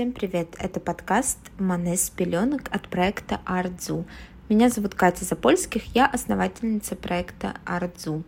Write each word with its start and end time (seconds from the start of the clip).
Всем 0.00 0.12
привет! 0.12 0.56
Это 0.58 0.80
подкаст 0.80 1.36
«Манес 1.58 2.08
пеленок» 2.08 2.74
от 2.74 2.88
проекта 2.88 3.42
«Артзу». 3.44 4.06
Меня 4.48 4.70
зовут 4.70 4.94
Катя 4.94 5.26
Запольских, 5.26 5.94
я 5.94 6.06
основательница 6.06 6.96
проекта 6.96 7.56
«Артзу». 7.66 8.24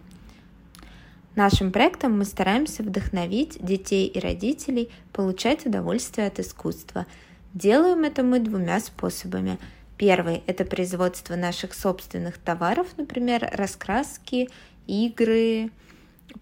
Нашим 1.34 1.72
проектом 1.72 2.18
мы 2.18 2.26
стараемся 2.26 2.82
вдохновить 2.82 3.56
детей 3.64 4.06
и 4.06 4.20
родителей 4.20 4.90
получать 5.14 5.64
удовольствие 5.64 6.26
от 6.26 6.40
искусства. 6.40 7.06
Делаем 7.54 8.04
это 8.04 8.22
мы 8.22 8.40
двумя 8.40 8.78
способами. 8.78 9.58
Первый– 9.96 10.42
это 10.46 10.66
производство 10.66 11.36
наших 11.36 11.72
собственных 11.72 12.36
товаров, 12.36 12.86
например, 12.98 13.48
раскраски, 13.50 14.50
игры, 14.86 15.70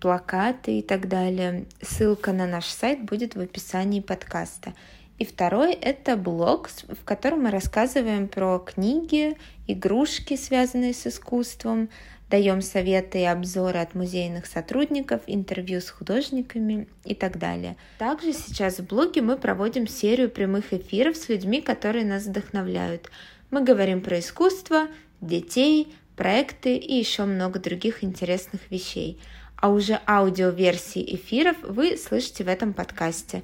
плакаты 0.01 0.81
и 0.81 0.83
так 0.83 1.07
далее. 1.07 1.67
Ссылка 1.81 2.33
на 2.33 2.49
наш 2.49 2.65
сайт 2.65 3.05
будет 3.05 3.37
в 3.37 3.41
описании 3.41 4.01
подкаста. 4.01 4.75
И 5.21 5.27
второй– 5.27 5.73
это 5.83 6.17
блог, 6.17 6.71
в 6.89 7.05
котором 7.05 7.43
мы 7.43 7.51
рассказываем 7.51 8.27
про 8.27 8.59
книги, 8.59 9.37
игрушки, 9.67 10.35
связанные 10.35 10.95
с 10.95 11.07
искусством, 11.07 11.91
даем 12.31 12.63
советы 12.63 13.21
и 13.21 13.25
обзоры 13.25 13.81
от 13.81 13.95
музейных 13.95 14.47
сотрудников, 14.47 15.21
интервью 15.27 15.83
с 15.83 15.91
художниками 15.91 16.89
и 17.05 17.15
так 17.15 17.39
далее. 17.39 17.77
Также 17.99 18.33
сейчас 18.33 18.79
в 18.79 18.87
блоге 18.87 19.21
мы 19.21 19.37
проводим 19.37 19.87
серию 19.87 20.31
прямых 20.31 20.73
эфиров 20.73 21.19
с 21.19 21.29
людьми, 21.29 21.61
которые 21.61 22.07
нас 22.07 22.25
вдохновляют. 22.25 23.11
Мы 23.51 23.63
говорим 23.63 24.01
про 24.01 24.21
искусство, 24.21 24.89
детей, 25.21 25.95
проекты 26.17 26.77
и 26.77 26.95
еще 26.95 27.27
много 27.27 27.61
других 27.61 28.03
интересных 28.03 28.63
вещей– 28.71 29.21
а 29.61 29.69
уже 29.69 30.01
аудиоверсии 30.07 31.17
эфиров 31.17 31.57
вы 31.63 31.99
слышите 31.99 32.45
в 32.45 32.49
этом 32.49 32.73
подкасте. 32.73 33.43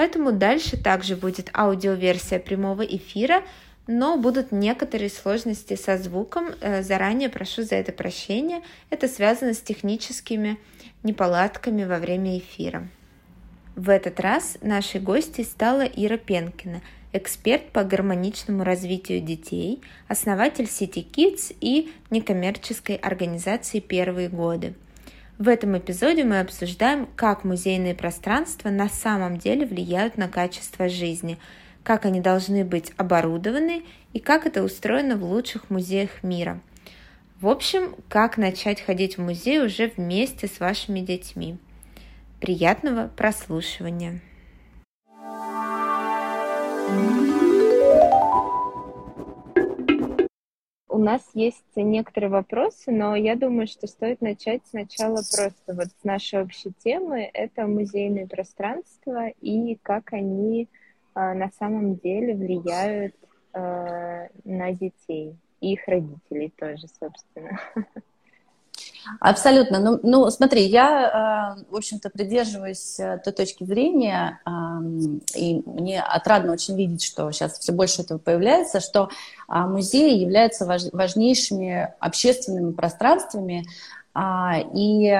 Поэтому 0.00 0.32
дальше 0.32 0.78
также 0.78 1.14
будет 1.14 1.50
аудиоверсия 1.52 2.38
прямого 2.38 2.80
эфира, 2.80 3.42
но 3.86 4.16
будут 4.16 4.50
некоторые 4.50 5.10
сложности 5.10 5.76
со 5.76 5.98
звуком. 5.98 6.54
Э, 6.62 6.82
заранее 6.82 7.28
прошу 7.28 7.64
за 7.64 7.74
это 7.74 7.92
прощения. 7.92 8.62
Это 8.88 9.08
связано 9.08 9.52
с 9.52 9.60
техническими 9.60 10.58
неполадками 11.02 11.84
во 11.84 11.98
время 11.98 12.38
эфира. 12.38 12.88
В 13.76 13.90
этот 13.90 14.20
раз 14.20 14.56
нашей 14.62 15.02
гостьей 15.02 15.44
стала 15.44 15.82
Ира 15.82 16.16
Пенкина, 16.16 16.80
эксперт 17.12 17.68
по 17.70 17.84
гармоничному 17.84 18.64
развитию 18.64 19.20
детей, 19.20 19.82
основатель 20.08 20.66
сети 20.66 21.06
Kids 21.06 21.54
и 21.60 21.92
некоммерческой 22.08 22.96
организации 22.96 23.80
«Первые 23.80 24.30
годы». 24.30 24.72
В 25.40 25.48
этом 25.48 25.78
эпизоде 25.78 26.22
мы 26.22 26.40
обсуждаем, 26.40 27.08
как 27.16 27.44
музейные 27.44 27.94
пространства 27.94 28.68
на 28.68 28.90
самом 28.90 29.38
деле 29.38 29.64
влияют 29.64 30.18
на 30.18 30.28
качество 30.28 30.86
жизни, 30.90 31.38
как 31.82 32.04
они 32.04 32.20
должны 32.20 32.62
быть 32.62 32.92
оборудованы 32.98 33.84
и 34.12 34.20
как 34.20 34.44
это 34.44 34.62
устроено 34.62 35.16
в 35.16 35.24
лучших 35.24 35.70
музеях 35.70 36.22
мира. 36.22 36.60
В 37.40 37.48
общем, 37.48 37.96
как 38.10 38.36
начать 38.36 38.82
ходить 38.82 39.16
в 39.16 39.22
музей 39.22 39.64
уже 39.64 39.90
вместе 39.96 40.46
с 40.46 40.60
вашими 40.60 41.00
детьми. 41.00 41.56
Приятного 42.38 43.08
прослушивания! 43.08 44.20
У 50.90 50.98
нас 50.98 51.22
есть 51.34 51.64
некоторые 51.76 52.30
вопросы, 52.30 52.90
но 52.90 53.14
я 53.14 53.36
думаю, 53.36 53.66
что 53.68 53.86
стоит 53.86 54.20
начать 54.20 54.62
сначала 54.66 55.22
просто 55.34 55.74
вот 55.74 55.86
с 55.86 56.04
нашей 56.04 56.42
общей 56.42 56.72
темы. 56.82 57.30
Это 57.32 57.66
музейные 57.66 58.26
пространства 58.26 59.28
и 59.28 59.76
как 59.82 60.12
они 60.12 60.68
э, 61.14 61.32
на 61.34 61.48
самом 61.58 61.96
деле 61.96 62.34
влияют 62.34 63.14
э, 63.52 64.28
на 64.44 64.72
детей 64.72 65.36
и 65.60 65.74
их 65.74 65.86
родителей 65.86 66.52
тоже, 66.58 66.88
собственно. 66.88 67.60
Абсолютно. 69.18 69.78
Ну, 69.78 70.00
ну 70.02 70.30
смотри, 70.30 70.66
я, 70.66 71.56
э, 71.58 71.64
в 71.70 71.76
общем-то, 71.76 72.10
придерживаюсь 72.10 72.98
э, 73.00 73.18
той 73.24 73.32
точки 73.32 73.64
зрения, 73.64 74.40
и 75.34 75.62
мне 75.66 76.02
отрадно 76.02 76.52
очень 76.52 76.76
видеть, 76.76 77.02
что 77.02 77.30
сейчас 77.30 77.58
все 77.58 77.72
больше 77.72 78.02
этого 78.02 78.18
появляется, 78.18 78.80
что 78.80 79.10
а, 79.48 79.66
музеи 79.66 80.18
являются 80.18 80.66
важнейшими 80.66 81.92
общественными 81.98 82.72
пространствами, 82.72 83.66
а, 84.14 84.58
и, 84.74 85.12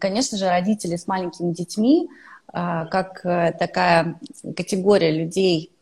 конечно 0.00 0.38
же, 0.38 0.48
родители 0.48 0.96
с 0.96 1.06
маленькими 1.06 1.52
детьми, 1.52 2.08
а, 2.48 2.86
как 2.86 3.24
э, 3.24 3.52
такая 3.58 4.18
категория 4.56 5.10
людей, 5.10 5.72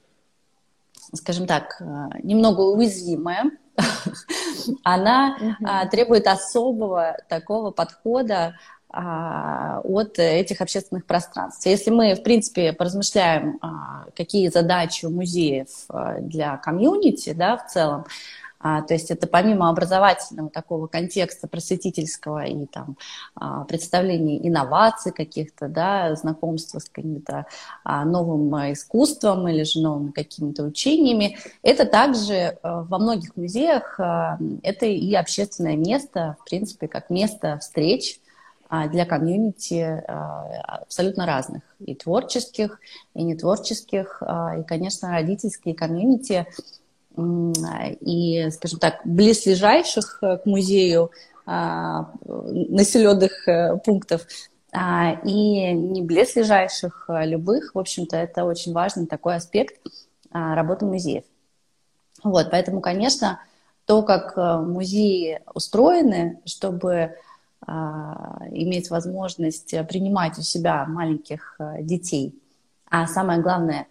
скажем 1.13 1.47
так, 1.47 1.81
немного 2.23 2.63
уязвимая, 2.63 3.51
она 4.83 5.37
а, 5.65 5.87
требует 5.87 6.27
особого 6.27 7.17
такого 7.29 7.71
подхода 7.71 8.57
а, 8.89 9.81
от 9.83 10.19
этих 10.19 10.61
общественных 10.61 11.05
пространств. 11.07 11.67
Если 11.67 11.91
мы, 11.91 12.15
в 12.15 12.23
принципе, 12.23 12.73
поразмышляем, 12.73 13.59
а, 13.61 14.07
какие 14.17 14.49
задачи 14.49 15.07
у 15.07 15.11
музеев 15.11 15.69
для 16.21 16.57
комьюнити, 16.59 17.33
да, 17.33 17.57
в 17.57 17.67
целом, 17.67 18.07
то 18.65 18.95
есть 18.95 19.11
это 19.11 19.27
помимо 19.27 19.69
образовательного 19.69 20.49
такого 20.49 20.87
контекста 20.87 21.47
просветительского 21.47 22.45
и 22.47 22.65
там 22.65 22.97
а, 23.35 23.65
представления 23.65 24.39
инноваций 24.49 25.13
каких-то, 25.13 25.69
да, 25.69 26.15
знакомства 26.15 26.79
с 26.79 26.89
каким-то 26.89 27.45
а, 27.85 28.07
новым 28.07 28.55
искусством 28.73 29.47
или 29.49 29.65
же 29.65 29.81
новыми 29.81 30.13
какими-то 30.13 30.65
учениями, 30.65 31.37
это 31.63 31.85
также 31.85 32.59
во 32.63 32.99
многих 32.99 33.37
музеях 33.37 34.01
это 34.63 34.87
и 34.87 35.15
общественное 35.15 35.77
место, 35.77 36.37
в 36.41 36.49
принципе, 36.49 36.89
как 36.89 37.11
место 37.11 37.59
встреч, 37.59 38.19
для 38.91 39.05
комьюнити 39.05 40.03
абсолютно 40.67 41.27
разных, 41.27 41.63
и 41.79 41.95
творческих, 41.95 42.81
и 43.15 43.23
нетворческих, 43.23 44.23
и, 44.59 44.63
конечно, 44.65 45.11
родительские 45.11 45.75
комьюнити 45.75 46.47
и, 47.17 48.49
скажем 48.51 48.79
так, 48.81 49.01
близлежащих 49.05 50.19
э, 50.23 50.39
к 50.39 50.47
музею 50.47 51.11
а, 51.47 52.11
населенных 52.25 53.47
э, 53.47 53.77
пунктов 53.85 54.23
а, 54.73 55.13
и 55.25 55.73
не 55.73 56.01
близлежащих 56.01 57.05
а, 57.09 57.27
любых, 57.27 57.75
в 57.75 57.79
общем-то, 57.79 58.17
это 58.17 58.45
очень 58.45 58.73
важный 58.73 59.07
такой 59.07 59.37
аспект 59.37 59.79
работы 60.33 60.87
музеев. 60.87 61.25
Вот, 62.25 62.51
поэтому, 62.51 62.81
конечно, 62.81 63.41
то, 63.85 64.03
как 64.03 64.37
э, 64.37 64.57
музеи 64.59 65.41
устроены, 65.53 66.41
чтобы 66.45 67.17
иметь 67.67 68.91
возможность 68.91 69.71
принимать 69.89 70.37
у 70.37 70.43
себя 70.43 70.85
маленьких 70.85 71.59
детей, 71.81 72.39
а 72.91 73.07
самое 73.07 73.41
главное, 73.41 73.87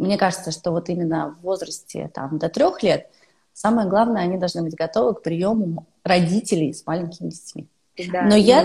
мне 0.00 0.16
кажется, 0.18 0.50
что 0.50 0.70
вот 0.70 0.88
именно 0.88 1.36
в 1.38 1.42
возрасте 1.42 2.10
там, 2.12 2.38
до 2.38 2.48
трех 2.48 2.82
лет 2.82 3.10
самое 3.52 3.88
главное, 3.88 4.22
они 4.22 4.38
должны 4.38 4.62
быть 4.62 4.74
готовы 4.74 5.14
к 5.14 5.22
приему 5.22 5.86
родителей 6.02 6.72
с 6.72 6.86
маленькими 6.86 7.28
детьми. 7.28 7.66
Да, 8.10 8.22
но, 8.22 8.34
я, 8.34 8.64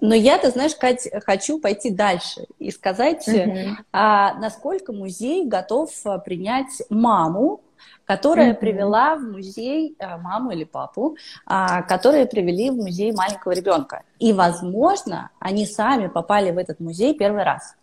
но 0.00 0.14
я, 0.14 0.38
ты 0.38 0.50
знаешь, 0.50 0.76
Кать, 0.76 1.08
хочу 1.24 1.58
пойти 1.58 1.90
дальше 1.90 2.46
и 2.60 2.70
сказать, 2.70 3.26
угу. 3.26 3.76
а, 3.92 4.34
насколько 4.34 4.92
музей 4.92 5.46
готов 5.46 5.90
а, 6.04 6.18
принять 6.18 6.82
маму, 6.88 7.60
которая 8.04 8.52
mm 8.52 8.60
привела 8.60 9.16
в 9.16 9.22
музей 9.22 9.96
а, 9.98 10.18
маму 10.18 10.52
или 10.52 10.62
папу, 10.62 11.16
а, 11.44 11.82
которые 11.82 12.26
привели 12.26 12.70
в 12.70 12.76
музей 12.76 13.12
маленького 13.12 13.52
ребенка. 13.52 14.02
И, 14.20 14.32
возможно, 14.32 15.30
они 15.40 15.66
сами 15.66 16.06
попали 16.06 16.52
в 16.52 16.58
этот 16.58 16.78
музей 16.78 17.14
первый 17.14 17.42
раз. 17.42 17.74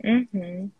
mm 0.00 0.70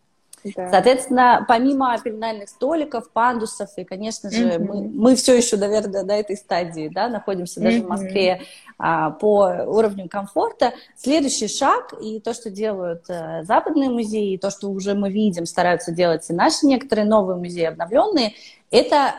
да. 0.43 0.69
Соответственно, 0.71 1.45
помимо 1.47 1.97
пеленальных 1.99 2.49
столиков, 2.49 3.09
пандусов, 3.11 3.69
и, 3.77 3.83
конечно 3.83 4.29
же, 4.29 4.49
mm-hmm. 4.49 4.59
мы, 4.59 4.81
мы 4.81 5.15
все 5.15 5.35
еще, 5.35 5.57
наверное, 5.57 6.03
на 6.03 6.17
этой 6.17 6.37
стадии, 6.37 6.89
да, 6.89 7.09
находимся 7.09 7.59
даже 7.59 7.79
mm-hmm. 7.79 7.85
в 7.85 7.89
Москве 7.89 8.41
а, 8.77 9.11
по 9.11 9.65
уровню 9.67 10.07
комфорта. 10.09 10.73
Следующий 10.95 11.47
шаг, 11.47 11.93
и 12.01 12.19
то, 12.19 12.33
что 12.33 12.49
делают 12.49 13.05
а, 13.09 13.43
западные 13.43 13.89
музеи, 13.89 14.33
и 14.33 14.37
то, 14.37 14.49
что 14.49 14.69
уже 14.69 14.93
мы 14.93 15.09
видим, 15.09 15.45
стараются 15.45 15.91
делать 15.91 16.29
и 16.29 16.33
наши 16.33 16.65
некоторые 16.65 17.05
новые 17.05 17.37
музеи 17.37 17.65
обновленные, 17.65 18.33
это 18.71 19.15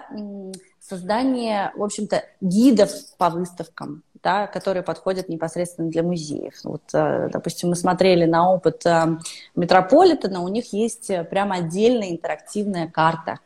создание, 0.81 1.73
в 1.77 1.83
общем-то, 1.83 2.25
гидов 2.41 2.91
по 3.17 3.31
выставкам 3.31 4.03
да, 4.23 4.47
которые 4.47 4.83
подходят 4.83 5.29
непосредственно 5.29 5.91
для 5.91 6.03
музеев. 6.03 6.55
Вот, 6.65 6.83
э, 6.93 7.29
допустим, 7.33 7.71
мы 7.71 7.77
смотрели 7.77 8.25
на 8.25 8.51
опыт 8.53 8.85
э, 8.85 9.19
Метрополитена, 9.57 10.43
у 10.43 10.49
них 10.49 10.73
есть 10.73 11.11
э, 11.11 11.25
прямо 11.25 11.57
отдельная 11.57 12.11
интерактивная 12.11 12.89
карта 12.89 13.39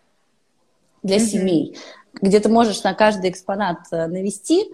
для 1.03 1.17
mm-hmm. 1.17 1.21
семей. 1.21 1.79
Где 2.21 2.41
ты 2.41 2.49
можешь 2.49 2.83
на 2.83 2.95
каждый 2.95 3.31
экспонат 3.31 3.79
э, 3.91 4.07
навести 4.07 4.71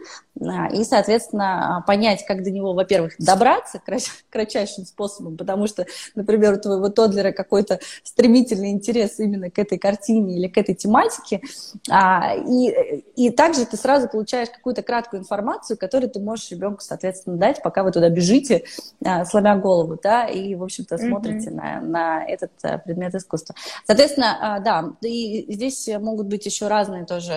и, 0.73 0.85
соответственно, 0.85 1.85
понять, 1.87 2.25
как 2.25 2.43
до 2.43 2.51
него, 2.51 2.73
во-первых, 2.73 3.13
добраться 3.19 3.81
кратчайшим 4.31 4.87
способом, 4.87 5.37
потому 5.37 5.67
что, 5.67 5.87
например, 6.15 6.55
у 6.55 6.59
твоего 6.59 6.89
Тодлера 6.89 7.33
какой-то 7.33 7.81
стремительный 8.03 8.71
интерес 8.71 9.19
именно 9.19 9.51
к 9.51 9.59
этой 9.59 9.77
картине 9.77 10.37
или 10.37 10.49
к 10.49 10.57
этой 10.57 10.75
тематике, 10.75 11.43
а, 11.91 12.35
и, 12.37 13.03
и 13.17 13.31
также 13.31 13.67
ты 13.67 13.77
сразу 13.77 14.09
получаешь 14.09 14.49
какую-то 14.49 14.83
краткую 14.83 15.21
информацию, 15.21 15.77
которую 15.77 16.11
ты 16.11 16.21
можешь 16.21 16.51
ребенку, 16.51 16.81
соответственно, 16.81 17.37
дать, 17.37 17.63
пока 17.63 17.83
вы 17.83 17.93
туда 17.93 18.09
бежите, 18.09 18.65
а, 19.05 19.27
сломя 19.27 19.57
голову, 19.57 19.99
да, 20.03 20.27
и, 20.27 20.55
в 20.55 20.63
общем-то, 20.63 20.97
смотрите 20.97 21.51
mm-hmm. 21.51 21.55
на, 21.55 21.81
на 21.81 22.25
этот 22.25 22.53
э, 22.63 22.79
предмет 22.79 23.15
искусства. 23.15 23.55
Соответственно, 23.87 24.39
а, 24.41 24.61
да, 24.61 24.93
и 25.03 25.53
здесь 25.53 25.89
могут 26.01 26.29
быть 26.29 26.47
еще 26.47 26.69
разные 26.69 27.05
тоже 27.05 27.30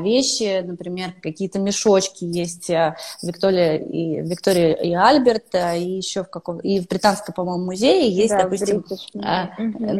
вещи, 0.00 0.60
например, 0.62 1.14
какие-то 1.22 1.58
мешочки, 1.58 2.24
есть 2.24 2.70
э, 2.70 2.96
Виктория 3.22 3.76
и, 3.76 4.20
Виктория 4.22 4.72
и 4.72 4.94
Альберт, 4.94 5.54
э, 5.54 5.78
и 5.78 5.96
еще 5.96 6.24
в 6.24 6.30
каком 6.30 6.58
и 6.58 6.80
в 6.80 6.88
британском, 6.88 7.34
по-моему, 7.34 7.64
музее 7.64 8.10
есть, 8.10 8.30
да, 8.30 8.44
допустим, 8.44 8.84
а, 9.22 9.50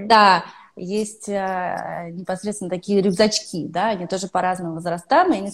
да, 0.07 0.45
есть 0.77 1.29
а, 1.29 2.11
непосредственно 2.11 2.69
такие 2.69 3.01
рюкзачки, 3.01 3.67
да, 3.67 3.89
они 3.89 4.07
тоже 4.07 4.29
по 4.29 4.43
разным 4.43 4.75
возрастам, 4.75 5.33
и 5.33 5.39
они 5.39 5.53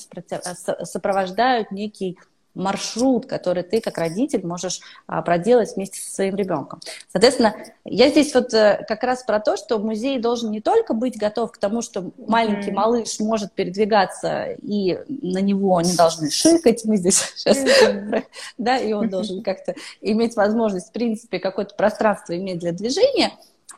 сопровождают 0.82 1.70
некий 1.70 2.18
маршрут, 2.54 3.26
который 3.26 3.62
ты 3.62 3.80
как 3.80 3.98
родитель 3.98 4.46
можешь 4.46 4.80
а, 5.06 5.22
проделать 5.22 5.74
вместе 5.74 6.00
со 6.00 6.14
своим 6.14 6.36
ребенком. 6.36 6.80
Соответственно, 7.10 7.54
я 7.84 8.10
здесь 8.10 8.34
вот 8.34 8.52
э, 8.52 8.84
как 8.86 9.02
раз 9.02 9.22
про 9.22 9.40
то, 9.40 9.56
что 9.56 9.78
музей 9.78 10.18
должен 10.18 10.50
не 10.50 10.60
только 10.60 10.92
быть 10.92 11.16
готов 11.16 11.52
к 11.52 11.58
тому, 11.58 11.82
что 11.82 12.10
маленький 12.18 12.70
mm-hmm. 12.70 12.74
малыш 12.74 13.20
может 13.20 13.52
передвигаться, 13.52 14.56
и 14.62 14.98
на 15.08 15.38
него 15.38 15.80
не 15.80 15.96
должны 15.96 16.30
шикать, 16.30 16.84
мы 16.84 16.96
здесь 16.96 17.18
сейчас, 17.36 17.58
mm-hmm. 17.58 18.24
да, 18.58 18.76
и 18.78 18.92
он 18.92 19.08
должен 19.08 19.42
как-то 19.42 19.74
иметь 20.00 20.36
возможность, 20.36 20.88
в 20.88 20.92
принципе, 20.92 21.38
какое-то 21.38 21.74
пространство 21.74 22.36
иметь 22.36 22.58
для 22.58 22.72
движения, 22.72 23.32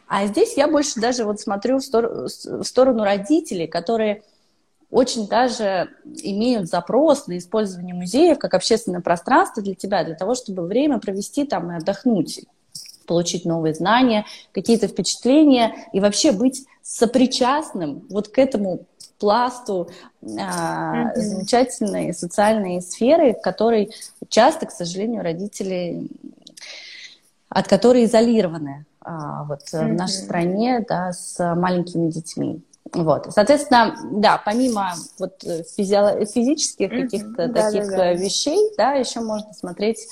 а 0.06 0.27
здесь 0.27 0.56
я 0.56 0.69
больше 0.69 1.00
даже 1.00 1.25
вот 1.25 1.41
смотрю 1.41 1.79
в, 1.79 1.85
стор- 1.85 2.27
в 2.27 2.65
сторону 2.65 3.05
родителей, 3.05 3.67
которые 3.67 4.23
очень 4.94 5.26
даже 5.26 5.88
имеют 6.23 6.69
запрос 6.69 7.26
на 7.26 7.37
использование 7.37 7.96
музеев 7.96 8.38
как 8.38 8.55
общественное 8.55 9.00
пространство 9.00 9.61
для 9.61 9.75
тебя, 9.75 10.05
для 10.05 10.14
того, 10.14 10.37
чтобы 10.37 10.69
время 10.69 11.00
провести 11.00 11.44
там 11.44 11.73
и 11.73 11.76
отдохнуть, 11.76 12.43
получить 13.05 13.44
новые 13.44 13.75
знания, 13.75 14.25
какие-то 14.52 14.87
впечатления 14.87 15.75
и 15.93 15.99
вообще 15.99 16.31
быть 16.31 16.64
сопричастным 16.82 18.05
вот 18.08 18.29
к 18.29 18.38
этому 18.38 18.87
пласту 19.19 19.91
а, 20.23 20.26
mm-hmm. 21.08 21.17
замечательной 21.17 22.14
социальной 22.14 22.81
сферы, 22.81 23.35
в 23.35 23.43
которой 23.43 23.93
часто, 24.29 24.67
к 24.67 24.70
сожалению, 24.70 25.25
родители 25.25 26.06
от 27.49 27.67
которой 27.67 28.05
изолированы 28.05 28.87
а, 29.00 29.43
вот 29.43 29.62
mm-hmm. 29.73 29.88
в 29.88 29.93
нашей 29.94 30.23
стране 30.23 30.87
да, 30.88 31.12
с 31.12 31.55
маленькими 31.56 32.12
детьми. 32.12 32.62
Вот, 32.94 33.32
соответственно, 33.32 33.96
да, 34.12 34.41
помимо 34.44 34.93
вот 35.19 35.43
э, 35.44 35.62
физи- 35.76 36.25
физических 36.32 36.91
каких-то 36.91 37.44
mm-hmm. 37.44 37.52
таких 37.52 37.87
да, 37.87 37.91
да, 37.91 37.96
да. 37.96 38.12
вещей, 38.12 38.73
да, 38.76 38.93
еще 38.93 39.20
можно 39.20 39.52
смотреть 39.52 40.06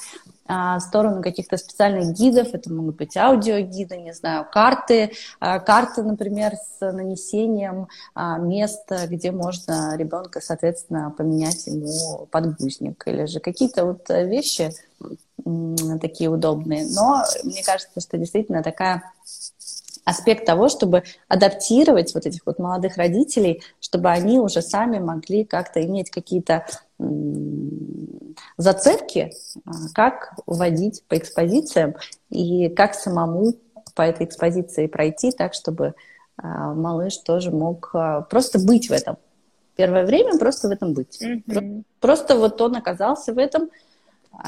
а, 0.46 0.79
в 0.79 0.82
сторону 0.82 1.23
каких-то 1.23 1.56
специальных 1.56 2.12
гидов, 2.14 2.49
это 2.52 2.73
могут 2.73 2.96
быть 2.96 3.17
аудиогиды, 3.17 3.96
не 3.99 4.12
знаю, 4.12 4.46
карты, 4.50 5.12
а, 5.38 5.61
карты, 5.61 6.02
например, 6.02 6.55
с 6.56 6.93
нанесением 6.93 7.88
а, 8.14 8.38
места, 8.38 9.06
где 9.06 9.31
можно 9.31 9.96
ребенка, 9.96 10.40
соответственно, 10.40 11.14
поменять 11.17 11.67
ему 11.69 12.26
подгузник, 12.26 13.02
или 13.06 13.26
же 13.26 13.40
какие-то 13.40 13.84
вот 13.84 14.08
вещи 14.08 14.73
такие 16.00 16.31
удобные. 16.31 16.87
Но 16.90 17.25
мне 17.44 17.62
кажется, 17.64 18.00
что 18.00 18.19
действительно 18.19 18.62
такая 18.62 19.02
аспект 20.05 20.47
того, 20.47 20.69
чтобы 20.69 21.05
адаптировать 21.29 22.15
вот 22.15 22.27
этих 22.27 22.45
вот 22.47 22.59
молодых 22.59 22.97
родителей, 22.97 23.63
чтобы 23.81 24.11
они 24.11 24.39
уже 24.39 24.63
сами 24.63 24.99
могли 24.99 25.45
как-то 25.45 25.85
иметь 25.85 26.11
какие-то 26.11 26.67
зацепки, 28.57 29.33
а, 29.65 29.71
как 29.95 30.35
водить 30.47 31.03
по 31.09 31.17
экспозициям 31.17 31.95
и 32.31 32.69
как 32.69 32.95
самому 32.95 33.55
по 33.95 34.03
этой 34.03 34.27
экспозиции 34.27 34.87
пройти 34.87 35.33
так, 35.33 35.55
чтобы 35.55 35.95
а, 36.37 36.75
малыш 36.75 37.19
тоже 37.19 37.51
мог 37.51 37.91
а, 37.95 38.23
просто 38.23 38.59
быть 38.59 38.89
в 38.89 38.93
этом. 38.93 39.17
Первое 39.77 40.05
время 40.05 40.39
просто 40.39 40.69
в 40.69 40.71
этом 40.71 40.93
быть. 40.93 41.21
Mm-hmm. 41.21 41.83
Просто 42.01 42.37
вот 42.37 42.61
он 42.61 42.77
оказался 42.77 43.33
в 43.33 43.39
этом. 43.39 43.71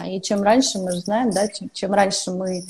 И 0.06 0.20
чем 0.20 0.42
раньше, 0.42 0.78
мы 0.78 0.92
же 0.92 1.00
знаем, 1.00 1.30
да, 1.30 1.48
чем, 1.48 1.70
чем 1.72 1.92
раньше 1.92 2.30
мы 2.30 2.64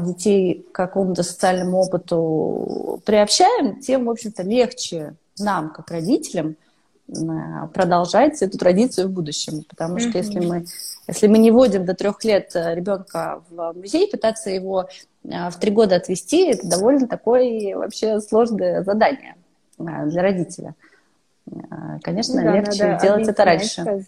детей 0.00 0.66
к 0.72 0.74
какому-то 0.74 1.22
социальному 1.22 1.78
опыту 1.78 3.00
приобщаем, 3.04 3.80
тем, 3.80 4.06
в 4.06 4.10
общем-то, 4.10 4.42
легче 4.42 5.14
нам, 5.38 5.70
как 5.70 5.90
родителям, 5.90 6.56
а, 7.10 7.68
продолжать 7.68 8.42
эту 8.42 8.58
традицию 8.58 9.08
в 9.08 9.12
будущем. 9.12 9.64
Потому 9.68 9.98
что 9.98 10.10
mm-hmm. 10.10 10.16
если, 10.16 10.40
мы, 10.40 10.64
если 11.06 11.26
мы 11.26 11.38
не 11.38 11.50
вводим 11.50 11.84
до 11.84 11.94
трех 11.94 12.22
лет 12.24 12.50
э, 12.54 12.74
ребенка 12.74 13.42
в 13.48 13.72
музей, 13.74 14.10
пытаться 14.10 14.50
его 14.50 14.88
а, 15.30 15.50
в 15.50 15.58
три 15.58 15.70
года 15.70 15.96
отвести, 15.96 16.50
это 16.50 16.68
довольно 16.68 17.06
такое 17.06 17.76
вообще 17.76 18.20
сложное 18.20 18.82
задание 18.82 19.36
для 19.78 20.22
родителя. 20.22 20.74
Конечно, 22.02 22.42
да, 22.42 22.52
легче 22.52 22.98
делать 23.00 23.28
это 23.28 23.44
раньше. 23.44 24.04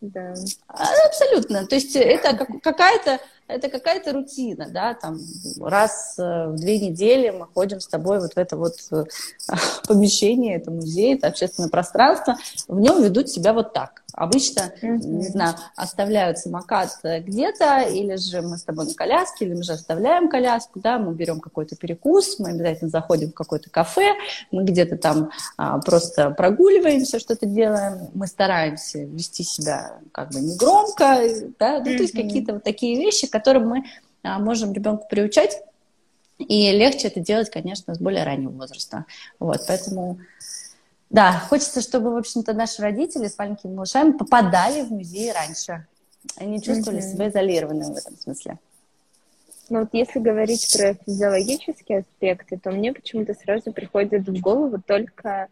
Да. 0.00 0.34
Абсолютно. 0.68 1.66
То 1.66 1.74
есть 1.74 1.96
это 1.96 2.46
какая-то 2.62 3.18
это 3.46 3.68
какая-то 3.68 4.12
рутина, 4.12 4.68
да, 4.70 4.94
там 4.94 5.18
раз 5.60 6.14
э, 6.18 6.48
в 6.48 6.56
две 6.56 6.78
недели 6.78 7.30
мы 7.30 7.46
ходим 7.46 7.80
с 7.80 7.86
тобой 7.86 8.20
вот 8.20 8.34
в 8.34 8.38
это 8.38 8.56
вот 8.56 8.74
э, 8.90 9.04
помещение, 9.88 10.56
это 10.56 10.70
музей, 10.70 11.14
это 11.16 11.28
общественное 11.28 11.68
пространство, 11.68 12.36
в 12.68 12.80
нем 12.80 13.02
ведут 13.02 13.28
себя 13.28 13.52
вот 13.52 13.72
так. 13.72 14.03
Обычно, 14.16 14.72
mm-hmm. 14.80 14.98
не 15.06 15.28
знаю, 15.28 15.56
оставляют 15.74 16.38
самокат 16.38 16.90
где-то, 17.02 17.80
или 17.80 18.14
же 18.14 18.42
мы 18.42 18.58
с 18.58 18.62
тобой 18.62 18.86
на 18.86 18.94
коляске, 18.94 19.44
или 19.44 19.54
мы 19.54 19.64
же 19.64 19.72
оставляем 19.72 20.28
коляску, 20.28 20.78
да, 20.78 20.98
мы 20.98 21.14
берем 21.14 21.40
какой-то 21.40 21.74
перекус, 21.74 22.38
мы 22.38 22.50
обязательно 22.50 22.90
заходим 22.90 23.30
в 23.30 23.34
какое-то 23.34 23.70
кафе, 23.70 24.12
мы 24.52 24.64
где-то 24.64 24.96
там 24.96 25.30
а, 25.56 25.80
просто 25.80 26.30
прогуливаемся, 26.30 27.18
что-то 27.18 27.46
делаем, 27.46 28.08
мы 28.14 28.28
стараемся 28.28 29.00
вести 29.00 29.42
себя 29.42 29.98
как 30.12 30.30
бы 30.30 30.40
негромко, 30.40 31.18
да, 31.58 31.80
ну, 31.80 31.86
mm-hmm. 31.90 31.96
то 31.96 32.02
есть 32.02 32.14
какие-то 32.14 32.52
вот 32.54 32.62
такие 32.62 32.96
вещи, 32.96 33.26
которым 33.26 33.68
мы 33.68 33.84
а, 34.22 34.38
можем 34.38 34.72
ребенку 34.72 35.08
приучать, 35.10 35.60
и 36.38 36.70
легче 36.70 37.08
это 37.08 37.20
делать, 37.20 37.50
конечно, 37.50 37.94
с 37.94 37.98
более 37.98 38.24
раннего 38.24 38.50
возраста. 38.50 39.06
Вот, 39.38 39.60
поэтому 39.66 40.18
да, 41.10 41.32
хочется, 41.48 41.80
чтобы, 41.80 42.12
в 42.12 42.16
общем-то, 42.16 42.52
наши 42.54 42.82
родители 42.82 43.28
с 43.28 43.38
маленькими 43.38 43.74
малышами 43.74 44.12
попадали 44.12 44.82
в 44.82 44.90
музей 44.90 45.32
раньше. 45.32 45.86
Они 46.36 46.60
чувствовали 46.60 47.00
mm-hmm. 47.00 47.12
себя 47.12 47.28
изолированными 47.28 47.94
в 47.94 47.96
этом 47.96 48.16
смысле. 48.16 48.58
Ну 49.70 49.80
вот 49.80 49.88
если 49.92 50.18
говорить 50.18 50.76
про 50.76 50.94
физиологические 50.94 52.00
аспекты, 52.00 52.58
то 52.58 52.70
мне 52.70 52.92
почему-то 52.92 53.34
сразу 53.34 53.72
приходит 53.72 54.28
в 54.28 54.40
голову 54.40 54.80
только, 54.84 55.48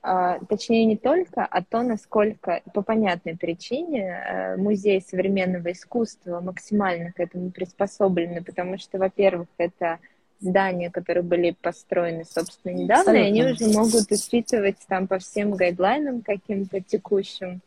а, 0.00 0.38
точнее 0.48 0.84
не 0.84 0.96
только, 0.96 1.44
а 1.44 1.62
то, 1.62 1.82
насколько 1.82 2.62
по 2.72 2.82
понятной 2.82 3.36
причине 3.36 4.14
а, 4.14 4.56
музей 4.56 5.00
современного 5.00 5.72
искусства 5.72 6.40
максимально 6.40 7.12
к 7.12 7.18
этому 7.18 7.50
приспособлены, 7.50 8.44
потому 8.44 8.78
что, 8.78 8.98
во-первых, 8.98 9.48
это 9.56 9.98
здания, 10.40 10.90
которые 10.90 11.22
были 11.22 11.56
построены, 11.60 12.24
собственно, 12.24 12.72
недавно, 12.72 13.12
Абсолютно. 13.12 13.26
и 13.26 13.28
они 13.28 13.52
уже 13.52 13.68
могут 13.68 14.10
учитывать 14.10 14.76
там 14.86 15.06
по 15.06 15.18
всем 15.18 15.52
гайдлайнам 15.52 16.22
каким-то 16.22 16.80
текущим 16.80 17.60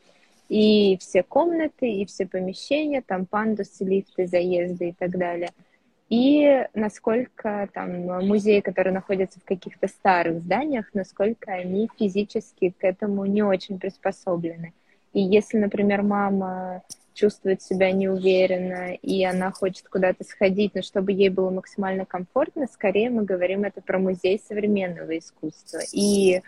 и 0.49 0.97
все 0.99 1.23
комнаты, 1.23 1.89
и 1.89 2.05
все 2.05 2.25
помещения, 2.25 3.01
там 3.01 3.25
пандусы, 3.25 3.85
лифты, 3.85 4.27
заезды 4.27 4.89
и 4.89 4.91
так 4.91 5.17
далее. 5.17 5.51
И 6.09 6.67
насколько 6.73 7.69
там 7.73 8.27
музеи, 8.27 8.59
которые 8.59 8.93
находятся 8.93 9.39
в 9.39 9.45
каких-то 9.45 9.87
старых 9.87 10.41
зданиях, 10.41 10.87
насколько 10.93 11.53
они 11.53 11.89
физически 11.97 12.73
к 12.77 12.83
этому 12.83 13.25
не 13.25 13.43
очень 13.43 13.79
приспособлены. 13.79 14.73
И 15.13 15.21
если, 15.21 15.57
например, 15.57 16.01
мама 16.01 16.83
чувствует 17.13 17.62
себя 17.62 17.91
неуверенно, 17.91 18.94
и 18.94 19.24
она 19.24 19.51
хочет 19.51 19.88
куда-то 19.88 20.24
сходить, 20.24 20.75
но 20.75 20.82
чтобы 20.82 21.12
ей 21.12 21.30
было 21.30 21.50
максимально 21.50 22.06
комфортно, 22.06 22.68
скорее 22.72 23.10
мы 23.10 23.24
говорим 23.24 23.63
это 23.63 23.82
про 23.82 24.00
музей 24.00 24.41
современного 24.48 25.18
искусства. 25.18 25.80
И 25.94 26.41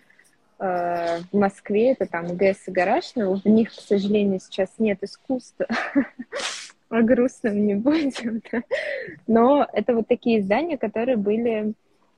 э, 0.60 1.20
в 1.32 1.38
Москве 1.38 1.92
это 1.92 2.06
там 2.06 2.36
ГЭС 2.36 2.68
и 2.68 2.72
гараж, 2.72 3.12
но 3.16 3.36
в 3.36 3.46
них, 3.46 3.72
к 3.72 3.80
сожалению, 3.80 4.40
сейчас 4.40 4.70
нет 4.78 5.00
искусства. 5.02 5.68
О 6.90 7.02
грустном 7.02 7.66
не 7.66 7.76
будем. 7.76 8.42
Но 9.26 9.68
это 9.74 9.96
вот 9.96 10.08
такие 10.08 10.44
здания, 10.44 10.78
которые 10.78 11.18
были 11.18 11.74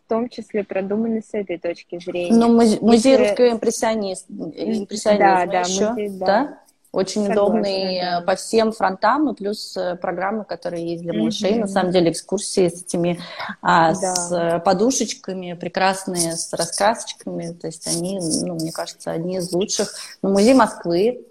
том 0.08 0.30
числе 0.30 0.64
продуманы 0.64 1.22
с 1.22 1.34
этой 1.34 1.58
точки 1.58 2.00
зрения. 2.00 2.36
Ну, 2.36 2.54
музей, 2.54 2.80
Если... 2.82 3.16
русского 3.16 3.50
импрессионизма 3.52 5.18
да, 5.18 5.46
да, 5.46 5.60
еще, 5.62 5.90
музей, 5.90 6.10
да. 6.20 6.26
да? 6.26 6.60
Очень 6.96 7.26
Согласна, 7.26 7.44
удобный 7.44 8.00
да. 8.00 8.22
по 8.22 8.36
всем 8.36 8.72
фронтам, 8.72 9.30
и 9.30 9.36
плюс 9.36 9.76
э, 9.76 9.98
программы, 9.98 10.46
которые 10.46 10.94
есть 10.94 11.04
для 11.04 11.12
малышей. 11.12 11.56
Mm-hmm. 11.56 11.60
На 11.60 11.68
самом 11.68 11.92
деле 11.92 12.10
экскурсии 12.10 12.70
с 12.70 12.84
этими, 12.84 13.20
а, 13.62 13.94
да. 13.94 14.16
с 14.16 14.62
подушечками, 14.64 15.54
прекрасные, 15.60 16.38
с 16.38 16.54
раскрасочками. 16.54 17.52
То 17.52 17.68
есть 17.68 17.86
они, 17.86 18.18
ну, 18.46 18.54
мне 18.54 18.72
кажется, 18.72 19.12
одни 19.12 19.40
из 19.40 19.52
лучших. 19.52 19.94
Ну, 20.22 20.30
музей 20.30 20.54
Москвы, 20.54 21.26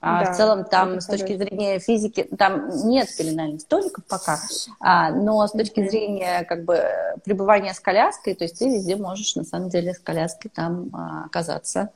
а 0.00 0.24
да, 0.24 0.32
в 0.32 0.36
целом 0.38 0.64
там 0.64 1.02
с 1.02 1.06
точки 1.06 1.36
зрения 1.36 1.80
физики, 1.80 2.22
там 2.38 2.70
нет 2.88 3.08
пеленальных 3.14 3.60
столиков 3.60 4.06
пока, 4.06 4.38
а, 4.80 5.10
но 5.10 5.46
с 5.46 5.50
точки 5.50 5.80
mm-hmm. 5.80 5.90
зрения 5.90 6.44
как 6.44 6.64
бы 6.64 6.82
пребывания 7.26 7.74
с 7.74 7.80
коляской, 7.80 8.34
то 8.34 8.44
есть 8.44 8.58
ты 8.58 8.70
везде 8.70 8.96
можешь 8.96 9.36
на 9.36 9.44
самом 9.44 9.68
деле 9.68 9.92
с 9.92 9.98
коляской 9.98 10.50
там 10.54 10.88
а, 10.94 11.24
оказаться. 11.26 11.90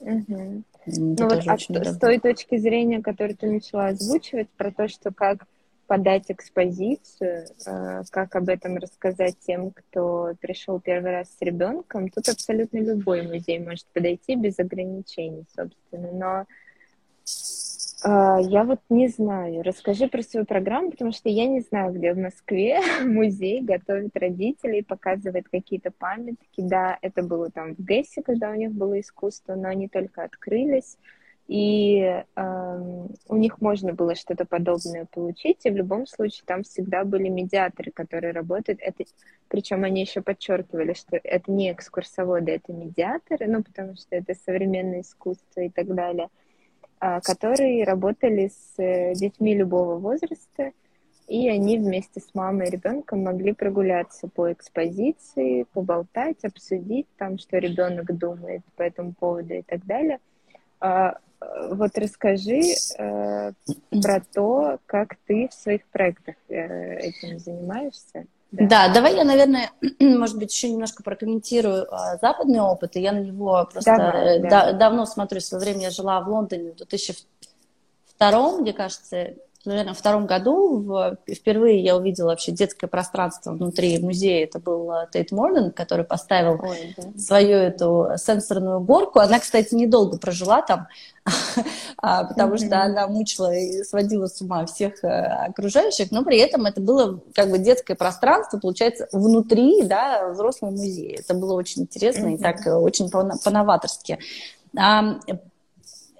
Mm-hmm. 0.00 0.62
Ну 0.96 1.16
вот 1.18 1.46
а 1.46 1.58
с 1.58 1.98
той 1.98 2.18
точки 2.18 2.56
зрения, 2.56 3.02
которую 3.02 3.36
ты 3.36 3.50
начала 3.50 3.88
озвучивать, 3.88 4.48
про 4.50 4.70
то, 4.70 4.88
что 4.88 5.12
как 5.12 5.46
подать 5.86 6.24
экспозицию, 6.28 7.46
э, 7.66 8.02
как 8.10 8.36
об 8.36 8.48
этом 8.50 8.76
рассказать 8.76 9.36
тем, 9.40 9.70
кто 9.70 10.34
пришел 10.40 10.80
первый 10.80 11.12
раз 11.12 11.28
с 11.28 11.40
ребенком, 11.40 12.10
тут 12.10 12.28
абсолютно 12.28 12.78
любой 12.78 13.22
музей 13.22 13.58
может 13.58 13.86
подойти 13.86 14.36
без 14.36 14.58
ограничений, 14.58 15.46
собственно. 15.56 16.12
Но 16.12 16.46
я 18.04 18.64
вот 18.64 18.80
не 18.88 19.08
знаю. 19.08 19.62
Расскажи 19.62 20.08
про 20.08 20.22
свою 20.22 20.46
программу, 20.46 20.90
потому 20.90 21.12
что 21.12 21.28
я 21.28 21.46
не 21.46 21.60
знаю, 21.60 21.92
где 21.92 22.12
в 22.14 22.18
Москве 22.18 22.80
музей 23.04 23.60
готовит 23.60 24.16
родителей, 24.16 24.82
показывает 24.82 25.48
какие-то 25.48 25.90
памятки. 25.90 26.58
Да, 26.58 26.98
это 27.02 27.22
было 27.22 27.50
там 27.50 27.74
в 27.74 27.82
ГЭСе, 27.82 28.22
когда 28.22 28.50
у 28.50 28.54
них 28.54 28.72
было 28.72 29.00
искусство, 29.00 29.54
но 29.54 29.68
они 29.68 29.88
только 29.88 30.22
открылись. 30.22 30.96
И 31.48 32.00
э, 32.02 33.06
у 33.28 33.36
них 33.36 33.60
можно 33.62 33.94
было 33.94 34.14
что-то 34.14 34.44
подобное 34.44 35.06
получить, 35.06 35.64
и 35.64 35.70
в 35.70 35.76
любом 35.76 36.06
случае 36.06 36.42
там 36.44 36.62
всегда 36.62 37.04
были 37.04 37.28
медиаторы, 37.28 37.90
которые 37.90 38.34
работают. 38.34 38.80
Это, 38.82 39.04
причем 39.48 39.82
они 39.84 40.02
еще 40.02 40.20
подчеркивали, 40.20 40.92
что 40.92 41.16
это 41.16 41.50
не 41.50 41.72
экскурсоводы, 41.72 42.52
это 42.52 42.74
медиаторы, 42.74 43.46
ну 43.46 43.62
потому 43.62 43.96
что 43.96 44.14
это 44.14 44.34
современное 44.34 45.00
искусство 45.00 45.62
и 45.62 45.70
так 45.70 45.86
далее. 45.94 46.28
А, 47.00 47.20
которые 47.20 47.84
работали 47.84 48.48
с 48.48 48.82
э, 48.82 49.14
детьми 49.14 49.54
любого 49.54 49.98
возраста, 49.98 50.72
и 51.28 51.48
они 51.48 51.78
вместе 51.78 52.20
с 52.20 52.34
мамой 52.34 52.66
и 52.66 52.70
ребенком 52.70 53.22
могли 53.22 53.52
прогуляться 53.52 54.26
по 54.26 54.52
экспозиции, 54.52 55.66
поболтать, 55.72 56.44
обсудить 56.44 57.06
там, 57.16 57.38
что 57.38 57.58
ребенок 57.58 58.16
думает 58.16 58.62
по 58.74 58.82
этому 58.82 59.12
поводу 59.12 59.54
и 59.54 59.62
так 59.62 59.86
далее. 59.86 60.18
А, 60.80 61.18
э, 61.40 61.74
вот 61.74 61.96
расскажи 61.96 62.62
э, 62.98 63.52
про 64.02 64.20
то, 64.34 64.80
как 64.86 65.16
ты 65.26 65.48
в 65.48 65.54
своих 65.54 65.84
проектах 65.86 66.34
этим 66.48 67.38
занимаешься. 67.38 68.26
Да. 68.50 68.66
да, 68.66 68.94
давай 68.94 69.14
я, 69.14 69.24
наверное, 69.24 69.70
может 70.00 70.38
быть, 70.38 70.52
еще 70.52 70.70
немножко 70.70 71.02
прокомментирую 71.02 71.86
а, 71.92 72.16
западный 72.16 72.60
опыт, 72.60 72.96
и 72.96 73.00
я 73.00 73.12
на 73.12 73.20
него 73.20 73.68
просто 73.70 73.94
давай, 73.96 74.40
да. 74.40 74.48
Да, 74.48 74.72
давно 74.72 75.04
смотрю, 75.04 75.40
в 75.40 75.44
свое 75.44 75.62
время 75.62 75.82
я 75.82 75.90
жила 75.90 76.20
в 76.20 76.28
Лондоне 76.28 76.72
в 76.72 76.76
2002, 76.76 78.52
мне 78.58 78.72
кажется, 78.72 79.34
наверное, 79.68 79.94
втором 79.94 80.26
году 80.26 80.78
в, 80.78 81.16
впервые 81.32 81.80
я 81.82 81.96
увидела 81.96 82.28
вообще 82.28 82.52
детское 82.52 82.86
пространство 82.86 83.52
внутри 83.52 83.98
музея. 84.00 84.44
Это 84.44 84.58
был 84.58 84.90
э, 84.90 85.06
Тейт 85.12 85.30
Морден, 85.30 85.70
который 85.70 86.04
поставил 86.04 86.60
Ой, 86.60 86.94
да. 86.96 87.18
свою 87.18 87.56
эту 87.56 88.08
сенсорную 88.16 88.80
горку. 88.80 89.20
Она, 89.20 89.38
кстати, 89.38 89.74
недолго 89.74 90.18
прожила 90.18 90.62
там, 90.62 90.88
а, 91.98 92.24
потому 92.24 92.56
что 92.56 92.82
она 92.82 93.06
мучила 93.06 93.54
и 93.54 93.84
сводила 93.84 94.26
с 94.26 94.40
ума 94.40 94.66
всех 94.66 95.04
э, 95.04 95.08
окружающих, 95.08 96.10
но 96.10 96.24
при 96.24 96.38
этом 96.38 96.66
это 96.66 96.80
было 96.80 97.20
как 97.34 97.50
бы 97.50 97.58
детское 97.58 97.94
пространство, 97.94 98.58
получается, 98.58 99.08
внутри 99.12 99.82
да, 99.84 100.30
взрослого 100.30 100.70
музея. 100.70 101.18
Это 101.20 101.34
было 101.34 101.54
очень 101.54 101.82
интересно 101.82 102.34
и 102.34 102.38
так 102.38 102.66
э, 102.66 102.74
очень 102.74 103.10
по-новаторски 103.10 104.18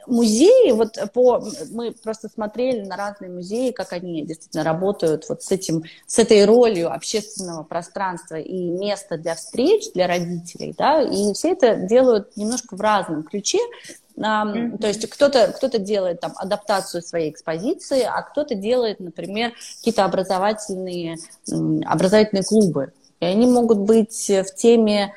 музеи, 0.09 0.73
вот 0.73 0.99
по, 1.13 1.45
мы 1.71 1.93
просто 1.93 2.29
смотрели 2.29 2.85
на 2.85 2.97
разные 2.97 3.31
музеи, 3.31 3.71
как 3.71 3.93
они 3.93 4.25
действительно 4.25 4.65
работают 4.65 5.29
вот 5.29 5.43
с 5.43 5.51
этим, 5.53 5.85
с 6.07 6.19
этой 6.19 6.45
ролью 6.45 6.93
общественного 6.93 7.63
пространства 7.63 8.37
и 8.37 8.71
места 8.71 9.17
для 9.17 9.35
встреч 9.35 9.93
для 9.95 10.07
родителей, 10.07 10.75
да, 10.77 11.03
и 11.03 11.33
все 11.35 11.53
это 11.53 11.77
делают 11.77 12.37
немножко 12.37 12.77
в 12.77 12.81
разном 12.81 13.23
ключе. 13.23 13.59
Mm-hmm. 14.17 14.79
То 14.79 14.89
есть 14.89 15.09
кто-то 15.09 15.53
кто 15.57 15.69
делает 15.79 16.21
там 16.21 16.33
адаптацию 16.37 17.03
своей 17.03 17.31
экспозиции, 17.31 18.03
а 18.03 18.23
кто-то 18.23 18.57
делает, 18.57 18.99
например, 18.99 19.53
какие-то 19.77 20.05
образовательные, 20.05 21.19
образовательные 21.87 22.43
клубы. 22.43 22.93
И 23.21 23.25
они 23.25 23.47
могут 23.47 23.79
быть 23.79 24.29
в 24.29 24.55
теме 24.57 25.15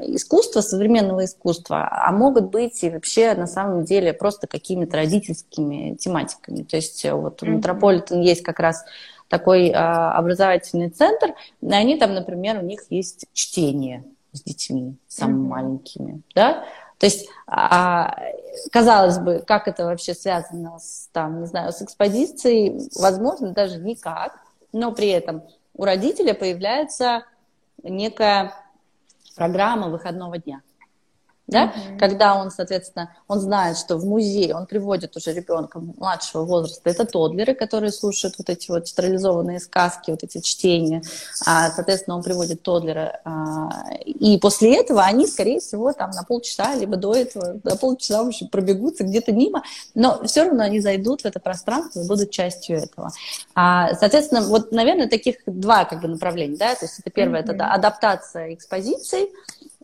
искусства, 0.00 0.60
современного 0.60 1.24
искусства, 1.24 1.88
а 1.90 2.12
могут 2.12 2.50
быть 2.50 2.82
и 2.82 2.90
вообще 2.90 3.34
на 3.34 3.46
самом 3.46 3.84
деле 3.84 4.12
просто 4.12 4.46
какими-то 4.46 4.96
родительскими 4.96 5.94
тематиками. 5.94 6.62
То 6.62 6.76
есть 6.76 7.04
э, 7.04 7.12
вот 7.12 7.42
у 7.42 7.46
Метрополитен 7.46 8.20
есть 8.20 8.42
как 8.42 8.60
раз 8.60 8.84
такой 9.28 9.70
а, 9.70 10.12
образовательный 10.12 10.90
центр, 10.90 11.34
и 11.60 11.72
они 11.72 11.96
там, 11.96 12.14
например, 12.14 12.58
у 12.58 12.62
них 12.62 12.84
есть 12.90 13.26
чтение 13.32 14.04
с 14.32 14.42
детьми, 14.42 14.96
самыми 15.08 15.44
mm-hmm. 15.44 15.48
маленькими, 15.48 16.22
да, 16.34 16.64
то 16.98 17.06
есть, 17.06 17.28
а, 17.46 18.16
казалось 18.70 19.18
бы, 19.18 19.42
как 19.46 19.68
это 19.68 19.84
вообще 19.84 20.14
связано 20.14 20.78
с, 20.78 21.08
там, 21.12 21.40
не 21.40 21.46
знаю, 21.46 21.72
с 21.72 21.82
экспозицией, 21.82 22.88
возможно, 22.98 23.50
даже 23.50 23.78
никак, 23.78 24.38
но 24.72 24.92
при 24.92 25.08
этом 25.08 25.42
у 25.76 25.84
родителя 25.84 26.34
появляется 26.34 27.24
некая 27.82 28.54
программа 29.34 29.88
выходного 29.88 30.38
дня 30.38 30.62
да, 31.46 31.66
mm-hmm. 31.66 31.98
когда 31.98 32.36
он, 32.36 32.50
соответственно, 32.50 33.14
он 33.28 33.38
знает, 33.38 33.76
что 33.76 33.98
в 33.98 34.06
музее 34.06 34.54
он 34.54 34.66
приводит 34.66 35.14
уже 35.16 35.32
ребенка 35.32 35.78
младшего 35.78 36.44
возраста, 36.44 36.88
это 36.88 37.04
тодлеры, 37.04 37.54
которые 37.54 37.92
слушают 37.92 38.36
вот 38.38 38.48
эти 38.48 38.70
вот 38.70 38.84
театрализованные 38.84 39.60
сказки, 39.60 40.10
вот 40.10 40.22
эти 40.22 40.40
чтения, 40.40 41.02
а, 41.46 41.70
соответственно, 41.70 42.16
он 42.16 42.22
приводит 42.22 42.62
тодлера, 42.62 43.20
а, 43.24 43.90
и 44.04 44.38
после 44.38 44.80
этого 44.80 45.02
они, 45.02 45.26
скорее 45.26 45.60
всего, 45.60 45.92
там 45.92 46.10
на 46.10 46.22
полчаса, 46.22 46.74
либо 46.74 46.96
до 46.96 47.14
этого, 47.14 47.60
на 47.62 47.76
полчаса 47.76 48.22
вообще 48.22 48.46
пробегутся 48.46 49.04
где-то 49.04 49.32
мимо, 49.32 49.62
но 49.94 50.22
все 50.24 50.44
равно 50.44 50.64
они 50.64 50.80
зайдут 50.80 51.22
в 51.22 51.24
это 51.26 51.40
пространство 51.40 52.00
и 52.00 52.08
будут 52.08 52.30
частью 52.30 52.78
этого. 52.78 53.12
А, 53.54 53.94
соответственно, 53.94 54.40
вот, 54.42 54.72
наверное, 54.72 55.08
таких 55.08 55.36
два 55.44 55.84
как 55.84 56.00
бы 56.00 56.08
направления, 56.08 56.56
да, 56.56 56.74
то 56.74 56.86
есть 56.86 57.00
это 57.00 57.10
первое, 57.10 57.42
mm-hmm. 57.42 57.54
это 57.54 57.66
адаптация 57.66 58.54
экспозиций, 58.54 59.28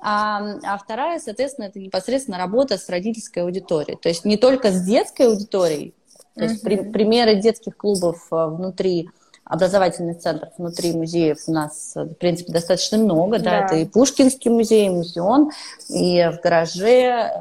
а, 0.01 0.59
а 0.63 0.79
вторая, 0.79 1.19
соответственно, 1.19 1.67
это 1.67 1.79
непосредственно 1.79 2.39
работа 2.39 2.79
с 2.79 2.89
родительской 2.89 3.43
аудиторией. 3.43 3.99
То 4.01 4.09
есть 4.09 4.25
не 4.25 4.37
только 4.37 4.71
с 4.71 4.83
детской 4.83 5.27
аудиторией, 5.27 5.95
то 6.35 6.45
есть 6.45 6.63
при, 6.63 6.77
примеры 6.77 7.37
детских 7.37 7.77
клубов 7.77 8.27
а, 8.31 8.49
внутри 8.49 9.11
образовательных 9.45 10.19
центров 10.21 10.51
внутри 10.59 10.93
музеев 10.93 11.39
у 11.49 11.53
нас, 11.53 11.93
в 11.95 12.15
принципе, 12.15 12.53
достаточно 12.53 12.99
много, 12.99 13.39
да, 13.39 13.51
да 13.51 13.67
это 13.67 13.77
и 13.77 13.85
Пушкинский 13.85 14.51
музей, 14.51 14.87
и 14.87 14.91
музеон, 14.91 15.51
и 15.89 16.31
в 16.33 16.41
гараже, 16.41 17.33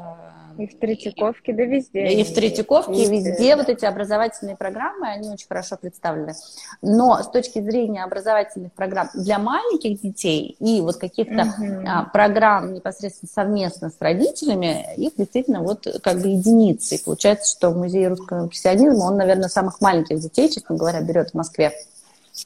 и 0.58 0.66
в 0.66 0.78
Третьяковке, 0.78 1.52
да 1.52 1.64
везде. 1.64 2.08
И 2.08 2.24
в 2.24 2.34
Третьяковке, 2.34 2.92
и 2.92 3.08
везде, 3.08 3.30
везде 3.30 3.56
вот 3.56 3.68
эти 3.68 3.84
образовательные 3.84 4.56
программы, 4.56 5.08
они 5.08 5.30
очень 5.30 5.46
хорошо 5.46 5.76
представлены. 5.76 6.34
Но 6.82 7.22
с 7.22 7.28
точки 7.28 7.60
зрения 7.60 8.04
образовательных 8.04 8.72
программ 8.72 9.08
для 9.14 9.38
маленьких 9.38 10.00
детей 10.00 10.56
и 10.60 10.80
вот 10.80 10.96
каких-то 10.96 11.42
угу. 11.42 12.10
программ 12.12 12.74
непосредственно 12.74 13.30
совместно 13.32 13.90
с 13.90 14.00
родителями, 14.00 14.86
их 14.96 15.12
действительно 15.16 15.62
вот 15.62 15.86
как 16.02 16.20
бы 16.20 16.28
единицы. 16.28 16.96
И 16.96 17.04
получается, 17.04 17.50
что 17.50 17.70
в 17.70 17.76
Музее 17.76 18.08
русского 18.08 18.44
импрессионизма 18.44 19.04
он, 19.04 19.16
наверное, 19.16 19.48
самых 19.48 19.80
маленьких 19.80 20.18
детей, 20.18 20.48
честно 20.48 20.76
говоря, 20.76 21.00
берет 21.00 21.30
в 21.30 21.34
Москве 21.34 21.72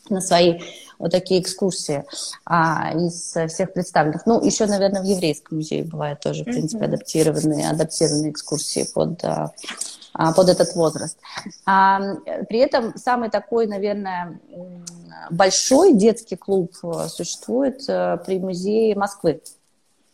на 0.08 0.20
свои 0.20 0.61
вот 0.98 1.10
такие 1.10 1.40
экскурсии 1.40 2.04
а, 2.44 2.92
из 2.94 3.34
всех 3.52 3.72
представленных. 3.72 4.26
Ну, 4.26 4.44
еще, 4.44 4.66
наверное, 4.66 5.02
в 5.02 5.06
Еврейском 5.06 5.58
музее 5.58 5.84
бывают 5.84 6.20
тоже, 6.20 6.42
в 6.42 6.46
принципе, 6.46 6.84
адаптированные, 6.84 7.70
адаптированные 7.70 8.30
экскурсии 8.30 8.86
под, 8.94 9.24
а, 9.24 9.52
а, 10.12 10.32
под 10.32 10.48
этот 10.48 10.74
возраст. 10.74 11.18
А, 11.66 12.00
при 12.48 12.58
этом 12.58 12.96
самый 12.96 13.30
такой, 13.30 13.66
наверное, 13.66 14.38
большой 15.30 15.94
детский 15.94 16.36
клуб 16.36 16.72
э, 16.82 17.08
существует 17.08 17.82
э, 17.88 18.18
при 18.24 18.38
музее 18.38 18.94
Москвы. 18.94 19.40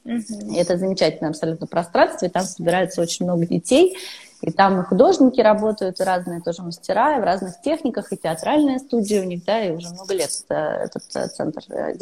Mm-hmm. 0.05 0.57
Это 0.57 0.79
замечательное 0.79 1.31
абсолютно 1.31 1.67
пространство, 1.67 2.27
и 2.27 2.31
там 2.31 2.45
собирается 2.45 3.03
очень 3.03 3.27
много 3.27 3.47
детей. 3.47 3.97
И 4.43 4.51
там 4.51 4.81
и 4.81 4.85
художники 4.85 5.41
работают, 5.41 6.01
и 6.01 6.05
разные 6.05 6.41
тоже 6.41 6.63
мастера, 6.63 7.17
и 7.17 7.21
в 7.21 7.25
разных 7.25 7.61
техниках, 7.61 8.13
и 8.13 8.17
театральная 8.17 8.79
студия 8.79 9.23
у 9.23 9.25
них, 9.25 9.45
да, 9.45 9.63
и 9.63 9.73
уже 9.73 9.91
много 9.91 10.15
лет 10.15 10.31
этот 10.49 11.03
центр 11.03 11.63
э, 11.69 11.95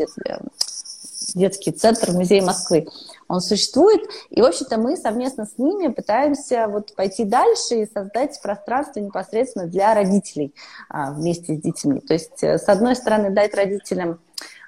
детский 1.34 1.72
центр 1.72 2.12
музея 2.12 2.42
Москвы. 2.42 2.86
Он 3.28 3.40
существует, 3.40 4.00
и, 4.30 4.40
в 4.40 4.44
общем-то, 4.44 4.78
мы 4.78 4.96
совместно 4.96 5.46
с 5.46 5.58
ними 5.58 5.88
пытаемся 5.88 6.66
вот 6.68 6.94
пойти 6.94 7.24
дальше 7.24 7.82
и 7.82 7.90
создать 7.92 8.40
пространство 8.42 9.00
непосредственно 9.00 9.66
для 9.66 9.94
родителей 9.94 10.54
а, 10.88 11.12
вместе 11.12 11.56
с 11.56 11.60
детьми. 11.60 12.00
То 12.00 12.14
есть, 12.14 12.42
э, 12.42 12.58
с 12.58 12.68
одной 12.68 12.96
стороны, 12.96 13.30
дать 13.30 13.54
родителям 13.54 14.20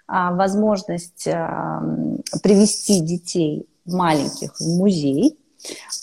а, 0.06 0.32
возможность 0.34 1.26
а, 1.28 1.82
привести 2.42 3.00
детей 3.00 3.66
маленьких 3.86 4.54
в 4.58 4.66
музей, 4.66 5.38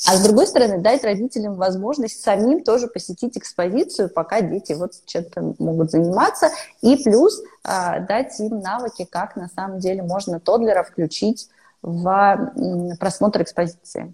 а 0.05 0.15
с 0.15 0.23
другой 0.23 0.47
стороны, 0.47 0.79
дать 0.79 1.03
родителям 1.03 1.55
возможность 1.55 2.21
самим 2.21 2.63
тоже 2.63 2.87
посетить 2.87 3.37
экспозицию, 3.37 4.09
пока 4.09 4.41
дети 4.41 4.73
вот 4.73 4.93
чем-то 5.05 5.55
могут 5.59 5.91
заниматься, 5.91 6.49
и 6.81 6.95
плюс 6.97 7.41
э, 7.63 8.05
дать 8.07 8.39
им 8.39 8.59
навыки, 8.59 9.07
как 9.09 9.35
на 9.35 9.49
самом 9.49 9.79
деле 9.79 10.03
можно 10.03 10.39
тодлера 10.39 10.83
включить 10.83 11.49
в 11.81 12.95
просмотр 12.99 13.41
экспозиции. 13.41 14.13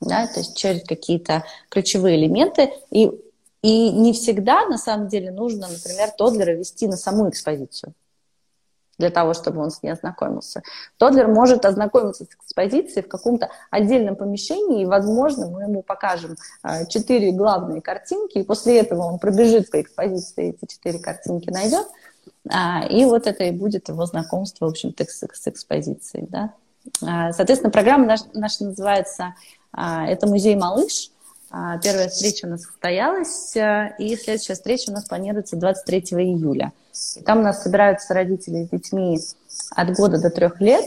Да, 0.00 0.26
то 0.26 0.40
есть 0.40 0.56
через 0.56 0.82
какие-то 0.84 1.44
ключевые 1.68 2.16
элементы. 2.16 2.72
И, 2.90 3.10
и 3.62 3.90
не 3.90 4.14
всегда, 4.14 4.66
на 4.66 4.78
самом 4.78 5.08
деле, 5.08 5.30
нужно, 5.30 5.68
например, 5.68 6.10
тодлера 6.16 6.52
вести 6.52 6.86
на 6.86 6.96
саму 6.96 7.28
экспозицию 7.28 7.94
для 9.00 9.10
того, 9.10 9.34
чтобы 9.34 9.60
он 9.60 9.70
с 9.70 9.82
ней 9.82 9.90
ознакомился. 9.90 10.62
Тодлер 10.98 11.26
может 11.26 11.64
ознакомиться 11.64 12.24
с 12.24 12.28
экспозицией 12.28 13.04
в 13.04 13.08
каком-то 13.08 13.50
отдельном 13.70 14.14
помещении, 14.14 14.82
и, 14.82 14.86
возможно, 14.86 15.48
мы 15.48 15.62
ему 15.62 15.82
покажем 15.82 16.36
а, 16.62 16.84
четыре 16.84 17.32
главные 17.32 17.80
картинки, 17.80 18.38
и 18.38 18.44
после 18.44 18.78
этого 18.78 19.02
он 19.02 19.18
пробежит 19.18 19.70
по 19.70 19.80
экспозиции, 19.80 20.50
эти 20.50 20.70
четыре 20.70 21.00
картинки 21.00 21.50
найдет, 21.50 21.88
а, 22.48 22.86
и 22.86 23.04
вот 23.04 23.26
это 23.26 23.44
и 23.44 23.50
будет 23.50 23.88
его 23.88 24.06
знакомство, 24.06 24.66
в 24.66 24.68
общем-то, 24.68 25.04
с, 25.04 25.20
с 25.20 25.48
экспозицией. 25.48 26.26
Да? 26.28 26.54
А, 27.02 27.32
соответственно, 27.32 27.72
программа 27.72 28.06
наша, 28.06 28.24
наша 28.34 28.64
называется 28.64 29.34
«Это 29.72 30.26
музей 30.26 30.56
«Малыш», 30.56 31.10
Первая 31.50 32.08
встреча 32.08 32.46
у 32.46 32.50
нас 32.50 32.62
состоялась, 32.62 33.54
и 33.56 34.16
следующая 34.16 34.54
встреча 34.54 34.90
у 34.90 34.92
нас 34.92 35.04
планируется 35.06 35.56
23 35.56 36.00
июля. 36.12 36.72
И 37.16 37.22
там 37.22 37.40
у 37.40 37.42
нас 37.42 37.62
собираются 37.62 38.14
родители 38.14 38.64
с 38.64 38.68
детьми 38.68 39.18
от 39.74 39.90
года 39.96 40.20
до 40.20 40.30
трех 40.30 40.60
лет. 40.60 40.84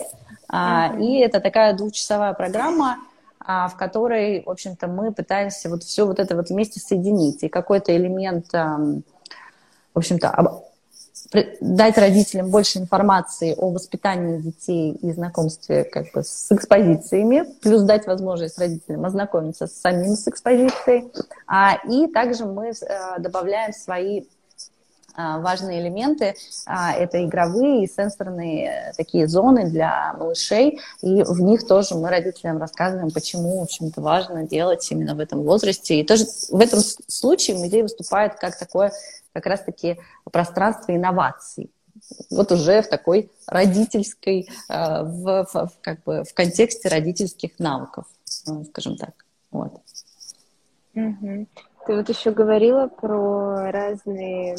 Mm-hmm. 0.50 1.02
И 1.02 1.20
это 1.20 1.42
такая 1.42 1.74
двухчасовая 1.74 2.34
программа, 2.34 2.98
а, 3.40 3.68
в 3.68 3.76
которой, 3.76 4.44
в 4.46 4.50
общем-то, 4.50 4.88
мы 4.88 5.12
пытаемся 5.12 5.70
вот 5.70 5.84
все 5.84 6.06
вот 6.06 6.20
это 6.20 6.36
вот 6.36 6.50
вместе 6.50 6.80
соединить. 6.80 7.44
И 7.44 7.50
какой-то 7.50 7.96
элемент, 7.96 8.54
в 8.54 9.04
общем-то, 9.96 10.62
дать 11.62 11.98
родителям 11.98 12.50
больше 12.50 12.80
информации 12.80 13.56
о 13.58 13.70
воспитании 13.72 14.40
детей 14.40 14.92
и 15.02 15.12
знакомстве 15.12 15.84
как 15.84 16.12
бы 16.14 16.24
с 16.24 16.52
экспозициями, 16.52 17.46
плюс 17.62 17.84
дать 17.84 18.06
возможность 18.08 18.58
родителям 18.60 19.06
ознакомиться 19.06 19.68
с 19.68 19.74
самим 19.74 20.16
с 20.16 20.28
экспозицией. 20.28 21.12
А, 21.48 21.78
и 21.88 22.08
также 22.08 22.46
мы 22.46 22.70
э, 22.70 23.20
добавляем 23.20 23.74
свои 23.74 24.24
а, 25.16 25.38
важные 25.40 25.80
элементы. 25.80 26.34
А, 26.66 26.94
это 26.94 27.24
игровые 27.24 27.84
и 27.84 27.88
сенсорные 27.88 28.66
э, 28.66 28.94
такие 28.98 29.28
зоны 29.28 29.70
для 29.70 30.16
малышей, 30.18 30.80
и 31.04 31.22
в 31.22 31.40
них 31.40 31.68
тоже 31.68 31.94
мы 31.94 32.10
родителям 32.10 32.58
рассказываем, 32.58 33.12
почему, 33.12 33.60
в 33.60 33.64
общем-то, 33.64 34.02
важно 34.02 34.44
делать 34.48 34.88
именно 34.92 35.14
в 35.14 35.20
этом 35.20 35.44
возрасте. 35.44 36.00
И 36.00 36.04
тоже 36.04 36.26
в 36.50 36.60
этом 36.60 36.80
случае 37.08 37.58
музей 37.58 37.84
выступает 37.84 38.36
как 38.36 38.58
такое 38.58 38.92
как 39.34 39.46
раз-таки 39.46 40.00
пространство 40.32 40.96
инноваций 40.96 41.72
вот 42.30 42.52
уже 42.52 42.82
в 42.82 42.90
такой 42.90 43.30
родительской, 43.48 44.50
э, 44.70 45.04
в, 45.04 45.46
в, 45.54 45.72
как 45.82 46.04
бы 46.04 46.24
в 46.24 46.34
контексте 46.34 46.90
родительских 46.90 47.60
навыков, 47.60 48.06
э, 48.48 48.64
скажем 48.70 48.98
так. 48.98 49.14
Вот. 49.52 49.74
Угу. 50.96 51.48
Ты 51.86 51.96
вот 51.96 52.10
еще 52.10 52.32
говорила 52.32 52.88
про 52.88 53.72
разные 53.72 54.58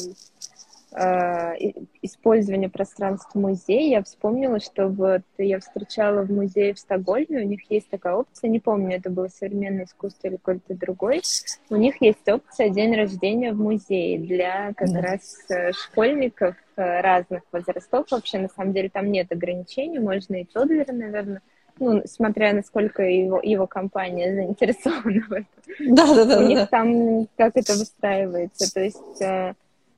использования 0.95 2.69
пространств 2.69 3.35
музея, 3.35 3.97
я 3.97 4.03
вспомнила, 4.03 4.59
что 4.59 4.87
вот 4.87 5.23
я 5.37 5.59
встречала 5.59 6.21
в 6.21 6.31
музее 6.31 6.73
в 6.73 6.79
Стокгольме, 6.79 7.41
у 7.41 7.47
них 7.47 7.69
есть 7.69 7.89
такая 7.89 8.15
опция, 8.15 8.49
не 8.49 8.59
помню, 8.59 8.95
это 8.95 9.09
было 9.09 9.27
современное 9.27 9.85
искусство 9.85 10.27
или 10.27 10.37
какой-то 10.37 10.73
другой, 10.73 11.21
у 11.69 11.75
них 11.75 12.01
есть 12.01 12.27
опция 12.27 12.69
день 12.69 12.95
рождения 12.95 13.51
в 13.51 13.57
музее 13.57 14.19
для 14.19 14.73
как 14.73 14.89
да. 14.91 15.01
раз 15.01 15.37
э, 15.49 15.73
школьников 15.73 16.55
э, 16.75 17.01
разных 17.01 17.41
возрастов. 17.51 18.05
Вообще, 18.11 18.39
на 18.39 18.49
самом 18.49 18.73
деле, 18.73 18.89
там 18.89 19.11
нет 19.11 19.31
ограничений, 19.31 19.99
можно 19.99 20.35
и 20.35 20.45
тодлеры, 20.45 20.93
наверное, 20.93 21.41
ну, 21.79 22.01
смотря 22.05 22.53
насколько 22.53 23.03
его, 23.03 23.39
его 23.43 23.67
компания 23.67 24.33
заинтересована 24.35 25.21
в 25.27 25.31
этом. 25.33 25.95
Да, 25.95 26.05
да, 26.15 26.25
да. 26.25 26.37
У 26.37 26.41
да, 26.41 26.47
них 26.47 26.59
да. 26.59 26.67
там 26.67 27.27
как 27.37 27.57
это 27.57 27.73
выстраивается, 27.73 28.73
то 28.73 28.81
есть 28.81 29.21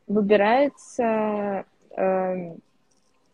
выбирается 0.08 1.65
э, 1.96 2.56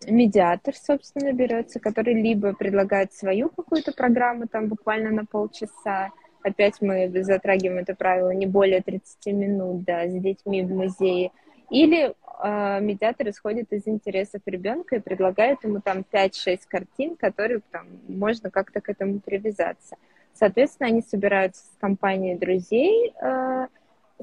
медиатор, 0.08 0.76
собственно, 0.76 1.32
берется, 1.34 1.80
который 1.80 2.14
либо 2.14 2.54
предлагает 2.54 3.14
свою 3.14 3.50
какую-то 3.50 3.94
программу, 3.94 4.48
там 4.48 4.68
буквально 4.68 5.12
на 5.12 5.26
полчаса, 5.26 6.12
опять 6.42 6.82
мы 6.82 7.10
затрагиваем 7.24 7.80
это 7.80 7.96
правило, 7.96 8.32
не 8.32 8.48
более 8.48 8.82
30 8.82 9.26
минут, 9.28 9.84
да, 9.84 10.08
с 10.08 10.12
детьми 10.12 10.62
в 10.64 10.72
музее, 10.72 11.32
или 11.70 12.14
э, 12.44 12.82
медиатор 12.82 13.30
исходит 13.30 13.72
из 13.72 13.88
интересов 13.88 14.42
ребенка 14.46 14.98
и 14.98 15.00
предлагает 15.00 15.64
ему 15.64 15.80
там 15.80 16.04
5-6 16.12 16.60
картин, 16.68 17.16
которые 17.16 17.62
там 17.72 17.88
можно 18.08 18.52
как-то 18.52 18.82
к 18.82 18.90
этому 18.90 19.20
привязаться. 19.20 19.96
Соответственно, 20.34 20.90
они 20.90 21.02
собираются 21.02 21.64
с 21.64 21.72
компанией 21.80 22.36
друзей, 22.36 23.14
э, 23.22 23.68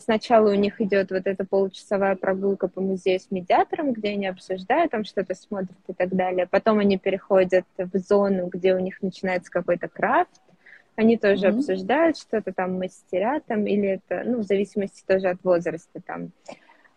сначала 0.00 0.50
у 0.50 0.54
них 0.54 0.80
идет 0.80 1.10
вот 1.10 1.26
эта 1.26 1.44
получасовая 1.44 2.16
прогулка 2.16 2.68
по 2.68 2.80
музею 2.80 3.20
с 3.20 3.30
медиатором, 3.30 3.92
где 3.92 4.10
они 4.10 4.26
обсуждают, 4.26 4.90
там 4.90 5.04
что-то 5.04 5.34
смотрят 5.34 5.78
и 5.88 5.92
так 5.92 6.14
далее. 6.14 6.46
Потом 6.46 6.78
они 6.78 6.98
переходят 6.98 7.66
в 7.76 7.98
зону, 7.98 8.48
где 8.48 8.74
у 8.74 8.78
них 8.78 9.02
начинается 9.02 9.50
какой-то 9.50 9.88
крафт, 9.88 10.40
они 10.96 11.16
тоже 11.16 11.46
mm-hmm. 11.46 11.58
обсуждают 11.58 12.18
что-то 12.18 12.52
там 12.52 12.78
мастерят 12.78 13.44
там, 13.46 13.66
или 13.66 13.88
это, 13.88 14.22
ну, 14.24 14.38
в 14.38 14.42
зависимости 14.42 15.02
тоже 15.06 15.28
от 15.28 15.42
возраста 15.42 16.00
там. 16.04 16.32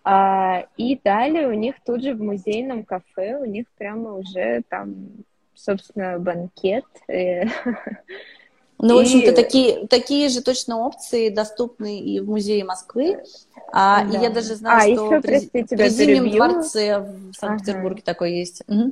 А, 0.04 0.66
и 0.76 1.00
далее 1.02 1.48
у 1.48 1.54
них 1.54 1.76
тут 1.86 2.04
же 2.04 2.14
в 2.14 2.22
музейном 2.22 2.84
кафе, 2.84 3.38
у 3.38 3.46
них 3.46 3.66
прямо 3.78 4.16
уже 4.16 4.64
там, 4.68 5.10
собственно, 5.54 6.20
банкет. 6.20 6.86
Ну, 8.86 8.96
и... 8.96 8.98
в 8.98 9.02
общем-то, 9.06 9.32
такие, 9.32 9.88
такие 9.88 10.28
же 10.28 10.42
точно 10.42 10.80
опции 10.80 11.30
доступны 11.30 12.02
и 12.02 12.20
в 12.20 12.28
музее 12.30 12.66
Москвы. 12.66 13.24
А, 13.72 14.04
да. 14.04 14.20
И 14.20 14.22
я 14.22 14.30
даже 14.30 14.56
знаю, 14.56 14.78
а, 14.78 14.82
что 14.82 15.16
еще, 15.16 15.22
при, 15.22 15.66
при 15.66 15.90
Зимнем 15.90 16.30
дворце 16.30 17.00
в 17.00 17.34
Санкт-Петербурге 17.34 18.02
ага. 18.04 18.14
такой 18.14 18.34
есть. 18.34 18.62
Угу. 18.68 18.92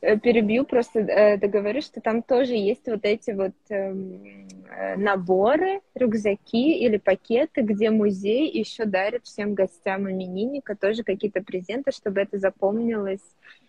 Перебью, 0.00 0.64
просто 0.64 1.00
э, 1.00 1.38
договорю, 1.38 1.80
что 1.80 2.00
там 2.00 2.22
тоже 2.22 2.54
есть 2.54 2.86
вот 2.86 3.00
эти 3.04 3.30
вот 3.30 3.54
эм, 3.70 4.46
э, 4.70 4.96
наборы, 4.96 5.80
рюкзаки 5.94 6.78
или 6.78 6.98
пакеты, 6.98 7.62
где 7.62 7.90
музей 7.90 8.50
еще 8.50 8.84
дарит 8.84 9.24
всем 9.24 9.54
гостям 9.54 10.10
именинника 10.10 10.76
тоже 10.76 11.02
какие-то 11.02 11.42
презенты, 11.42 11.92
чтобы 11.92 12.20
это 12.20 12.38
запомнилось 12.38 13.22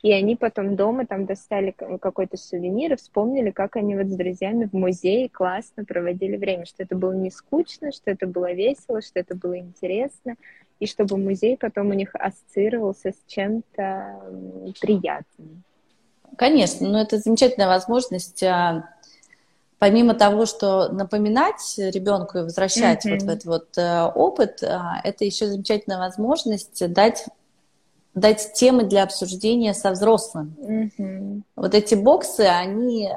и 0.04 0.12
они 0.12 0.36
потом 0.36 0.76
дома 0.76 1.06
там 1.06 1.26
достали 1.26 1.72
какой-то 1.72 2.38
сувенир 2.38 2.94
и 2.94 2.96
вспомнили, 2.96 3.52
как 3.52 3.76
они 3.76 3.96
вот 3.96 4.08
с 4.08 4.16
друзьями 4.16 4.66
в 4.66 4.74
музее 4.74 5.30
классно 5.30 5.86
проводили 5.86 6.38
время, 6.38 6.66
что 6.66 6.84
это 6.84 6.96
было 6.96 7.14
не 7.14 7.32
скучно, 7.32 7.92
что 7.92 8.12
это 8.12 8.28
было 8.28 8.54
весело, 8.54 9.02
что 9.02 9.20
это 9.20 9.36
было 9.36 9.58
интересно, 9.58 10.36
и 10.80 10.86
чтобы 10.86 11.18
музей 11.18 11.58
потом 11.58 11.90
у 11.90 11.94
них 11.94 12.12
ассоциировался 12.14 13.12
с 13.12 13.24
чем-то 13.28 14.22
приятным. 14.80 15.64
Конечно, 16.38 16.88
но 16.88 17.02
это 17.02 17.18
замечательная 17.18 17.68
возможность 17.68 18.42
а, 18.44 18.88
помимо 19.80 20.14
того, 20.14 20.46
что 20.46 20.90
напоминать 20.90 21.76
ребенку 21.78 22.40
и 22.40 22.42
возвращать 22.42 23.06
mm-hmm. 23.06 23.12
вот 23.12 23.22
в 23.22 23.30
этот 23.30 23.46
вот 23.46 23.78
э, 23.78 24.04
опыт, 24.04 24.64
а, 24.64 25.02
это 25.04 25.26
еще 25.26 25.48
замечательная 25.48 26.00
возможность 26.00 26.92
дать 26.94 27.26
дать 28.14 28.54
темы 28.54 28.84
для 28.84 29.04
обсуждения 29.04 29.76
со 29.76 29.92
взрослым. 29.92 30.56
Mm-hmm. 30.60 31.42
Вот 31.56 31.76
эти 31.76 31.94
боксы, 31.94 32.42
они, 32.42 33.12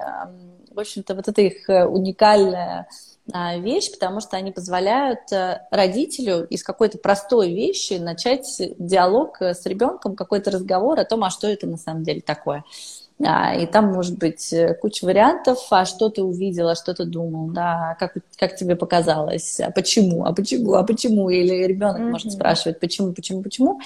в 0.70 0.78
общем-то, 0.78 1.14
вот 1.14 1.26
это 1.26 1.40
их 1.40 1.70
э, 1.70 1.87
уникальная 1.87 2.87
а, 3.33 3.56
вещь, 3.56 3.90
потому 3.90 4.20
что 4.20 4.37
они 4.37 4.52
позволяют 4.52 5.33
э, 5.33 5.62
родителю 5.70 6.44
из 6.44 6.62
какой-то 6.62 6.98
простой 6.98 7.54
вещи 7.54 7.94
начать 7.94 8.46
диалог 8.78 9.40
с 9.40 9.64
ребенком, 9.64 10.16
какой-то 10.16 10.50
разговор 10.50 11.00
о 11.00 11.06
том, 11.06 11.24
а 11.24 11.30
что 11.30 11.48
это 11.48 11.66
на 11.66 11.78
самом 11.78 12.02
деле 12.02 12.20
такое. 12.20 12.62
А, 13.24 13.54
и 13.54 13.66
там 13.66 13.92
может 13.92 14.18
быть 14.18 14.54
куча 14.80 15.04
вариантов, 15.04 15.59
а 15.70 15.85
что 15.85 16.09
ты 16.09 16.22
увидела, 16.22 16.74
что 16.74 16.94
ты 16.94 17.04
думал, 17.04 17.48
да, 17.48 17.96
как, 17.98 18.14
как 18.38 18.56
тебе 18.56 18.76
показалось, 18.76 19.61
а 19.61 19.70
почему, 19.70 20.24
а 20.24 20.33
почему, 20.33 20.74
а 20.74 20.85
почему, 20.85 21.28
или 21.28 21.66
ребенок 21.66 22.00
mm-hmm. 22.00 22.11
может 22.11 22.33
спрашивать, 22.33 22.80
почему, 22.80 23.12
почему, 23.12 23.42
почему. 23.42 23.80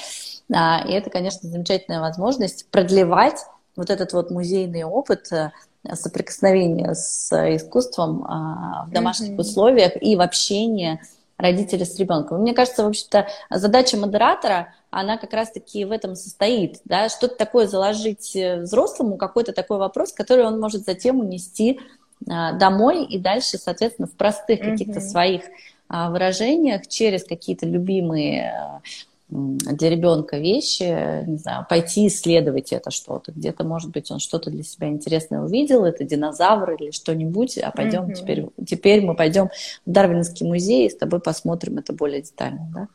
А, 0.53 0.85
и 0.87 0.93
это, 0.93 1.11
конечно, 1.11 1.49
замечательная 1.49 2.01
возможность 2.01 2.67
продлевать 2.71 3.45
вот 3.77 3.91
этот 3.91 4.13
вот 4.13 4.31
музейный 4.31 4.85
опыт 4.85 5.33
э, 5.33 5.51
соприкосновения 5.95 6.95
с 6.95 7.33
искусством 7.57 8.25
а, 8.25 8.87
в 8.87 8.93
домашних 8.93 9.31
mm-hmm. 9.31 9.41
условиях 9.41 9.93
и 10.01 10.15
в 10.15 10.21
общении 10.21 11.01
родителей 11.39 11.85
с 11.85 11.99
ребенком. 11.99 12.41
Мне 12.41 12.55
кажется, 12.55 12.85
в 12.85 12.89
общем-то, 12.89 13.27
задача 13.51 13.97
модератора, 13.97 14.75
она 15.01 15.17
как 15.19 15.33
раз-таки 15.33 15.85
в 15.85 15.91
этом 15.91 16.15
состоит, 16.15 16.81
да, 16.85 17.09
что-то 17.09 17.37
такое 17.37 17.67
заложить 17.67 18.37
э, 18.37 18.61
взрослому, 18.61 19.17
какой-то 19.17 19.53
такой 19.53 19.79
вопрос, 19.79 20.13
который 20.13 20.45
он 20.45 20.61
может 20.61 20.85
затем 20.85 21.21
унести 21.21 21.81
а, 22.29 22.53
домой 22.53 23.05
и 23.05 23.19
дальше, 23.19 23.59
соответственно, 23.59 24.09
в 24.09 24.13
простых 24.13 24.61
mm-hmm. 24.61 24.71
каких-то 24.71 25.01
своих 25.01 25.43
а, 25.89 26.11
выражениях 26.11 26.87
через 26.87 27.25
какие-то 27.25 27.67
любимые 27.67 28.53
а, 28.53 28.81
для 29.29 29.91
ребенка 29.91 30.39
вещи, 30.39 31.25
не 31.27 31.39
знаю, 31.39 31.67
пойти 31.69 32.07
исследовать 32.07 32.73
это 32.73 32.91
что-то. 32.91 33.33
Где-то, 33.33 33.65
может 33.65 33.91
быть, 33.91 34.11
он 34.11 34.21
что-то 34.21 34.51
для 34.51 34.63
себя 34.63 34.89
интересное 34.89 35.41
увидел, 35.41 35.85
это 35.85 36.05
динозавр 36.05 36.73
или 36.73 36.93
что-нибудь, 36.93 37.59
а 37.59 37.71
пойдем 37.73 38.05
mm-hmm. 38.05 38.15
теперь, 38.15 38.47
теперь 38.67 39.01
мы 39.03 39.17
пойдем 39.17 39.51
в 39.85 39.91
Дарвинский 39.91 40.47
музей 40.47 40.87
и 40.87 40.91
с 40.91 40.97
тобой 40.97 41.21
посмотрим 41.21 41.79
это 41.79 41.93
более 41.93 42.23
детально, 42.23 42.71
да? 42.73 42.89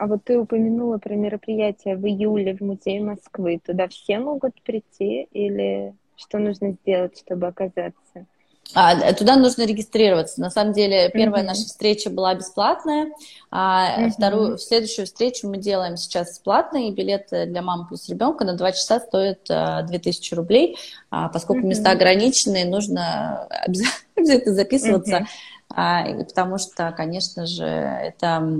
А 0.00 0.06
вот 0.06 0.24
ты 0.24 0.38
упомянула 0.38 0.96
про 0.96 1.14
мероприятие 1.14 1.94
в 1.94 2.06
июле 2.06 2.56
в 2.56 2.62
Музее 2.62 3.02
Москвы. 3.02 3.60
Туда 3.62 3.86
все 3.88 4.18
могут 4.18 4.54
прийти 4.62 5.28
или 5.30 5.94
что 6.16 6.38
нужно 6.38 6.72
сделать, 6.72 7.18
чтобы 7.18 7.48
оказаться? 7.48 8.24
А, 8.72 9.12
туда 9.12 9.36
нужно 9.36 9.66
регистрироваться. 9.66 10.40
На 10.40 10.48
самом 10.48 10.72
деле, 10.72 11.10
первая 11.12 11.42
mm-hmm. 11.42 11.46
наша 11.46 11.64
встреча 11.66 12.08
была 12.08 12.34
бесплатная, 12.34 13.10
а 13.50 14.00
mm-hmm. 14.00 14.10
вторую, 14.12 14.56
следующую 14.56 15.04
встречу 15.04 15.46
мы 15.46 15.58
делаем 15.58 15.98
сейчас 15.98 16.30
бесплатно, 16.30 16.88
и 16.88 16.92
билет 16.92 17.28
для 17.30 17.60
мамы 17.60 17.86
плюс 17.86 18.08
ребенка 18.08 18.46
на 18.46 18.54
два 18.54 18.72
часа 18.72 19.00
стоит 19.00 19.42
2000 19.44 20.32
рублей, 20.32 20.78
а, 21.10 21.28
поскольку 21.28 21.66
mm-hmm. 21.66 21.68
места 21.68 21.90
ограниченные, 21.90 22.64
нужно 22.64 23.48
обязательно 24.16 24.54
записываться, 24.54 25.16
mm-hmm. 25.16 25.26
а, 25.74 26.24
потому 26.24 26.56
что, 26.56 26.90
конечно 26.96 27.44
же, 27.44 27.66
это 27.66 28.50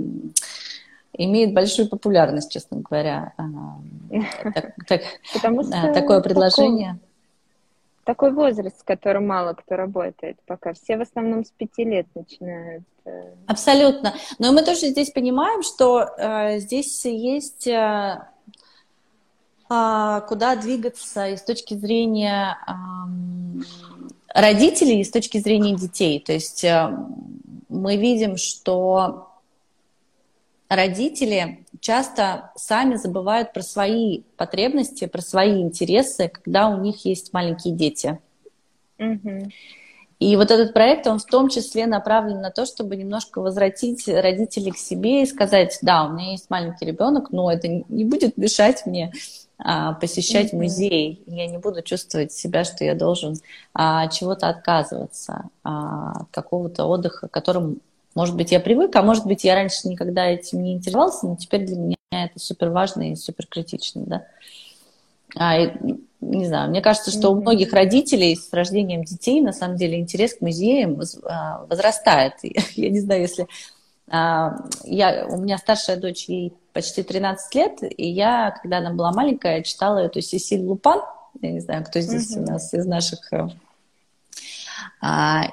имеет 1.25 1.53
большую 1.53 1.89
популярность, 1.89 2.51
честно 2.51 2.81
говоря, 2.81 3.33
так, 4.53 4.75
так, 4.87 5.01
Потому 5.33 5.63
что 5.63 5.93
такое 5.93 6.21
предложение. 6.21 6.93
Таком 6.93 7.11
такой 8.03 8.31
возраст, 8.31 8.79
с 8.79 8.83
которым 8.83 9.27
мало 9.27 9.53
кто 9.53 9.75
работает 9.75 10.37
пока. 10.45 10.73
Все 10.73 10.97
в 10.97 11.01
основном 11.01 11.45
с 11.45 11.51
пяти 11.51 11.83
лет 11.83 12.07
начинают. 12.15 12.83
Э, 13.05 13.33
Абсолютно. 13.47 14.13
Но 14.39 14.51
мы 14.51 14.63
тоже 14.63 14.87
здесь 14.87 15.11
понимаем, 15.11 15.63
что 15.63 16.09
э, 16.17 16.59
здесь 16.59 17.05
есть 17.05 17.67
э, 17.67 18.21
э, 19.69 20.21
куда 20.27 20.55
двигаться 20.55 21.27
и 21.27 21.37
с 21.37 21.41
точки 21.41 21.75
зрения 21.75 22.57
э, 22.67 22.71
родителей, 24.33 25.01
и 25.01 25.03
с 25.03 25.11
точки 25.11 25.37
зрения 25.37 25.75
детей. 25.75 26.19
То 26.19 26.33
есть 26.33 26.63
э, 26.63 26.97
мы 27.69 27.97
видим, 27.97 28.37
что 28.37 29.30
родители 30.71 31.65
часто 31.81 32.51
сами 32.55 32.95
забывают 32.95 33.51
про 33.51 33.61
свои 33.61 34.21
потребности, 34.37 35.05
про 35.05 35.21
свои 35.21 35.61
интересы, 35.61 36.29
когда 36.29 36.69
у 36.69 36.79
них 36.79 37.03
есть 37.05 37.33
маленькие 37.33 37.75
дети. 37.75 38.19
Mm-hmm. 38.97 39.51
И 40.19 40.35
вот 40.37 40.49
этот 40.49 40.73
проект, 40.73 41.07
он 41.07 41.19
в 41.19 41.25
том 41.25 41.49
числе 41.49 41.87
направлен 41.87 42.39
на 42.39 42.51
то, 42.51 42.65
чтобы 42.65 42.95
немножко 42.95 43.41
возвратить 43.41 44.07
родителей 44.07 44.71
к 44.71 44.77
себе 44.77 45.23
и 45.23 45.25
сказать, 45.25 45.77
да, 45.81 46.05
у 46.05 46.13
меня 46.13 46.31
есть 46.31 46.49
маленький 46.49 46.85
ребенок, 46.85 47.31
но 47.31 47.51
это 47.51 47.67
не 47.67 48.05
будет 48.05 48.37
мешать 48.37 48.85
мне 48.85 49.11
а, 49.57 49.93
посещать 49.93 50.53
mm-hmm. 50.53 50.57
музей. 50.57 51.23
Я 51.25 51.47
не 51.47 51.57
буду 51.57 51.81
чувствовать 51.81 52.31
себя, 52.31 52.63
что 52.63 52.85
я 52.85 52.95
должен 52.95 53.35
а, 53.73 54.07
чего-то 54.07 54.47
отказываться, 54.47 55.49
а, 55.63 56.21
от 56.21 56.27
какого-то 56.31 56.85
отдыха, 56.85 57.27
которым 57.27 57.81
может 58.15 58.35
быть, 58.35 58.51
я 58.51 58.59
привык, 58.59 58.95
а 58.95 59.03
может 59.03 59.25
быть, 59.25 59.43
я 59.43 59.55
раньше 59.55 59.87
никогда 59.87 60.25
этим 60.25 60.63
не 60.63 60.73
интересовался, 60.73 61.27
но 61.27 61.35
теперь 61.35 61.65
для 61.65 61.77
меня 61.77 61.95
это 62.11 62.39
супер 62.39 62.69
важно 62.69 63.11
и 63.11 63.15
супер 63.15 63.47
критично, 63.47 64.03
да. 64.05 64.25
А, 65.35 65.57
и, 65.57 65.71
не 66.19 66.45
знаю, 66.45 66.69
мне 66.69 66.81
кажется, 66.81 67.09
что 67.11 67.29
у 67.29 67.35
многих 67.35 67.71
родителей 67.71 68.35
с 68.35 68.51
рождением 68.51 69.03
детей, 69.03 69.41
на 69.41 69.53
самом 69.53 69.77
деле, 69.77 69.97
интерес 69.97 70.35
к 70.35 70.41
музеям 70.41 70.99
а, 71.23 71.65
возрастает. 71.69 72.33
Я 72.75 72.89
не 72.89 72.99
знаю, 72.99 73.21
если... 73.21 73.47
А, 74.13 74.57
я, 74.83 75.25
у 75.25 75.37
меня 75.37 75.57
старшая 75.57 75.95
дочь, 75.95 76.25
ей 76.27 76.53
почти 76.73 77.01
13 77.01 77.55
лет, 77.55 77.77
и 77.81 78.09
я, 78.09 78.51
когда 78.61 78.79
она 78.79 78.91
была 78.91 79.13
маленькая, 79.13 79.63
читала 79.63 79.99
эту 79.99 80.19
Сесиль 80.19 80.65
Лупан, 80.65 80.99
я 81.41 81.51
не 81.51 81.61
знаю, 81.61 81.85
кто 81.85 82.01
здесь 82.01 82.35
у 82.35 82.41
нас 82.41 82.73
из 82.73 82.85
наших 82.85 83.31
э, 83.31 83.47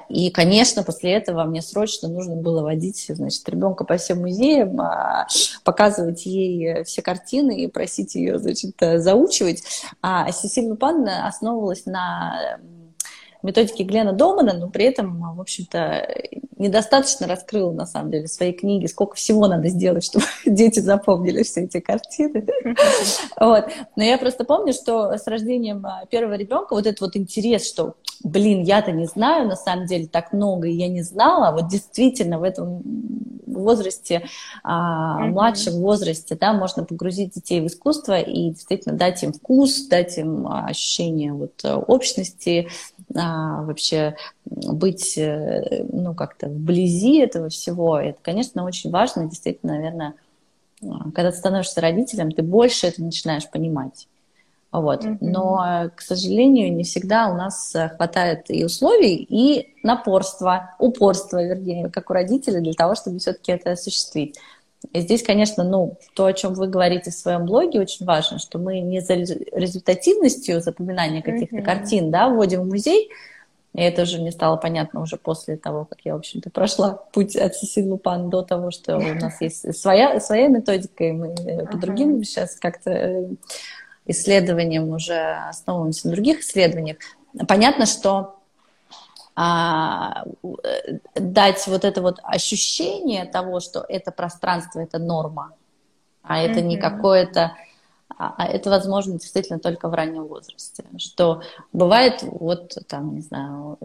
и, 0.09 0.31
конечно, 0.31 0.83
после 0.83 1.13
этого 1.13 1.43
мне 1.43 1.61
срочно 1.61 2.07
нужно 2.07 2.35
было 2.35 2.61
водить, 2.61 3.05
значит, 3.09 3.47
ребенка 3.49 3.83
по 3.83 3.97
всем 3.97 4.19
музеям, 4.19 4.79
а, 4.79 5.27
показывать 5.63 6.25
ей 6.25 6.83
все 6.83 7.01
картины 7.01 7.63
и 7.63 7.67
просить 7.67 8.15
ее, 8.15 8.39
значит, 8.39 8.75
заучивать. 8.79 9.63
А 10.01 10.31
Сесиль 10.31 10.69
Лупан 10.69 11.07
основывалась 11.07 11.85
на 11.85 12.59
методики 13.41 13.83
Глена 13.83 14.13
Домана, 14.13 14.53
но 14.53 14.69
при 14.69 14.85
этом, 14.85 15.35
в 15.35 15.41
общем-то, 15.41 16.07
недостаточно 16.57 17.25
раскрыла, 17.25 17.71
на 17.71 17.85
самом 17.85 18.11
деле, 18.11 18.27
свои 18.27 18.51
книги, 18.51 18.85
сколько 18.85 19.15
всего 19.15 19.47
надо 19.47 19.69
сделать, 19.69 20.03
чтобы 20.05 20.25
дети 20.45 20.79
запомнили 20.79 21.43
все 21.43 21.61
эти 21.61 21.79
картины. 21.79 22.45
Вот. 23.39 23.69
Но 23.95 24.03
я 24.03 24.17
просто 24.17 24.43
помню, 24.43 24.73
что 24.73 25.13
с 25.13 25.25
рождением 25.27 25.85
а, 25.85 26.05
первого 26.07 26.33
ребенка 26.33 26.73
вот 26.73 26.85
этот 26.85 26.99
вот 26.99 27.15
интерес, 27.15 27.67
что, 27.67 27.95
блин, 28.23 28.63
я-то 28.63 28.91
не 28.91 29.05
знаю, 29.05 29.47
на 29.47 29.55
самом 29.55 29.85
деле, 29.85 30.07
так 30.07 30.33
много, 30.33 30.67
и 30.67 30.73
я 30.73 30.89
не 30.89 31.01
знала, 31.01 31.55
вот 31.55 31.69
действительно 31.69 32.39
в 32.39 32.43
этом 32.43 32.83
возрасте, 33.47 34.27
а, 34.63 35.19
младшем 35.19 35.75
возрасте, 35.75 36.35
да, 36.35 36.53
можно 36.53 36.83
погрузить 36.83 37.33
детей 37.33 37.61
в 37.61 37.67
искусство 37.67 38.19
и 38.19 38.49
действительно 38.49 38.95
дать 38.95 39.23
им 39.23 39.33
вкус, 39.33 39.87
дать 39.87 40.17
им 40.17 40.47
а, 40.47 40.65
ощущение 40.65 41.33
вот 41.33 41.63
общности, 41.63 42.67
а, 43.15 43.63
вообще 43.63 44.15
быть, 44.45 45.17
э, 45.17 45.85
ну, 45.91 46.13
как-то 46.13 46.47
вблизи 46.47 47.19
этого 47.19 47.49
всего, 47.49 47.97
это, 47.97 48.19
конечно, 48.21 48.63
очень 48.63 48.91
важно, 48.91 49.25
действительно, 49.25 49.73
наверное, 49.73 50.13
а, 50.83 51.11
когда 51.11 51.31
ты 51.31 51.37
становишься 51.37 51.81
родителем, 51.81 52.31
ты 52.31 52.43
больше 52.43 52.87
это 52.87 53.03
начинаешь 53.03 53.49
понимать. 53.49 54.07
Вот. 54.71 55.03
Mm-hmm. 55.03 55.17
Но, 55.21 55.89
к 55.95 56.01
сожалению, 56.01 56.71
не 56.75 56.83
всегда 56.83 57.29
у 57.29 57.35
нас 57.35 57.75
хватает 57.95 58.45
и 58.49 58.63
условий, 58.63 59.15
и 59.15 59.73
напорства, 59.81 60.75
упорства, 60.77 61.43
вернее, 61.43 61.89
как 61.89 62.11
у 62.11 62.13
родителей, 62.13 62.61
для 62.61 62.73
того, 62.73 62.93
чтобы 62.93 63.17
все-таки 63.17 63.51
это 63.51 63.71
осуществить. 63.71 64.37
И 64.93 65.01
здесь, 65.01 65.23
конечно, 65.23 65.63
ну, 65.63 65.97
то, 66.13 66.25
о 66.25 66.33
чем 66.33 66.53
вы 66.53 66.67
говорите 66.67 67.11
в 67.11 67.13
своем 67.13 67.45
блоге, 67.45 67.81
очень 67.81 68.05
важно, 68.05 68.39
что 68.39 68.57
мы 68.59 68.79
не 68.79 69.01
за 69.01 69.15
результативностью 69.15 70.61
запоминания 70.61 71.21
каких-то 71.21 71.57
mm-hmm. 71.57 71.63
картин, 71.63 72.11
да, 72.11 72.29
вводим 72.29 72.61
в 72.61 72.67
музей, 72.67 73.09
и 73.75 73.81
это 73.81 74.03
уже 74.03 74.19
мне 74.19 74.31
стало 74.31 74.57
понятно 74.57 75.01
уже 75.01 75.17
после 75.17 75.57
того, 75.57 75.85
как 75.85 75.99
я, 76.03 76.15
в 76.15 76.19
общем-то, 76.19 76.49
прошла 76.49 76.91
путь 77.13 77.35
от 77.35 77.55
Сесиль 77.55 77.87
Лупан 77.87 78.29
до 78.29 78.41
того, 78.41 78.71
что 78.71 78.97
у 78.97 79.13
нас 79.15 79.39
есть 79.41 79.75
своя, 79.79 80.19
своя 80.19 80.47
методика, 80.47 81.03
и 81.03 81.11
мы 81.11 81.27
uh-huh. 81.27 81.67
по 81.67 81.77
другим 81.77 82.23
сейчас 82.23 82.55
как-то 82.55 82.89
э, 82.89 83.29
исследованиям 84.07 84.89
уже 84.89 85.35
основываемся 85.49 86.07
на 86.07 86.13
других 86.13 86.39
исследованиях. 86.39 86.97
Понятно, 87.47 87.85
что 87.85 88.38
а, 89.41 90.25
дать 91.15 91.65
вот 91.67 91.85
это 91.85 92.01
вот 92.01 92.19
ощущение 92.23 93.23
того, 93.23 93.61
что 93.61 93.85
это 93.87 94.11
пространство, 94.11 94.81
это 94.81 94.99
норма, 94.99 95.53
а 96.23 96.41
это 96.41 96.59
mm-hmm. 96.59 96.63
не 96.63 96.77
какое-то, 96.77 97.55
а, 98.17 98.33
а 98.35 98.47
это 98.47 98.69
возможно 98.69 99.13
действительно 99.13 99.59
только 99.59 99.87
в 99.87 99.93
раннем 99.93 100.25
возрасте. 100.25 100.83
Что 100.97 101.41
бывает, 101.71 102.21
вот 102.21 102.79
там, 102.89 103.15
не 103.15 103.21
знаю, 103.21 103.77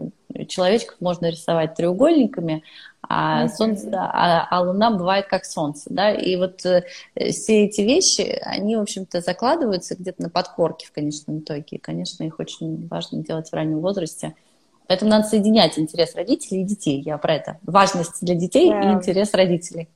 человечков 0.49 0.99
можно 0.99 1.27
рисовать 1.27 1.75
треугольниками, 1.75 2.61
а, 3.07 3.45
mm-hmm. 3.45 3.47
солнце, 3.47 3.89
а, 3.93 4.47
а 4.49 4.61
Луна 4.61 4.91
бывает 4.91 5.27
как 5.27 5.45
Солнце, 5.45 5.85
да, 5.89 6.11
и 6.11 6.35
вот 6.35 6.65
э, 6.65 6.83
все 7.31 7.63
эти 7.63 7.79
вещи, 7.79 8.41
они, 8.41 8.75
в 8.75 8.81
общем-то, 8.81 9.21
закладываются 9.21 9.95
где-то 9.95 10.23
на 10.23 10.29
подкорке 10.29 10.87
в 10.87 10.91
конечном 10.91 11.39
итоге, 11.39 11.63
и, 11.69 11.77
конечно, 11.77 12.25
их 12.25 12.39
очень 12.39 12.89
важно 12.89 13.23
делать 13.23 13.49
в 13.49 13.53
раннем 13.53 13.79
возрасте, 13.79 14.35
Поэтому 14.87 15.11
надо 15.11 15.27
соединять 15.27 15.77
интерес 15.79 16.15
родителей 16.15 16.61
и 16.61 16.65
детей. 16.65 17.01
Я 17.01 17.17
про 17.17 17.35
это. 17.35 17.59
Важность 17.63 18.23
для 18.23 18.35
детей 18.35 18.69
да. 18.69 18.81
и 18.81 18.93
интерес 18.93 19.33
родителей. 19.33 19.89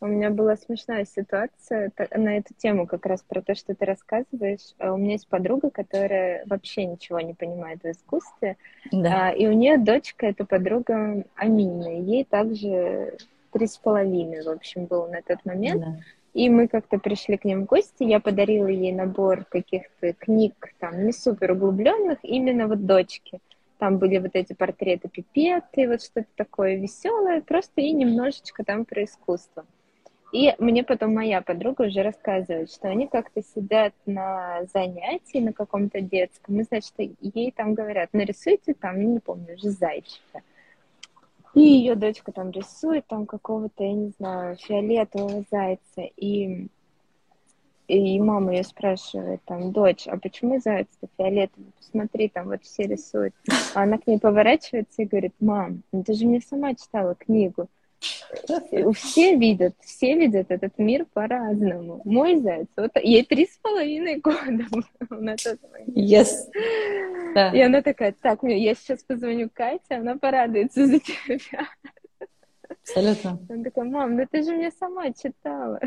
У 0.00 0.06
меня 0.06 0.30
была 0.30 0.56
смешная 0.56 1.04
ситуация 1.04 1.92
на 2.16 2.36
эту 2.38 2.52
тему, 2.54 2.88
как 2.88 3.06
раз 3.06 3.22
про 3.22 3.40
то, 3.40 3.54
что 3.54 3.72
ты 3.72 3.84
рассказываешь. 3.84 4.74
А 4.78 4.92
у 4.92 4.96
меня 4.96 5.12
есть 5.12 5.28
подруга, 5.28 5.70
которая 5.70 6.42
вообще 6.46 6.86
ничего 6.86 7.20
не 7.20 7.34
понимает 7.34 7.84
в 7.84 7.86
искусстве. 7.86 8.56
Да. 8.90 9.28
А, 9.28 9.30
и 9.30 9.46
у 9.46 9.52
нее 9.52 9.78
дочка, 9.78 10.26
эта 10.26 10.44
подруга 10.44 11.24
Амина. 11.36 12.00
Ей 12.00 12.24
также 12.24 13.16
три 13.52 13.68
с 13.68 13.76
половиной, 13.76 14.42
в 14.42 14.48
общем, 14.48 14.86
было 14.86 15.06
на 15.06 15.22
тот 15.22 15.44
момент. 15.44 15.80
Да. 15.80 15.96
И 16.34 16.48
мы 16.48 16.66
как-то 16.66 16.98
пришли 16.98 17.36
к 17.36 17.44
ним 17.44 17.62
в 17.62 17.66
гости, 17.66 18.02
я 18.02 18.18
подарила 18.18 18.66
ей 18.66 18.92
набор 18.92 19.44
каких-то 19.44 20.14
книг, 20.14 20.54
там, 20.80 21.04
не 21.04 21.12
супер 21.12 21.52
углубленных, 21.52 22.18
именно 22.22 22.66
вот 22.66 22.86
дочки. 22.86 23.38
Там 23.82 23.98
были 23.98 24.18
вот 24.18 24.30
эти 24.34 24.52
портреты 24.52 25.08
пипеты, 25.08 25.88
вот 25.88 26.00
что-то 26.00 26.28
такое 26.36 26.76
веселое, 26.76 27.40
просто 27.40 27.80
и 27.80 27.90
немножечко 27.90 28.62
там 28.62 28.84
про 28.84 29.02
искусство. 29.02 29.66
И 30.32 30.54
мне 30.60 30.84
потом 30.84 31.14
моя 31.14 31.42
подруга 31.42 31.82
уже 31.82 32.02
рассказывает, 32.02 32.70
что 32.70 32.86
они 32.86 33.08
как-то 33.08 33.42
сидят 33.42 33.92
на 34.06 34.64
занятии 34.72 35.38
на 35.38 35.52
каком-то 35.52 36.00
детском, 36.00 36.60
и, 36.60 36.62
значит, 36.62 36.92
ей 36.96 37.50
там 37.50 37.74
говорят, 37.74 38.10
нарисуйте 38.12 38.74
там, 38.74 39.14
не 39.14 39.18
помню, 39.18 39.56
уже 39.56 39.70
зайчика. 39.70 40.42
И 41.54 41.62
ее 41.62 41.96
дочка 41.96 42.30
там 42.30 42.52
рисует 42.52 43.04
там 43.08 43.26
какого-то, 43.26 43.82
я 43.82 43.94
не 43.94 44.10
знаю, 44.10 44.56
фиолетового 44.58 45.42
зайца. 45.50 46.02
И, 46.16 46.68
и 47.92 48.18
мама 48.18 48.54
ее 48.54 48.64
спрашивает, 48.64 49.42
там, 49.44 49.70
дочь, 49.70 50.06
а 50.06 50.16
почему 50.16 50.58
заяц-то 50.58 51.08
фиолетовый? 51.18 51.72
Посмотри, 51.76 52.28
там 52.30 52.46
вот 52.48 52.62
все 52.64 52.84
рисуют. 52.84 53.34
А 53.74 53.82
она 53.82 53.98
к 53.98 54.06
ней 54.06 54.18
поворачивается 54.18 55.02
и 55.02 55.04
говорит, 55.04 55.34
мам, 55.40 55.82
ну 55.92 56.02
ты 56.02 56.14
же 56.14 56.26
мне 56.26 56.40
сама 56.40 56.74
читала 56.74 57.14
книгу. 57.14 57.68
Все 58.94 59.36
видят, 59.36 59.74
все 59.80 60.16
видят 60.16 60.46
этот 60.48 60.78
мир 60.78 61.04
по-разному. 61.12 62.00
Мой 62.04 62.38
заяц, 62.40 62.66
вот 62.76 62.92
ей 62.96 63.24
три 63.24 63.46
с 63.46 63.58
половиной 63.58 64.20
года 64.20 64.66
на 65.10 65.36
тот 65.36 65.58
момент. 65.68 65.92
Yes. 65.94 66.28
Да. 67.34 67.50
И 67.50 67.60
она 67.60 67.82
такая, 67.82 68.14
так, 68.18 68.42
я 68.42 68.74
сейчас 68.74 69.04
позвоню 69.04 69.50
Кате, 69.52 69.96
она 69.96 70.16
порадуется 70.16 70.86
за 70.86 70.98
тебя. 70.98 71.68
Абсолютно. 72.68 73.38
Она 73.48 73.64
такая, 73.64 73.84
мам, 73.84 74.16
да 74.16 74.26
ты 74.30 74.42
же 74.42 74.52
мне 74.52 74.70
сама 74.70 75.12
читала. 75.12 75.78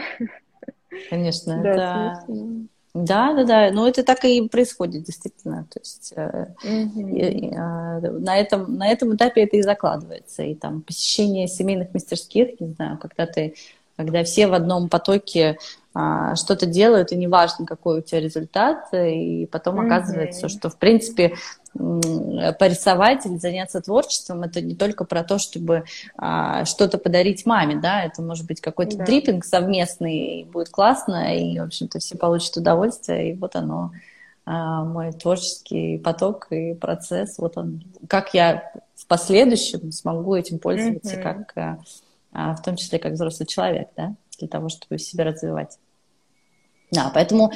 Конечно, 1.09 1.61
да, 1.61 1.69
это... 1.69 2.25
Смешно. 2.25 2.67
Да, 2.95 3.33
да, 3.33 3.43
да. 3.43 3.71
Но 3.71 3.89
это 3.89 4.03
так 4.03 4.23
и 4.23 4.47
происходит, 4.47 5.03
действительно. 5.03 5.67
То 5.69 5.79
есть 5.81 6.13
mm-hmm. 6.15 7.11
и, 7.11 7.47
и, 7.49 7.53
а, 7.53 7.99
на, 7.99 8.37
этом, 8.37 8.77
на 8.77 8.87
этом 8.87 9.13
этапе 9.15 9.43
это 9.43 9.57
и 9.57 9.61
закладывается. 9.61 10.43
И 10.43 10.55
там 10.55 10.81
посещение 10.81 11.49
семейных 11.49 11.93
мастерских, 11.93 12.59
не 12.61 12.69
знаю, 12.69 12.97
когда 12.97 13.25
ты 13.25 13.55
когда 13.97 14.23
все 14.23 14.47
в 14.47 14.53
одном 14.53 14.89
потоке 14.89 15.57
а, 15.93 16.35
что-то 16.35 16.65
делают, 16.65 17.11
и 17.11 17.15
неважно, 17.15 17.65
какой 17.65 17.99
у 17.99 18.01
тебя 18.01 18.19
результат, 18.19 18.89
и 18.93 19.47
потом 19.51 19.79
mm-hmm. 19.79 19.85
оказывается, 19.85 20.49
что, 20.49 20.69
в 20.69 20.77
принципе, 20.77 21.35
порисовать 21.75 23.25
или 23.25 23.37
заняться 23.37 23.81
творчеством, 23.81 24.43
это 24.43 24.61
не 24.61 24.75
только 24.75 25.03
про 25.03 25.23
то, 25.23 25.37
чтобы 25.37 25.83
а, 26.17 26.63
что-то 26.65 26.97
подарить 26.97 27.45
маме, 27.45 27.75
да, 27.75 28.03
это 28.03 28.21
может 28.21 28.47
быть 28.47 28.61
какой-то 28.61 28.97
да. 28.97 29.05
дриппинг 29.05 29.43
совместный, 29.43 30.41
и 30.41 30.43
будет 30.45 30.69
классно, 30.69 31.35
и, 31.35 31.59
в 31.59 31.63
общем-то, 31.63 31.99
все 31.99 32.17
получат 32.17 32.55
удовольствие, 32.57 33.31
и 33.31 33.35
вот 33.35 33.55
оно, 33.55 33.91
а, 34.45 34.85
мой 34.85 35.11
творческий 35.11 35.97
поток 35.97 36.47
и 36.51 36.75
процесс, 36.75 37.37
вот 37.39 37.57
он, 37.57 37.83
как 38.07 38.33
я 38.33 38.71
в 38.95 39.05
последующем 39.07 39.91
смогу 39.91 40.35
этим 40.35 40.59
пользоваться, 40.59 41.17
mm-hmm. 41.17 41.23
как, 41.23 41.57
а, 41.57 41.79
а, 42.31 42.55
в 42.55 42.61
том 42.61 42.77
числе 42.77 42.99
как 42.99 43.13
взрослый 43.13 43.47
человек, 43.47 43.89
да, 43.97 44.15
для 44.39 44.47
того, 44.47 44.69
чтобы 44.69 44.97
себя 44.97 45.25
развивать. 45.25 45.77
Да, 46.91 47.11
поэтому 47.13 47.51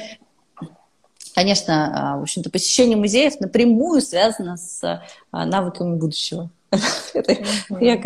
конечно, 1.39 2.13
а, 2.13 2.17
в 2.17 2.23
общем-то, 2.23 2.49
посещение 2.49 2.97
музеев 2.97 3.39
напрямую 3.39 4.01
связано 4.01 4.57
с 4.57 4.83
а, 5.31 5.45
навыками 5.45 5.95
будущего. 5.95 6.49
Я 7.79 7.97
к 7.97 8.05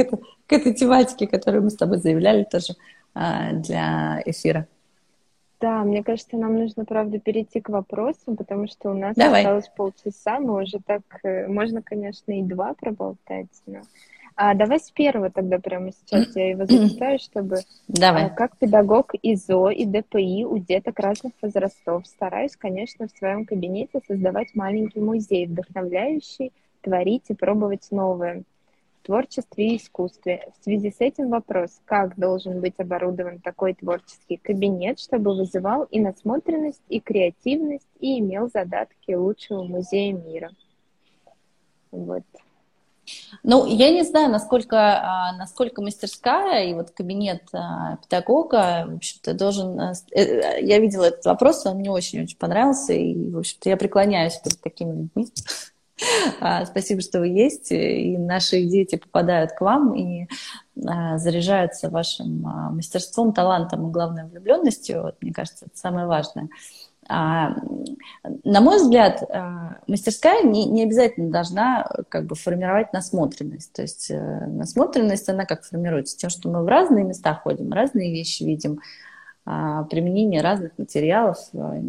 этой 0.50 0.74
тематике, 0.76 1.26
которую 1.26 1.64
мы 1.64 1.72
с 1.72 1.76
тобой 1.76 1.98
заявляли, 1.98 2.44
тоже 2.44 2.76
а, 3.16 3.54
для 3.54 4.22
эфира. 4.28 4.68
Да, 5.60 5.84
мне 5.84 6.04
кажется, 6.04 6.38
нам 6.38 6.60
нужно, 6.60 6.86
правда, 6.86 7.18
перейти 7.20 7.60
к 7.60 7.70
вопросам, 7.70 8.38
потому 8.38 8.68
что 8.68 8.92
у 8.92 8.94
нас 8.94 9.16
Давай. 9.16 9.42
осталось 9.42 9.72
полчаса, 9.76 10.40
мы 10.40 10.62
уже 10.62 10.78
так, 10.86 11.02
э, 11.24 11.48
можно, 11.48 11.82
конечно, 11.82 12.34
и 12.34 12.44
два 12.44 12.76
проболтать, 12.76 13.48
но 13.66 13.80
а 14.36 14.54
давай 14.54 14.80
с 14.80 14.90
первого 14.92 15.30
тогда 15.30 15.60
прямо 15.60 15.92
сейчас 15.92 16.36
я 16.36 16.50
его 16.50 16.66
зачитаю, 16.66 17.20
чтобы... 17.20 17.60
Давай. 17.88 18.26
А, 18.26 18.30
как 18.30 18.58
педагог 18.58 19.14
ИЗО 19.22 19.70
и 19.70 19.86
ДПИ 19.86 20.46
у 20.46 20.58
деток 20.58 21.00
разных 21.00 21.34
возрастов 21.42 22.08
стараюсь, 22.08 22.56
конечно, 22.56 23.08
в 23.08 23.18
своем 23.18 23.46
кабинете 23.46 24.02
создавать 24.08 24.56
маленький 24.56 25.00
музей, 25.00 25.46
вдохновляющий 25.46 26.52
творить 26.82 27.26
и 27.30 27.34
пробовать 27.34 27.88
новое 27.92 28.44
в 29.02 29.06
творчестве 29.06 29.74
и 29.74 29.78
искусстве. 29.78 30.50
В 30.58 30.64
связи 30.64 30.90
с 30.92 31.02
этим 31.02 31.30
вопрос, 31.30 31.82
как 31.86 32.18
должен 32.18 32.62
быть 32.62 32.76
оборудован 32.80 33.40
такой 33.40 33.74
творческий 33.74 34.38
кабинет, 34.38 35.00
чтобы 35.00 35.36
вызывал 35.36 35.84
и 35.84 36.00
насмотренность, 36.00 36.82
и 36.88 37.00
креативность, 37.00 37.88
и 38.00 38.20
имел 38.20 38.50
задатки 38.50 39.14
лучшего 39.14 39.64
музея 39.64 40.14
мира. 40.14 40.52
Вот. 41.92 42.24
Ну, 43.44 43.66
я 43.66 43.92
не 43.92 44.04
знаю, 44.04 44.32
насколько, 44.32 44.78
а, 44.78 45.36
насколько 45.38 45.82
мастерская 45.82 46.66
и 46.66 46.74
вот 46.74 46.92
кабинет 46.92 47.44
а, 47.54 47.98
педагога, 47.98 48.86
в 48.88 48.96
общем-то, 48.96 49.34
должен... 49.34 49.80
Э, 49.80 49.94
э, 50.12 50.62
я 50.62 50.80
видела 50.80 51.06
этот 51.06 51.26
вопрос, 51.26 51.66
он 51.66 51.78
мне 51.78 51.92
очень-очень 51.92 52.38
понравился, 52.38 52.94
и, 52.94 53.32
в 53.32 53.40
общем-то, 53.40 53.70
я 53.70 53.78
преклоняюсь 53.78 54.38
перед 54.38 54.62
такими 54.62 54.92
людьми. 54.92 55.28
А, 56.42 56.66
спасибо, 56.66 57.02
что 57.02 57.20
вы 57.20 57.28
есть, 57.28 57.72
и 57.72 58.18
наши 58.18 58.64
дети 58.64 58.98
попадают 58.98 59.54
к 59.54 59.62
вам 59.62 59.94
и 59.94 60.28
заряжаются 60.76 61.90
вашим 61.90 62.42
мастерством, 62.42 63.32
талантом 63.32 63.88
и, 63.88 63.92
главное, 63.92 64.26
влюбленностью. 64.26 65.04
Вот, 65.04 65.16
мне 65.22 65.32
кажется, 65.32 65.68
это 65.68 65.78
самое 65.78 66.08
важное. 66.08 66.50
А, 67.10 67.56
на 68.44 68.62
мой 68.62 68.78
взгляд, 68.78 69.24
а, 69.30 69.78
мастерская 69.88 70.44
не, 70.44 70.84
обязательно 70.84 71.32
должна 71.32 71.90
как 72.10 72.26
бы 72.26 72.36
формировать 72.36 72.94
насмотренность. 72.94 73.74
То 73.74 73.82
есть 73.82 74.10
э, 74.10 74.46
насмотренность, 74.48 75.28
она 75.30 75.46
как 75.46 75.64
формируется? 75.64 76.18
Тем, 76.18 76.30
что 76.30 76.50
мы 76.50 76.64
в 76.64 76.68
разные 76.68 77.04
места 77.04 77.34
ходим, 77.36 77.72
разные 77.72 78.12
вещи 78.12 78.44
видим, 78.44 78.80
а, 79.46 79.84
применение 79.84 80.42
разных 80.42 80.78
материалов, 80.78 81.38
э, 81.54 81.82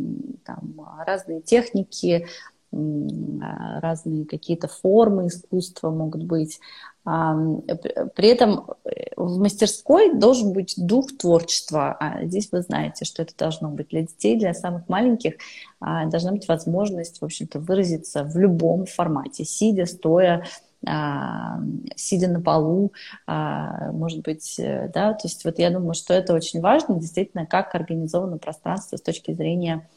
там, 0.44 0.74
разные 1.06 1.40
техники, 1.40 2.26
разные 2.72 4.24
какие-то 4.26 4.66
формы 4.66 5.28
искусства 5.28 5.90
могут 5.90 6.24
быть. 6.24 6.58
При 7.04 8.28
этом 8.28 8.64
э, 8.84 9.10
в 9.16 9.38
мастерской 9.38 10.14
должен 10.14 10.52
быть 10.52 10.74
дух 10.78 11.14
творчества. 11.18 11.94
А 12.00 12.24
здесь 12.24 12.48
вы 12.50 12.62
знаете, 12.62 13.04
что 13.04 13.22
это 13.22 13.34
должно 13.36 13.68
быть 13.68 13.88
для 13.88 14.02
детей, 14.02 14.38
для 14.38 14.54
самых 14.54 14.88
маленьких. 14.88 15.34
А, 15.80 16.06
должна 16.06 16.32
быть 16.32 16.48
возможность, 16.48 17.20
в 17.20 17.24
общем-то, 17.24 17.60
выразиться 17.60 18.24
в 18.24 18.38
любом 18.38 18.86
формате, 18.86 19.44
сидя, 19.44 19.84
стоя, 19.84 20.46
а, 20.86 21.58
сидя 21.94 22.28
на 22.28 22.40
полу, 22.40 22.92
может 23.26 24.22
быть, 24.22 24.58
э, 24.58 24.90
да, 24.92 25.14
то 25.14 25.26
есть 25.26 25.44
вот 25.44 25.58
я 25.58 25.70
думаю, 25.70 25.94
что 25.94 26.12
это 26.12 26.34
очень 26.34 26.60
важно, 26.60 26.98
действительно, 26.98 27.46
как 27.46 27.74
организовано 27.74 28.36
пространство 28.36 28.96
с 28.96 29.02
точки 29.02 29.32
зрения 29.32 29.88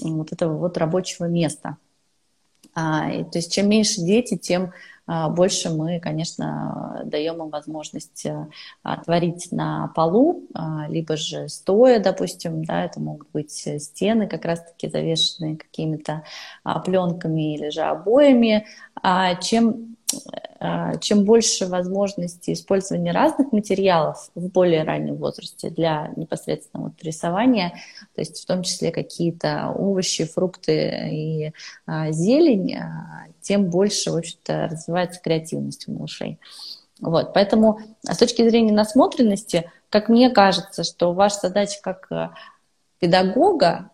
вот 0.00 0.32
этого 0.32 0.56
вот 0.56 0.78
рабочего 0.78 1.26
места. 1.26 1.76
То 2.74 3.30
есть 3.34 3.52
чем 3.52 3.68
меньше 3.68 4.00
дети, 4.00 4.36
тем 4.36 4.72
а, 5.06 5.28
больше 5.28 5.70
мы, 5.70 6.00
конечно, 6.00 7.02
даем 7.04 7.42
им 7.42 7.48
возможность 7.48 8.24
э, 8.24 8.46
творить 9.04 9.50
на 9.50 9.88
полу, 9.88 10.44
а, 10.54 10.86
либо 10.88 11.16
же 11.16 11.48
стоя, 11.48 11.98
допустим, 11.98 12.64
да, 12.64 12.84
это 12.84 13.00
могут 13.00 13.28
быть 13.32 13.50
стены 13.50 14.28
как 14.28 14.44
раз-таки 14.44 14.88
завешенные 14.88 15.56
какими-то 15.56 16.22
а, 16.62 16.78
пленками 16.78 17.54
или 17.54 17.70
же 17.70 17.82
обоями. 17.82 18.66
Чем 19.42 19.91
а, 19.91 19.91
чем 21.00 21.24
больше 21.24 21.66
возможностей 21.66 22.52
использования 22.52 23.12
разных 23.12 23.52
материалов 23.52 24.30
в 24.34 24.48
более 24.48 24.84
раннем 24.84 25.16
возрасте 25.16 25.70
для 25.70 26.12
непосредственного 26.16 26.88
вот 26.88 27.02
рисования, 27.02 27.70
то 28.14 28.20
есть 28.20 28.42
в 28.42 28.46
том 28.46 28.62
числе 28.62 28.92
какие-то 28.92 29.72
овощи, 29.76 30.24
фрукты 30.24 31.08
и 31.10 31.52
а, 31.86 32.12
зелень, 32.12 32.76
а, 32.76 33.26
тем 33.40 33.70
больше, 33.70 34.12
в 34.12 34.16
общем-то, 34.16 34.68
развивается 34.70 35.20
креативность 35.20 35.88
у 35.88 35.92
малышей. 35.92 36.38
Вот, 37.00 37.34
поэтому 37.34 37.80
с 38.04 38.16
точки 38.16 38.48
зрения 38.48 38.72
насмотренности, 38.72 39.70
как 39.90 40.08
мне 40.08 40.30
кажется, 40.30 40.84
что 40.84 41.12
ваша 41.12 41.40
задача 41.42 41.80
как 41.82 42.08
педагога 43.00 43.90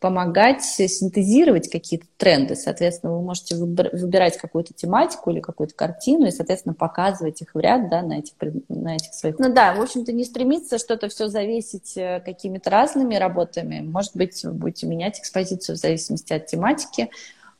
помогать 0.00 0.62
синтезировать 0.62 1.70
какие-то 1.70 2.06
тренды. 2.16 2.54
Соответственно, 2.54 3.14
вы 3.14 3.22
можете 3.22 3.56
выбирать 3.56 4.36
какую-то 4.36 4.74
тематику 4.74 5.30
или 5.30 5.40
какую-то 5.40 5.74
картину 5.74 6.26
и, 6.26 6.30
соответственно, 6.30 6.74
показывать 6.74 7.42
их 7.42 7.54
в 7.54 7.58
ряд 7.58 7.88
да, 7.88 8.02
на, 8.02 8.18
этих, 8.18 8.34
на 8.68 8.96
этих 8.96 9.14
своих... 9.14 9.38
Ну 9.38 9.52
да, 9.52 9.74
в 9.74 9.80
общем-то, 9.80 10.12
не 10.12 10.24
стремиться 10.24 10.78
что-то 10.78 11.08
все 11.08 11.28
зависеть 11.28 11.96
э, 11.96 12.20
какими-то 12.24 12.70
разными 12.70 13.14
работами. 13.14 13.80
Может 13.80 14.16
быть, 14.16 14.44
вы 14.44 14.52
будете 14.52 14.86
менять 14.86 15.18
экспозицию 15.18 15.76
в 15.76 15.78
зависимости 15.78 16.32
от 16.32 16.46
тематики. 16.46 17.10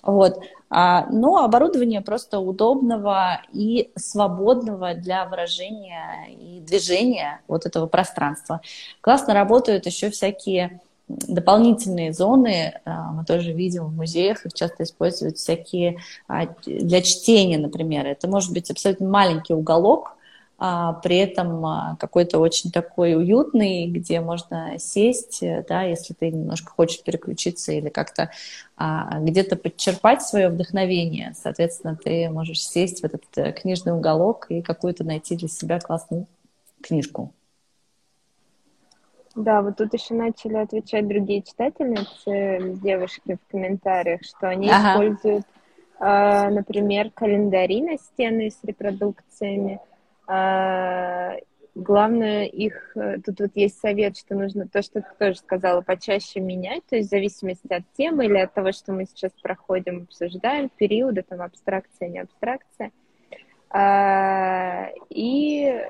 Вот. 0.03 0.41
А, 0.71 1.07
но 1.07 1.45
оборудование 1.45 2.03
просто 2.03 2.39
удобного 2.39 3.41
и 3.53 3.91
свободного 3.97 4.95
для 4.95 5.25
выражения 5.25 6.29
и 6.29 6.61
движения 6.61 7.41
вот 7.49 7.65
этого 7.65 7.87
пространства. 7.87 8.61
Классно 9.01 9.35
работают 9.35 9.87
еще 9.87 10.11
всякие 10.11 10.81
дополнительные 11.09 12.13
зоны, 12.13 12.81
а, 12.85 13.13
мы 13.13 13.25
тоже 13.25 13.53
видим 13.53 13.85
в 13.85 13.95
музеях, 13.95 14.45
их 14.45 14.53
часто 14.53 14.83
используют 14.83 15.39
всякие 15.39 15.99
а, 16.27 16.47
для 16.65 17.01
чтения, 17.03 17.59
например. 17.59 18.07
Это 18.07 18.29
может 18.29 18.53
быть 18.53 18.71
абсолютно 18.71 19.09
маленький 19.09 19.55
уголок, 19.55 20.17
а 20.61 20.95
при 20.95 21.19
этом 21.19 21.97
какой-то 22.01 22.41
очень 22.41 22.73
такой 22.73 23.15
уютный, 23.15 23.87
где 23.87 24.21
можно 24.21 24.77
сесть, 24.79 25.39
да, 25.69 25.85
если 25.85 26.15
ты 26.15 26.33
немножко 26.33 26.73
хочешь 26.73 27.01
переключиться 27.05 27.71
или 27.71 27.91
как-то 27.91 28.33
где-то 28.77 29.55
подчерпать 29.55 30.23
свое 30.23 30.49
вдохновение, 30.49 31.33
соответственно, 31.41 31.97
ты 31.97 32.29
можешь 32.29 32.61
сесть 32.61 33.03
в 33.03 33.05
этот 33.05 33.23
э, 33.37 33.53
книжный 33.53 33.93
уголок 33.93 34.47
и 34.49 34.61
какую-то 34.61 35.05
найти 35.05 35.37
для 35.37 35.47
себя 35.47 35.79
классную 35.79 36.27
книжку. 36.83 37.33
Да, 39.39 39.63
вот 39.63 39.77
тут 39.77 39.95
еще 39.95 40.15
начали 40.15 40.57
отвечать 40.57 41.07
другие 41.07 41.43
читательницы, 41.43 42.77
девушки 42.83 43.37
в 43.37 43.51
комментариях, 43.51 44.23
что 44.25 44.49
они 44.49 44.69
ага. 44.69 44.91
используют, 44.91 45.47
э, 46.01 46.49
например, 46.51 47.13
календари 47.13 47.81
на 47.83 47.99
стены 47.99 48.51
с 48.51 48.59
репродукциями, 48.65 49.79
а, 50.27 51.37
главное 51.77 52.47
их, 52.47 52.97
э, 52.97 53.19
тут 53.25 53.39
вот 53.39 53.51
есть 53.55 53.79
совет, 53.79 54.19
что 54.19 54.35
нужно 54.35 54.67
то, 54.67 54.83
что 54.83 55.03
ты 55.03 55.09
тоже 55.17 55.39
сказала, 55.39 55.83
почаще 55.83 56.41
менять, 56.41 56.83
то 56.87 56.97
есть 56.97 57.07
в 57.07 57.11
зависимости 57.11 57.73
от 57.73 57.85
темы 57.97 58.27
или 58.27 58.39
от 58.39 58.53
того, 58.53 58.73
что 58.73 58.93
мы 58.93 59.05
сейчас 59.05 59.31
проходим, 59.41 60.03
обсуждаем, 60.03 60.69
периода, 60.69 61.23
там, 61.23 61.43
абстракция, 61.43 62.09
не 62.09 62.19
абстракция. 62.19 62.91
И, 65.11 65.83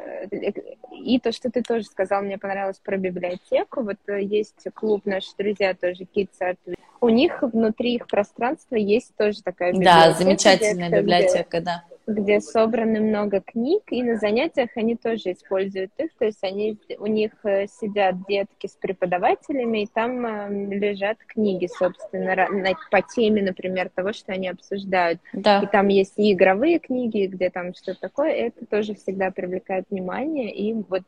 и 1.04 1.20
то, 1.20 1.32
что 1.32 1.50
ты 1.50 1.62
тоже 1.62 1.84
сказал, 1.84 2.22
мне 2.22 2.38
понравилось 2.38 2.80
про 2.82 2.96
библиотеку. 2.96 3.82
Вот 3.82 3.98
э, 4.08 4.22
есть 4.22 4.66
клуб 4.74 5.02
«Наши 5.04 5.28
друзья», 5.38 5.74
тоже 5.74 6.04
Kids 6.04 6.30
Art. 6.40 6.58
У 7.00 7.08
них 7.08 7.40
внутри 7.42 7.94
их 7.94 8.08
пространства 8.08 8.74
есть 8.74 9.14
тоже 9.16 9.42
такая 9.42 9.72
библиотека. 9.72 10.08
Да, 10.08 10.12
замечательная 10.12 10.90
библиотека, 10.90 11.58
где, 11.58 11.60
да 11.60 11.84
где 12.08 12.40
собраны 12.40 13.00
много 13.00 13.40
книг, 13.40 13.82
и 13.90 14.02
на 14.02 14.16
занятиях 14.16 14.70
они 14.76 14.96
тоже 14.96 15.32
используют 15.32 15.92
их, 15.98 16.10
то 16.18 16.24
есть 16.24 16.42
они, 16.42 16.78
у 16.98 17.06
них 17.06 17.32
э, 17.44 17.66
сидят 17.66 18.26
детки 18.26 18.66
с 18.66 18.72
преподавателями, 18.72 19.82
и 19.82 19.86
там 19.86 20.24
э, 20.24 20.74
лежат 20.74 21.18
книги, 21.26 21.66
собственно, 21.66 22.48
по 22.90 23.02
теме, 23.02 23.42
например, 23.42 23.90
того, 23.94 24.14
что 24.14 24.32
они 24.32 24.48
обсуждают. 24.48 25.20
Да. 25.34 25.60
И 25.60 25.66
там 25.66 25.88
есть 25.88 26.14
и 26.16 26.32
игровые 26.32 26.78
книги, 26.78 27.26
где 27.26 27.50
там 27.50 27.74
что-то 27.74 28.00
такое, 28.00 28.30
это 28.30 28.64
тоже 28.64 28.94
всегда 28.94 29.30
привлекает 29.30 29.84
внимание, 29.90 30.50
и 30.52 30.72
вот 30.88 31.02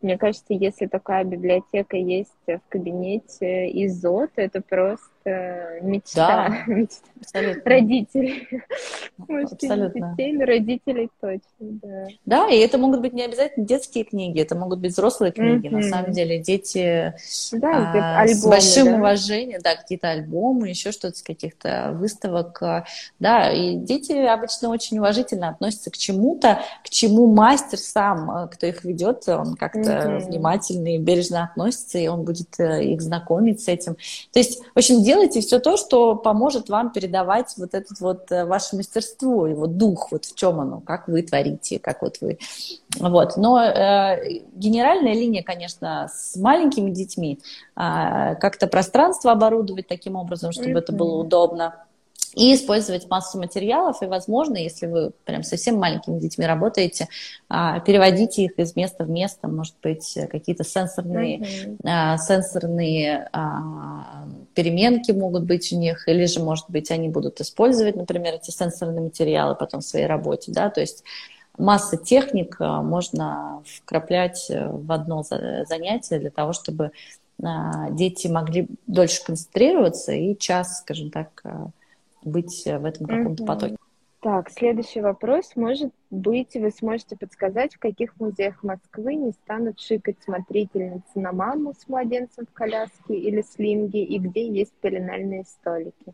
мне 0.00 0.16
кажется, 0.16 0.54
если 0.54 0.86
такая 0.86 1.24
библиотека 1.24 1.98
есть 1.98 2.32
в 2.46 2.60
кабинете 2.70 3.70
ИЗО, 3.84 4.28
то 4.34 4.40
это 4.40 4.62
просто 4.62 5.04
мечта, 5.24 6.48
да, 6.48 6.64
мечта. 6.66 7.00
Абсолютно. 7.20 7.62
родителей. 7.70 8.48
Может, 9.18 9.52
абсолютно. 9.52 10.14
детей, 10.16 10.32
но 10.32 10.44
родителей 10.46 11.10
точно, 11.20 11.40
да. 11.60 12.06
Да, 12.24 12.48
и 12.48 12.58
это 12.58 12.78
могут 12.78 13.00
быть 13.00 13.12
не 13.12 13.22
обязательно 13.22 13.66
детские 13.66 14.04
книги, 14.04 14.40
это 14.40 14.56
могут 14.56 14.78
быть 14.78 14.92
взрослые 14.92 15.32
книги. 15.32 15.66
Mm-hmm. 15.66 15.76
На 15.76 15.82
самом 15.82 16.12
деле 16.12 16.38
дети 16.38 17.14
да, 17.52 17.92
а, 17.92 18.20
альбомы, 18.20 18.40
с 18.40 18.46
большим 18.46 18.86
да? 18.86 18.94
уважением, 18.96 19.60
да, 19.62 19.76
какие-то 19.76 20.10
альбомы, 20.10 20.68
еще 20.68 20.92
что-то 20.92 21.16
с 21.18 21.22
каких-то 21.22 21.90
выставок. 21.94 22.62
А, 22.62 22.84
да, 23.18 23.52
и 23.52 23.76
дети 23.76 24.12
обычно 24.12 24.70
очень 24.70 24.98
уважительно 24.98 25.50
относятся 25.50 25.90
к 25.90 25.98
чему-то, 25.98 26.60
к 26.84 26.88
чему 26.88 27.26
мастер 27.26 27.78
сам, 27.78 28.30
а, 28.30 28.46
кто 28.46 28.66
их 28.66 28.84
ведет, 28.84 29.28
он 29.28 29.56
как-то 29.56 29.78
mm-hmm. 29.80 30.18
внимательно 30.20 30.94
и 30.94 30.98
бережно 30.98 31.44
относится, 31.44 31.98
и 31.98 32.08
он 32.08 32.24
будет 32.24 32.58
э, 32.58 32.84
их 32.84 33.02
знакомить 33.02 33.60
с 33.60 33.68
этим. 33.68 33.96
То 34.32 34.38
есть, 34.38 34.62
в 34.74 34.78
общем, 34.78 35.02
делайте 35.10 35.40
все 35.40 35.58
то, 35.58 35.76
что 35.76 36.14
поможет 36.14 36.68
вам 36.68 36.92
передавать 36.92 37.54
вот 37.56 37.74
этот 37.74 38.00
вот 38.00 38.30
э, 38.30 38.44
ваше 38.44 38.76
мастерство, 38.76 39.48
его 39.48 39.66
дух, 39.66 40.12
вот 40.12 40.24
в 40.24 40.36
чем 40.36 40.60
оно, 40.60 40.80
как 40.80 41.08
вы 41.08 41.22
творите, 41.22 41.80
как 41.80 42.02
вот 42.02 42.18
вы. 42.20 42.38
Вот. 42.98 43.36
Но 43.36 43.60
э, 43.60 44.40
генеральная 44.54 45.14
линия, 45.14 45.42
конечно, 45.42 46.08
с 46.14 46.36
маленькими 46.36 46.90
детьми, 46.90 47.40
э, 47.76 48.36
как-то 48.36 48.68
пространство 48.68 49.32
оборудовать 49.32 49.88
таким 49.88 50.14
образом, 50.14 50.52
чтобы 50.52 50.70
mm-hmm. 50.70 50.78
это 50.78 50.92
было 50.92 51.14
удобно 51.16 51.74
и 52.34 52.54
использовать 52.54 53.08
массу 53.10 53.38
материалов, 53.38 54.02
и, 54.02 54.06
возможно, 54.06 54.56
если 54.56 54.86
вы 54.86 55.10
прям 55.24 55.42
совсем 55.42 55.76
маленькими 55.76 56.20
детьми 56.20 56.46
работаете, 56.46 57.08
а, 57.48 57.80
переводите 57.80 58.44
их 58.44 58.58
из 58.58 58.76
места 58.76 59.04
в 59.04 59.10
место, 59.10 59.48
может 59.48 59.74
быть, 59.82 60.16
какие-то 60.30 60.62
сенсорные, 60.62 61.40
mm-hmm. 61.40 62.18
сенсорные 62.18 63.28
а, 63.32 64.26
переменки 64.54 65.10
могут 65.10 65.44
быть 65.44 65.72
у 65.72 65.76
них, 65.76 66.06
или 66.06 66.26
же, 66.26 66.40
может 66.40 66.66
быть, 66.68 66.90
они 66.90 67.08
будут 67.08 67.40
использовать, 67.40 67.96
например, 67.96 68.34
эти 68.34 68.50
сенсорные 68.50 69.02
материалы 69.02 69.56
потом 69.56 69.80
в 69.80 69.84
своей 69.84 70.06
работе, 70.06 70.52
да, 70.52 70.70
то 70.70 70.80
есть 70.80 71.02
масса 71.58 71.96
техник 71.96 72.60
можно 72.60 73.62
вкраплять 73.66 74.46
в 74.48 74.92
одно 74.92 75.24
занятие 75.24 76.20
для 76.20 76.30
того, 76.30 76.52
чтобы 76.52 76.92
дети 77.90 78.28
могли 78.28 78.68
дольше 78.86 79.24
концентрироваться 79.24 80.12
и 80.12 80.38
час, 80.38 80.78
скажем 80.80 81.10
так, 81.10 81.42
быть 82.22 82.64
в 82.64 82.84
этом 82.84 83.06
каком-то 83.06 83.44
потоке. 83.44 83.76
Так, 84.20 84.50
следующий 84.50 85.00
вопрос. 85.00 85.52
Может 85.56 85.92
быть, 86.10 86.54
вы 86.54 86.70
сможете 86.70 87.16
подсказать, 87.16 87.74
в 87.74 87.78
каких 87.78 88.20
музеях 88.20 88.62
Москвы 88.62 89.14
не 89.14 89.32
станут 89.32 89.80
шикать 89.80 90.16
смотрительницы 90.22 91.18
на 91.18 91.32
маму 91.32 91.72
с 91.72 91.88
младенцем 91.88 92.46
в 92.46 92.52
коляске 92.52 93.14
или 93.14 93.40
слинге, 93.40 94.04
и 94.04 94.18
где 94.18 94.46
есть 94.46 94.74
пеленальные 94.82 95.44
столики? 95.44 96.12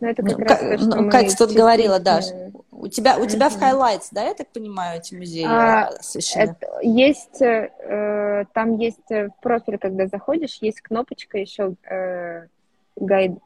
Ну, 0.00 0.08
это 0.08 0.22
как 0.22 0.38
ну, 0.38 0.44
раз 0.44 0.58
то, 0.58 0.78
что 0.78 1.00
ну, 1.00 1.10
Катя 1.10 1.34
тут 1.38 1.52
говорила, 1.52 1.98
да. 1.98 2.20
У 2.70 2.88
тебя, 2.88 3.18
у 3.18 3.24
тебя 3.24 3.48
в 3.48 3.56
Highlights, 3.56 4.08
да, 4.12 4.24
я 4.24 4.34
так 4.34 4.48
понимаю, 4.48 5.00
эти 5.00 5.14
музеи 5.14 5.46
а, 5.48 5.86
освещены? 5.86 6.42
Это, 6.60 6.80
есть, 6.82 7.40
э, 7.40 8.44
там 8.52 8.76
есть 8.76 9.10
э, 9.10 9.28
в 9.28 9.40
профиль, 9.40 9.78
когда 9.78 10.06
заходишь, 10.08 10.58
есть 10.60 10.82
кнопочка 10.82 11.38
еще 11.38 11.74
э, 11.90 12.48
гайд, 12.96 13.38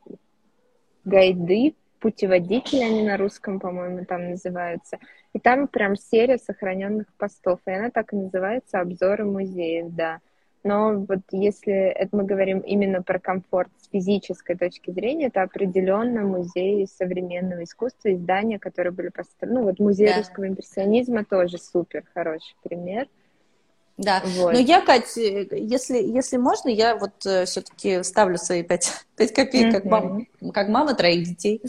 гайды 1.05 1.77
путеводители, 2.01 2.83
они 2.83 3.03
на 3.03 3.17
русском, 3.17 3.61
по-моему, 3.61 4.05
там 4.05 4.31
называются. 4.31 4.99
И 5.33 5.39
там 5.39 5.69
прям 5.69 5.97
серия 5.97 6.39
сохраненных 6.39 7.07
постов. 7.17 7.61
И 7.67 7.71
она 7.71 7.91
так 7.91 8.13
и 8.13 8.17
называется 8.17 8.81
«Обзоры 8.81 9.25
музеев», 9.25 9.95
да. 9.95 10.21
Но 10.63 11.07
вот 11.09 11.21
если 11.31 11.73
это 11.73 12.15
мы 12.15 12.25
говорим 12.25 12.59
именно 12.61 13.03
про 13.03 13.19
комфорт 13.19 13.71
с 13.81 13.89
физической 13.89 14.57
точки 14.57 14.91
зрения, 14.91 15.29
это 15.29 15.43
определенно 15.43 16.23
музей 16.23 16.87
современного 16.87 17.65
искусства, 17.65 18.13
издания, 18.13 18.59
которые 18.59 18.93
были 18.93 19.09
построены. 19.09 19.61
Ну 19.61 19.65
вот 19.65 19.79
музей 19.79 20.09
да. 20.09 20.19
русского 20.19 20.49
импрессионизма 20.49 21.25
тоже 21.25 21.57
супер 21.57 22.05
хороший 22.13 22.55
пример. 22.63 23.09
Да, 23.97 24.23
вот. 24.25 24.55
но 24.55 24.59
я, 24.59 24.81
Кать, 24.81 25.15
если, 25.17 25.99
если 25.99 26.39
можно, 26.39 26.71
я 26.71 26.97
вот 26.97 27.27
э, 27.27 27.45
все-таки 27.45 28.03
ставлю 28.03 28.39
свои 28.39 28.63
пять, 28.63 29.05
пять 29.21 29.35
копеек, 29.35 29.67
mm-hmm. 29.67 29.73
как, 29.73 29.85
мама, 29.85 30.25
как 30.55 30.69
мама 30.69 30.95
троих 30.95 31.29
детей. 31.29 31.61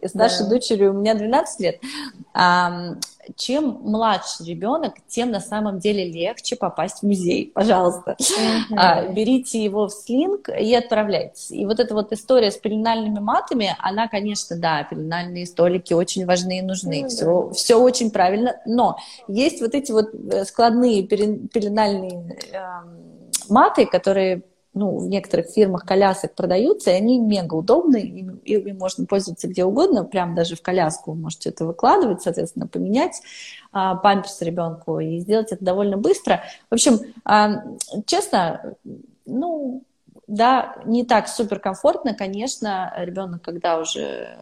С 0.00 0.14
нашей 0.14 0.44
да. 0.44 0.50
дочерью 0.50 0.90
у 0.90 0.94
меня 0.94 1.14
12 1.14 1.60
лет. 1.60 1.80
А, 2.32 2.94
чем 3.34 3.80
младше 3.82 4.44
ребенок, 4.44 4.94
тем 5.08 5.32
на 5.32 5.40
самом 5.40 5.80
деле 5.80 6.08
легче 6.08 6.54
попасть 6.54 7.00
в 7.00 7.02
музей. 7.02 7.50
Пожалуйста, 7.52 8.14
mm-hmm. 8.20 8.76
а, 8.76 9.08
берите 9.08 9.64
его 9.64 9.88
в 9.88 9.90
слинг 9.90 10.48
и 10.48 10.72
отправляйтесь. 10.76 11.50
И 11.50 11.66
вот 11.66 11.80
эта 11.80 11.92
вот 11.92 12.12
история 12.12 12.52
с 12.52 12.56
пеленальными 12.56 13.18
матами, 13.18 13.74
она, 13.80 14.06
конечно, 14.06 14.56
да, 14.56 14.84
пеленальные 14.84 15.46
столики 15.46 15.92
очень 15.92 16.24
важны 16.24 16.60
и 16.60 16.62
нужны. 16.62 17.02
Mm-hmm. 17.02 17.08
Все, 17.08 17.50
все 17.52 17.80
очень 17.80 18.12
правильно. 18.12 18.60
Но 18.64 18.96
есть 19.26 19.60
вот 19.60 19.74
эти 19.74 19.90
вот 19.90 20.10
складные 20.46 21.02
пеленальные 21.02 22.38
э, 22.52 22.58
маты, 23.48 23.86
которые 23.86 24.44
ну, 24.76 24.98
в 24.98 25.08
некоторых 25.08 25.46
фирмах 25.46 25.86
колясок 25.86 26.34
продаются, 26.34 26.90
и 26.90 26.94
они 26.94 27.18
мега 27.18 27.54
удобны, 27.54 27.98
и, 28.44 28.52
и 28.52 28.72
можно 28.74 29.06
пользоваться 29.06 29.48
где 29.48 29.64
угодно, 29.64 30.04
прям 30.04 30.34
даже 30.34 30.54
в 30.54 30.60
коляску 30.60 31.12
вы 31.12 31.16
можете 31.16 31.48
это 31.48 31.64
выкладывать, 31.64 32.20
соответственно, 32.20 32.66
поменять 32.66 33.22
а, 33.72 33.94
памперс 33.94 34.42
ребенку 34.42 35.00
и 35.00 35.18
сделать 35.20 35.50
это 35.50 35.64
довольно 35.64 35.96
быстро. 35.96 36.42
В 36.68 36.74
общем, 36.74 36.98
а, 37.24 37.64
честно, 38.04 38.74
ну, 39.24 39.82
да, 40.26 40.76
не 40.84 41.06
так 41.06 41.28
супер 41.28 41.58
комфортно, 41.58 42.12
конечно, 42.12 42.92
ребенок, 42.98 43.40
когда 43.40 43.80
уже 43.80 44.36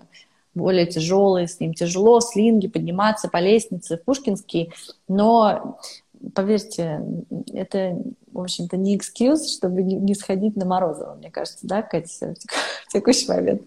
более 0.53 0.87
тяжелый, 0.87 1.47
с 1.47 1.61
ним 1.61 1.75
тяжело, 1.75 2.19
слинги, 2.19 2.67
подниматься 2.67 3.29
по 3.29 3.37
лестнице 3.37 3.99
Пушкинский, 3.99 4.73
но 5.07 5.79
поверьте, 6.35 7.03
это 7.53 7.97
в 8.35 8.41
общем-то, 8.41 8.77
не 8.77 8.97
экскьюз, 8.97 9.57
чтобы 9.57 9.83
не, 9.83 10.15
сходить 10.15 10.57
на 10.57 10.67
Морозово, 10.67 11.15
мне 11.15 11.31
кажется, 11.31 11.67
да, 11.67 11.83
Катя, 11.83 12.35
в 12.89 12.93
текущий 12.93 13.29
момент. 13.29 13.63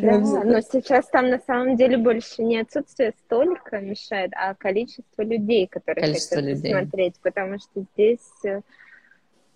Да, 0.00 0.18
но 0.18 0.60
сейчас 0.62 1.06
там 1.08 1.28
на 1.28 1.38
самом 1.46 1.76
деле 1.76 1.98
больше 1.98 2.42
не 2.42 2.58
отсутствие 2.58 3.12
столика 3.26 3.78
мешает, 3.78 4.32
а 4.34 4.54
количество 4.54 5.22
людей, 5.22 5.66
которые 5.66 6.06
количество 6.06 6.36
хотят 6.36 6.50
людей. 6.50 6.72
посмотреть, 6.72 7.14
потому 7.22 7.58
что 7.58 7.84
здесь 7.92 8.30
э, 8.44 8.60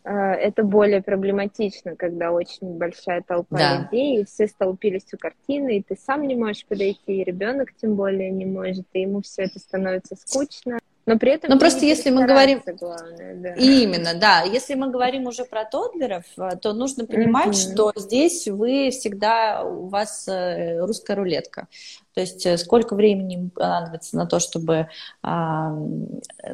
это 0.04 0.62
более 0.62 1.02
проблематично, 1.02 1.96
когда 1.96 2.30
очень 2.30 2.76
большая 2.76 3.22
толпа 3.22 3.56
да. 3.56 3.78
людей, 3.78 4.20
и 4.20 4.24
все 4.26 4.46
столпились 4.46 5.06
у 5.14 5.16
картины, 5.16 5.78
и 5.78 5.82
ты 5.82 5.96
сам 5.96 6.28
не 6.28 6.34
можешь 6.34 6.66
подойти, 6.66 7.22
и 7.22 7.24
ребенок 7.24 7.70
тем 7.80 7.94
более 7.94 8.30
не 8.30 8.44
может, 8.44 8.84
и 8.92 9.00
ему 9.00 9.22
все 9.22 9.44
это 9.44 9.58
становится 9.58 10.16
скучно. 10.16 10.78
Но 11.06 11.18
при 11.18 11.32
этом... 11.32 11.50
Но 11.50 11.58
просто 11.58 11.84
если 11.86 12.10
мы 12.10 12.26
говорим... 12.26 12.62
Главное, 12.66 13.34
да. 13.34 13.54
Именно, 13.54 14.14
да. 14.14 14.42
Если 14.42 14.74
мы 14.74 14.90
говорим 14.90 15.26
уже 15.26 15.44
про 15.44 15.64
тодлеров, 15.64 16.24
э, 16.36 16.56
то 16.60 16.72
нужно 16.72 17.06
понимать, 17.06 17.48
mm-hmm. 17.48 17.72
что 17.72 17.92
здесь 17.96 18.46
вы 18.48 18.90
всегда, 18.90 19.64
у 19.64 19.86
вас 19.86 20.28
э, 20.28 20.78
русская 20.80 21.16
рулетка. 21.16 21.68
То 22.14 22.20
есть 22.20 22.44
э, 22.44 22.58
сколько 22.58 22.94
времени 22.94 23.50
понадобится 23.54 24.16
на 24.16 24.26
то, 24.26 24.40
чтобы... 24.40 24.88
А, 25.22 25.76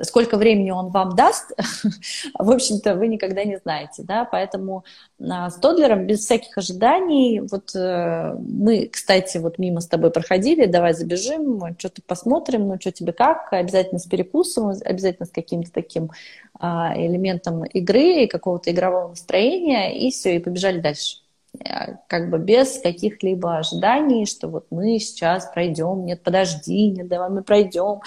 сколько 0.03 0.37
времени 0.37 0.71
он 0.71 0.91
вам 0.91 1.15
даст, 1.17 1.53
в 2.39 2.51
общем-то, 2.51 2.95
вы 2.95 3.09
никогда 3.09 3.45
не 3.45 3.57
знаете, 3.59 4.03
да, 4.03 4.25
поэтому 4.25 4.85
а, 5.21 5.51
с 5.51 5.57
Тодлером 5.57 6.07
без 6.07 6.21
всяких 6.21 6.57
ожиданий, 6.59 7.41
вот 7.41 7.75
э, 7.75 8.35
мы, 8.39 8.87
кстати, 8.87 9.39
вот 9.39 9.59
мимо 9.59 9.81
с 9.81 9.87
тобой 9.87 10.11
проходили, 10.11 10.67
давай 10.67 10.93
забежим, 10.93 11.77
что-то 11.79 12.03
посмотрим, 12.07 12.69
ну, 12.69 12.77
что 12.81 12.93
тебе 12.93 13.13
как, 13.13 13.53
обязательно 13.53 13.99
с 13.99 14.07
перекусом, 14.07 14.69
обязательно 14.85 15.27
с 15.27 15.31
каким-то 15.31 15.73
таким 15.73 16.11
а, 16.59 16.93
элементом 16.97 17.65
игры 17.65 18.25
и 18.25 18.27
какого-то 18.27 18.71
игрового 18.71 19.09
настроения, 19.09 19.99
и 19.99 20.11
все, 20.11 20.37
и 20.37 20.39
побежали 20.39 20.81
дальше. 20.81 21.26
Э, 21.65 21.97
как 22.09 22.31
бы 22.31 22.39
без 22.39 22.81
каких-либо 22.81 23.59
ожиданий, 23.59 24.27
что 24.27 24.49
вот 24.49 24.67
мы 24.71 24.99
сейчас 24.99 25.51
пройдем, 25.53 26.05
нет, 26.05 26.23
подожди, 26.23 26.91
нет, 26.91 27.09
давай 27.09 27.31
мы 27.31 27.43
пройдем, 27.43 28.01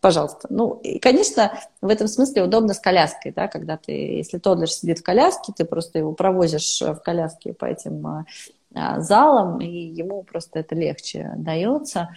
пожалуйста. 0.00 0.48
Ну, 0.50 0.80
и, 0.82 0.98
конечно, 0.98 1.52
в 1.80 1.88
этом 1.88 2.08
смысле 2.08 2.42
удобно 2.42 2.74
с 2.74 2.78
коляской, 2.78 3.32
да, 3.32 3.48
когда 3.48 3.76
ты, 3.76 3.92
если 3.92 4.38
Тодлер 4.38 4.70
сидит 4.70 4.98
в 4.98 5.02
коляске, 5.02 5.52
ты 5.56 5.64
просто 5.64 5.98
его 5.98 6.12
провозишь 6.12 6.80
в 6.80 6.96
коляске 6.96 7.52
по 7.52 7.64
этим 7.64 8.06
а, 8.06 8.24
а, 8.74 9.00
залам, 9.00 9.60
и 9.60 9.66
ему 9.66 10.22
просто 10.22 10.60
это 10.60 10.74
легче 10.74 11.32
дается, 11.36 12.10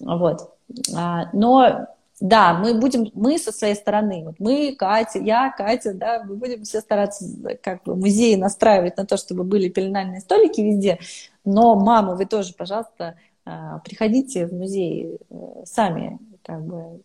вот. 0.00 0.50
А, 0.94 1.28
но 1.32 1.86
да, 2.20 2.54
мы 2.54 2.74
будем, 2.74 3.10
мы 3.14 3.38
со 3.38 3.52
своей 3.52 3.74
стороны, 3.74 4.24
вот 4.24 4.36
мы, 4.38 4.74
Катя, 4.76 5.18
я, 5.20 5.50
Катя, 5.50 5.94
да, 5.94 6.24
мы 6.24 6.34
будем 6.34 6.64
все 6.64 6.80
стараться 6.80 7.24
как 7.62 7.84
бы 7.84 7.94
музеи 7.94 8.34
настраивать 8.34 8.96
на 8.96 9.06
то, 9.06 9.16
чтобы 9.16 9.44
были 9.44 9.68
пеленальные 9.68 10.20
столики 10.20 10.60
везде, 10.60 10.98
но, 11.44 11.76
мамы, 11.76 12.16
вы 12.16 12.26
тоже, 12.26 12.54
пожалуйста, 12.54 13.16
а, 13.44 13.78
приходите 13.78 14.46
в 14.46 14.52
музей 14.52 15.18
э, 15.30 15.62
сами, 15.64 16.18
как 16.42 16.62
бы 16.62 17.00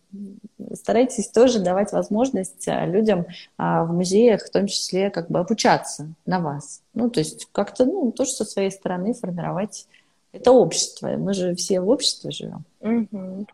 старайтесь 0.74 1.28
тоже 1.28 1.60
давать 1.60 1.92
возможность 1.92 2.66
а, 2.68 2.84
людям 2.84 3.26
а, 3.56 3.84
в 3.84 3.92
музеях, 3.92 4.44
в 4.44 4.50
том 4.50 4.66
числе, 4.66 5.10
как 5.10 5.30
бы 5.30 5.38
обучаться 5.38 6.12
на 6.26 6.40
вас. 6.40 6.82
Ну, 6.92 7.08
то 7.08 7.20
есть 7.20 7.48
как-то, 7.52 7.84
ну, 7.84 8.12
тоже 8.12 8.32
со 8.32 8.44
своей 8.44 8.70
стороны 8.70 9.14
формировать 9.14 9.86
это 10.32 10.50
общество. 10.50 11.08
Мы 11.16 11.32
же 11.32 11.54
все 11.54 11.80
в 11.80 11.88
обществе 11.88 12.30
живем. 12.30 12.64
Угу 12.80 13.46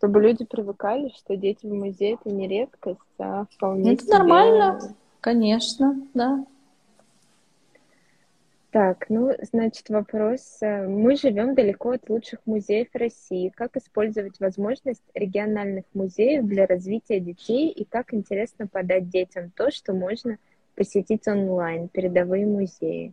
чтобы 0.00 0.22
люди 0.22 0.46
привыкали, 0.46 1.12
что 1.14 1.36
дети 1.36 1.66
в 1.66 1.74
музее 1.74 2.14
это 2.18 2.34
не 2.34 2.48
редкость, 2.48 2.98
а 3.18 3.44
вполне. 3.50 3.92
Это 3.92 4.04
себе... 4.04 4.14
нормально, 4.14 4.80
конечно, 5.20 5.94
да. 6.14 6.46
Так, 8.70 9.10
ну, 9.10 9.30
значит, 9.52 9.90
вопрос. 9.90 10.58
Мы 10.62 11.16
живем 11.16 11.54
далеко 11.54 11.90
от 11.90 12.08
лучших 12.08 12.38
музеев 12.46 12.88
России. 12.94 13.52
Как 13.54 13.76
использовать 13.76 14.40
возможность 14.40 15.02
региональных 15.12 15.84
музеев 15.92 16.46
для 16.46 16.66
развития 16.66 17.20
детей 17.20 17.68
и 17.68 17.84
как 17.84 18.14
интересно 18.14 18.68
подать 18.68 19.10
детям 19.10 19.50
то, 19.54 19.70
что 19.70 19.92
можно 19.92 20.38
посетить 20.76 21.28
онлайн, 21.28 21.88
передовые 21.88 22.46
музеи? 22.46 23.12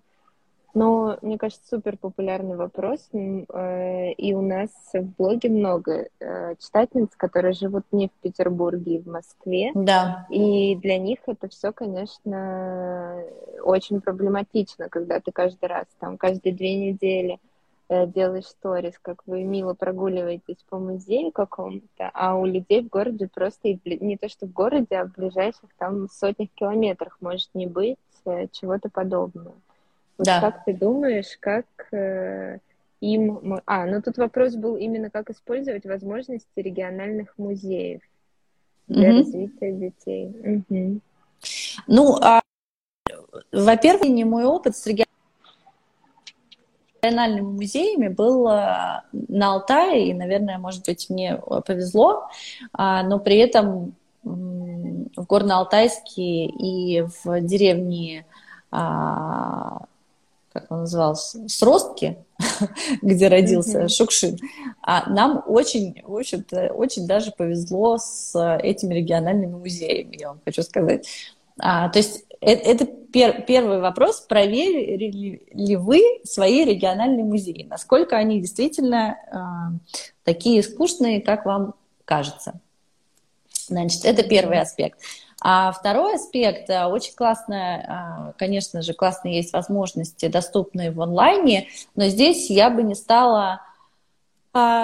Но, 0.73 1.17
мне 1.21 1.37
кажется, 1.37 1.67
супер 1.67 1.97
популярный 1.97 2.55
вопрос, 2.55 3.09
э, 3.11 4.11
и 4.11 4.33
у 4.33 4.41
нас 4.41 4.69
в 4.93 5.15
блоге 5.17 5.49
много 5.49 6.09
э, 6.19 6.55
читательниц, 6.59 7.09
которые 7.17 7.53
живут 7.53 7.85
не 7.91 8.09
в 8.09 8.11
Петербурге 8.21 8.95
и 8.95 9.01
в 9.01 9.07
Москве. 9.07 9.71
Да. 9.73 10.27
И 10.29 10.75
для 10.75 10.99
них 10.99 11.19
это 11.25 11.47
все, 11.47 11.71
конечно, 11.71 13.23
очень 13.63 14.01
проблематично, 14.01 14.89
когда 14.89 15.19
ты 15.19 15.31
каждый 15.31 15.65
раз, 15.65 15.85
там, 15.99 16.17
каждые 16.17 16.53
две 16.53 16.75
недели 16.75 17.39
э, 17.89 18.05
делаешь 18.05 18.45
сторис, 18.45 18.99
как 19.01 19.23
вы 19.25 19.43
мило 19.43 19.73
прогуливаетесь 19.73 20.63
по 20.69 20.77
музею 20.77 21.31
какому-то, 21.31 22.11
а 22.13 22.35
у 22.35 22.45
людей 22.45 22.83
в 22.83 22.89
городе 22.89 23.27
просто 23.33 23.79
не 23.85 24.17
то 24.17 24.29
что 24.29 24.45
в 24.45 24.51
городе, 24.51 24.97
а 24.97 25.05
в 25.05 25.13
ближайших 25.13 25.69
там 25.77 26.07
сотнях 26.09 26.49
километрах 26.53 27.17
может 27.19 27.49
не 27.55 27.65
быть 27.65 27.97
чего-то 28.51 28.89
подобного. 28.89 29.55
Вот 30.17 30.25
да. 30.25 30.41
как 30.41 30.65
ты 30.65 30.73
думаешь, 30.73 31.37
как 31.39 31.65
э, 31.91 32.59
им... 33.01 33.61
А, 33.65 33.85
ну 33.85 34.01
тут 34.01 34.17
вопрос 34.17 34.55
был 34.55 34.75
именно, 34.75 35.09
как 35.09 35.29
использовать 35.29 35.85
возможности 35.85 36.47
региональных 36.55 37.37
музеев 37.37 38.01
для 38.87 39.09
угу. 39.09 39.17
развития 39.19 39.71
детей. 39.73 40.63
Угу. 40.69 40.99
Ну, 41.87 42.15
а, 42.21 42.41
во-первых, 43.51 44.09
не 44.09 44.25
мой 44.25 44.45
опыт 44.45 44.75
с 44.75 44.87
региональными 47.03 47.45
музеями 47.45 48.07
был 48.07 48.47
э, 48.47 49.03
на 49.11 49.53
Алтае, 49.53 50.09
и, 50.09 50.13
наверное, 50.13 50.57
может 50.57 50.85
быть, 50.85 51.09
мне 51.09 51.39
повезло, 51.65 52.27
а, 52.73 53.03
но 53.03 53.19
при 53.19 53.37
этом 53.37 53.93
в 54.23 55.23
Горно-Алтайске 55.23 56.47
и 56.47 57.01
в 57.01 57.41
деревне 57.41 58.25
а, 58.71 59.85
как 60.59 60.71
он 60.71 60.79
назывался, 60.81 61.47
Сростки, 61.47 62.17
где 63.01 63.27
родился 63.27 63.83
mm-hmm. 63.83 63.89
Шукшин, 63.89 64.37
а 64.81 65.09
нам 65.09 65.43
очень, 65.45 66.01
в 66.03 66.15
общем-то, 66.15 66.73
очень 66.73 67.05
даже 67.05 67.31
повезло 67.31 67.97
с 67.97 68.33
этими 68.61 68.95
региональными 68.95 69.53
музеями, 69.53 70.17
я 70.19 70.29
вам 70.29 70.41
хочу 70.43 70.63
сказать. 70.63 71.07
А, 71.59 71.89
то 71.89 71.99
есть 71.99 72.25
это, 72.41 72.69
это 72.69 72.85
пер, 72.85 73.43
первый 73.43 73.79
вопрос, 73.79 74.21
проверили 74.21 75.41
ли 75.51 75.75
вы 75.75 76.01
свои 76.23 76.65
региональные 76.65 77.23
музеи, 77.23 77.65
насколько 77.69 78.17
они 78.17 78.41
действительно 78.41 79.17
а, 79.31 79.71
такие 80.23 80.63
скучные, 80.63 81.21
как 81.21 81.45
вам 81.45 81.75
кажется. 82.05 82.59
Значит, 83.67 84.05
это 84.05 84.23
первый 84.23 84.59
аспект. 84.59 84.99
А 85.39 85.71
второй 85.71 86.15
аспект, 86.15 86.69
э, 86.69 86.85
очень 86.85 87.13
классно, 87.13 88.31
э, 88.31 88.33
конечно 88.37 88.81
же, 88.81 88.93
классные 88.93 89.37
есть 89.37 89.53
возможности, 89.53 90.27
доступные 90.27 90.91
в 90.91 90.99
онлайне, 91.01 91.67
но 91.95 92.05
здесь 92.07 92.49
я 92.49 92.69
бы 92.71 92.81
не 92.81 92.95
стала 92.95 93.43
а, 93.43 93.61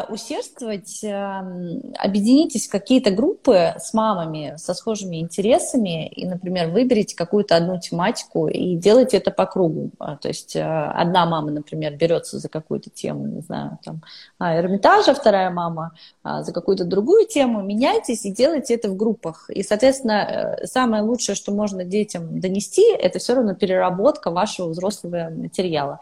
усердствовать, 0.09 1.03
эм, 1.03 1.93
объединитесь 1.97 2.67
в 2.67 2.71
какие-то 2.71 3.11
группы 3.11 3.73
с 3.77 3.93
мамами 3.93 4.55
со 4.57 4.73
схожими 4.73 5.17
интересами 5.17 6.07
и, 6.07 6.25
например, 6.25 6.69
выберите 6.69 7.15
какую-то 7.15 7.55
одну 7.55 7.79
тематику 7.79 8.47
и 8.47 8.75
делайте 8.75 9.17
это 9.17 9.31
по 9.31 9.45
кругу. 9.45 9.91
А, 9.99 10.17
то 10.17 10.27
есть 10.27 10.55
э, 10.55 10.61
одна 10.61 11.25
мама, 11.25 11.51
например, 11.51 11.95
берется 11.95 12.39
за 12.39 12.49
какую-то 12.49 12.89
тему, 12.89 13.27
не 13.27 13.41
знаю, 13.41 13.79
там, 13.83 14.01
а, 14.39 14.57
Эрмитажа, 14.57 15.13
вторая 15.13 15.49
мама 15.49 15.91
за 16.23 16.53
какую-то 16.53 16.85
другую 16.85 17.27
тему, 17.27 17.61
меняйтесь 17.61 18.25
и 18.25 18.31
делайте 18.31 18.75
это 18.75 18.89
в 18.89 18.95
группах. 18.95 19.49
И, 19.49 19.63
соответственно, 19.63 20.57
э, 20.61 20.67
самое 20.67 21.03
лучшее, 21.03 21.35
что 21.35 21.51
можно 21.51 21.83
детям 21.83 22.39
донести, 22.39 22.83
это 22.93 23.19
все 23.19 23.35
равно 23.35 23.55
переработка 23.55 24.31
вашего 24.31 24.69
взрослого 24.69 25.29
материала. 25.29 25.99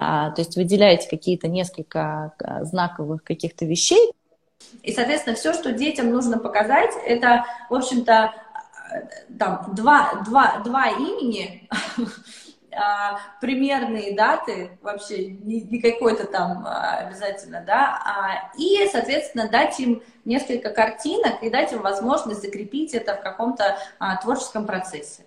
А, 0.00 0.30
то 0.30 0.42
есть 0.42 0.56
выделяете 0.56 1.08
какие-то 1.08 1.48
несколько 1.48 2.32
а, 2.38 2.64
знаковых 2.64 3.24
каких-то 3.24 3.64
вещей. 3.64 4.12
И, 4.82 4.92
соответственно, 4.92 5.34
все, 5.34 5.52
что 5.52 5.72
детям 5.72 6.12
нужно 6.12 6.38
показать, 6.38 6.92
это, 7.04 7.44
в 7.68 7.74
общем-то, 7.74 8.32
там, 9.38 9.74
два, 9.74 10.22
два, 10.24 10.58
два 10.58 10.88
имени, 10.88 11.68
а, 12.76 13.18
примерные 13.40 14.14
даты, 14.14 14.78
вообще 14.82 15.26
не, 15.26 15.62
не 15.62 15.80
какой-то 15.80 16.26
там 16.26 16.64
обязательно, 16.66 17.64
да, 17.66 18.50
и, 18.56 18.88
соответственно, 18.92 19.48
дать 19.48 19.80
им 19.80 20.02
несколько 20.24 20.70
картинок 20.70 21.42
и 21.42 21.50
дать 21.50 21.72
им 21.72 21.82
возможность 21.82 22.42
закрепить 22.42 22.94
это 22.94 23.16
в 23.16 23.20
каком-то 23.20 23.76
творческом 24.22 24.64
процессе. 24.64 25.24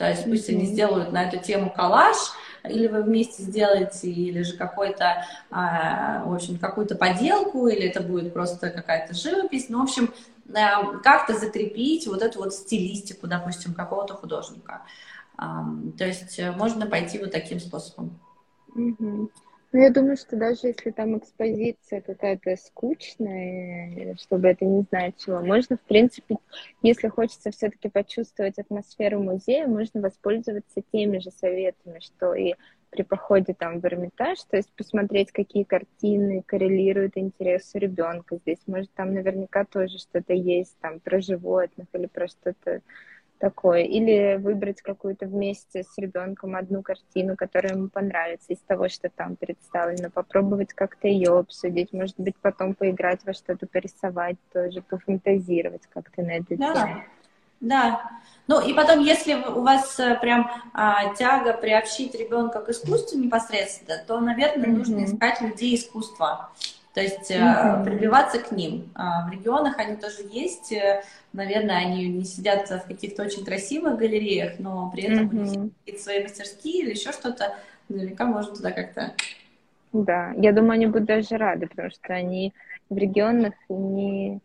То 0.00 0.08
есть 0.08 0.24
пусть 0.24 0.48
mm-hmm. 0.48 0.54
они 0.54 0.64
сделают 0.64 1.12
на 1.12 1.24
эту 1.24 1.38
тему 1.38 1.70
коллаж, 1.70 2.16
или 2.64 2.86
вы 2.86 3.02
вместе 3.02 3.42
сделаете, 3.42 4.10
или 4.10 4.42
же 4.42 4.56
какой-то, 4.56 5.24
а, 5.50 6.24
в 6.24 6.34
общем, 6.34 6.58
какую-то 6.58 6.94
поделку, 6.96 7.68
или 7.68 7.88
это 7.88 8.00
будет 8.02 8.32
просто 8.32 8.70
какая-то 8.70 9.14
живопись. 9.14 9.68
Ну, 9.68 9.80
в 9.80 9.82
общем, 9.82 10.12
как-то 11.02 11.34
закрепить 11.38 12.06
вот 12.06 12.22
эту 12.22 12.40
вот 12.40 12.54
стилистику, 12.54 13.26
допустим, 13.26 13.74
какого-то 13.74 14.14
художника. 14.14 14.82
То 15.36 16.04
есть 16.04 16.38
э, 16.38 16.52
можно 16.52 16.86
пойти 16.86 17.18
вот 17.18 17.30
таким 17.30 17.60
способом. 17.60 18.18
Угу. 18.74 19.30
Ну, 19.72 19.80
я 19.80 19.90
думаю, 19.90 20.16
что 20.16 20.36
даже 20.36 20.66
если 20.66 20.90
там 20.90 21.16
экспозиция 21.16 22.00
какая-то 22.00 22.56
скучная, 22.56 24.16
чтобы 24.16 24.48
это 24.48 24.64
не 24.64 24.82
значило, 24.82 25.40
можно, 25.40 25.76
в 25.76 25.82
принципе, 25.82 26.38
если 26.82 27.06
хочется 27.06 27.52
все-таки 27.52 27.88
почувствовать 27.88 28.58
атмосферу 28.58 29.22
музея, 29.22 29.68
можно 29.68 30.00
воспользоваться 30.00 30.82
теми 30.90 31.18
же 31.18 31.30
советами, 31.30 32.00
что 32.00 32.34
и 32.34 32.54
при 32.90 33.02
походе 33.04 33.54
там 33.54 33.78
в 33.78 33.84
Эрмитаж, 33.84 34.40
то 34.50 34.56
есть 34.56 34.72
посмотреть, 34.72 35.30
какие 35.30 35.62
картины 35.62 36.42
коррелируют 36.44 37.16
интересу 37.16 37.78
ребенка. 37.78 38.38
Здесь, 38.38 38.58
может, 38.66 38.90
там 38.94 39.14
наверняка 39.14 39.64
тоже 39.64 39.98
что-то 39.98 40.32
есть 40.32 40.76
там 40.80 40.98
про 40.98 41.20
животных 41.20 41.86
или 41.92 42.06
про 42.06 42.26
что-то 42.26 42.82
такое. 43.40 43.82
Или 43.82 44.36
выбрать 44.36 44.82
какую-то 44.82 45.26
вместе 45.26 45.82
с 45.82 45.98
ребенком 45.98 46.54
одну 46.54 46.82
картину, 46.82 47.36
которая 47.36 47.72
ему 47.74 47.88
понравится 47.88 48.52
из 48.52 48.58
того, 48.58 48.88
что 48.88 49.08
там 49.08 49.34
представлено. 49.34 50.10
Попробовать 50.10 50.72
как-то 50.74 51.08
ее 51.08 51.38
обсудить. 51.38 51.92
Может 51.92 52.16
быть, 52.18 52.36
потом 52.36 52.74
поиграть 52.74 53.24
во 53.24 53.32
что-то, 53.32 53.66
порисовать 53.66 54.36
тоже, 54.52 54.82
пофантазировать 54.82 55.82
как-то 55.88 56.22
на 56.22 56.32
эту 56.32 56.56
да. 56.56 56.74
тему. 56.74 57.02
Да. 57.60 58.10
Ну 58.46 58.60
и 58.60 58.72
потом, 58.72 59.00
если 59.00 59.34
у 59.34 59.62
вас 59.62 59.98
э, 60.00 60.18
прям 60.20 60.50
а, 60.72 61.14
тяга 61.14 61.52
приобщить 61.52 62.14
ребенка 62.14 62.60
к 62.60 62.70
искусству 62.70 63.18
непосредственно, 63.18 64.02
то, 64.06 64.18
наверное, 64.18 64.66
mm-hmm. 64.66 64.76
нужно 64.76 65.04
искать 65.04 65.40
людей 65.40 65.76
искусства. 65.76 66.50
То 66.94 67.00
есть 67.00 67.30
mm-hmm. 67.30 67.84
прибиваться 67.84 68.40
к 68.40 68.50
ним. 68.50 68.90
А, 68.94 69.28
в 69.28 69.32
регионах 69.32 69.78
они 69.78 69.96
тоже 69.96 70.22
есть. 70.28 70.72
Э, 70.72 71.02
наверное, 71.32 71.76
они 71.76 72.08
не 72.08 72.24
сидят 72.24 72.68
в 72.68 72.88
каких-то 72.88 73.22
очень 73.22 73.44
красивых 73.44 73.96
галереях, 73.96 74.58
но 74.58 74.90
при 74.90 75.04
этом 75.04 75.28
mm-hmm. 75.28 75.38
у 75.38 75.42
них 75.42 75.72
какие-то 75.78 76.02
свои 76.02 76.22
мастерские 76.22 76.82
или 76.82 76.90
еще 76.90 77.12
что-то. 77.12 77.56
Наверняка 77.88 78.26
можно 78.26 78.54
туда 78.54 78.72
как-то... 78.72 79.14
Да, 79.92 80.32
я 80.36 80.52
думаю, 80.52 80.72
они 80.72 80.86
будут 80.86 81.06
даже 81.06 81.36
рады, 81.36 81.66
потому 81.66 81.90
что 81.90 82.12
они 82.12 82.52
в 82.88 82.96
регионах 82.96 83.54
не 83.68 84.40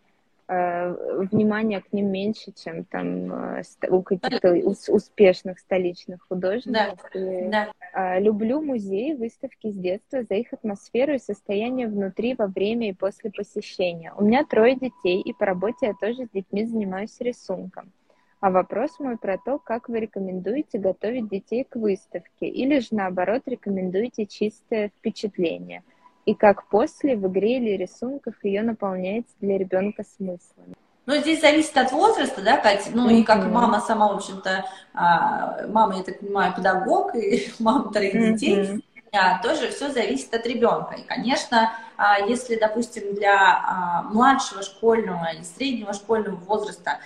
внимания 0.47 1.81
к 1.81 1.91
ним 1.91 2.11
меньше, 2.11 2.51
чем 2.51 2.85
там 2.85 3.57
э, 3.57 3.63
у 3.89 4.03
каких-то 4.03 4.53
успешных 4.91 5.59
столичных 5.59 6.21
художников. 6.27 6.99
Да. 7.13 7.19
И, 7.19 7.49
да. 7.49 7.71
А, 7.93 8.19
люблю 8.19 8.61
музеи, 8.61 9.13
выставки 9.13 9.71
с 9.71 9.75
детства 9.75 10.23
за 10.23 10.35
их 10.35 10.53
атмосферу 10.53 11.13
и 11.15 11.19
состояние 11.19 11.87
внутри, 11.87 12.35
во 12.35 12.45
время 12.45 12.89
и 12.89 12.93
после 12.93 13.31
посещения. 13.31 14.13
У 14.15 14.23
меня 14.23 14.45
трое 14.45 14.75
детей, 14.75 15.19
и 15.19 15.33
по 15.33 15.45
работе 15.45 15.87
я 15.87 15.93
тоже 15.93 16.27
с 16.27 16.29
детьми 16.29 16.65
занимаюсь 16.65 17.19
рисунком. 17.19 17.91
А 18.39 18.51
вопрос 18.51 18.99
мой 18.99 19.17
про 19.17 19.39
то, 19.39 19.57
как 19.57 19.89
вы 19.89 20.01
рекомендуете 20.01 20.77
готовить 20.77 21.27
детей 21.27 21.63
к 21.63 21.75
выставке, 21.75 22.47
или 22.47 22.77
же 22.79 22.89
наоборот 22.91 23.43
рекомендуете 23.47 24.27
чистое 24.27 24.89
впечатление– 24.89 25.81
и 26.25 26.33
как 26.33 26.67
после 26.67 27.15
в 27.15 27.27
игре 27.27 27.57
или 27.57 27.77
рисунках 27.77 28.35
ее 28.43 28.63
наполняется 28.63 29.33
для 29.39 29.57
ребенка 29.57 30.03
смыслом. 30.17 30.75
Ну, 31.05 31.15
здесь 31.17 31.41
зависит 31.41 31.77
от 31.77 31.91
возраста, 31.91 32.41
да, 32.41 32.57
Катя? 32.57 32.89
Ну, 32.91 33.07
mm-hmm. 33.07 33.19
и 33.19 33.23
как 33.23 33.45
мама 33.45 33.79
сама, 33.79 34.11
в 34.11 34.15
общем-то, 34.15 34.65
а, 34.95 35.67
мама, 35.67 35.97
я 35.97 36.03
так 36.03 36.19
понимаю, 36.19 36.53
педагог, 36.55 37.15
и 37.15 37.47
мама 37.59 37.91
троих 37.91 38.15
mm-hmm. 38.15 38.33
детей, 38.33 38.83
а, 39.13 39.39
тоже 39.43 39.69
все 39.69 39.91
зависит 39.91 40.33
от 40.33 40.47
ребенка. 40.47 40.95
И, 40.95 41.03
конечно, 41.03 41.73
а, 41.95 42.19
если, 42.19 42.55
допустим, 42.55 43.13
для 43.13 44.03
младшего 44.11 44.63
школьного 44.63 45.27
и 45.39 45.43
среднего 45.43 45.93
школьного 45.93 46.37
возраста 46.37 46.99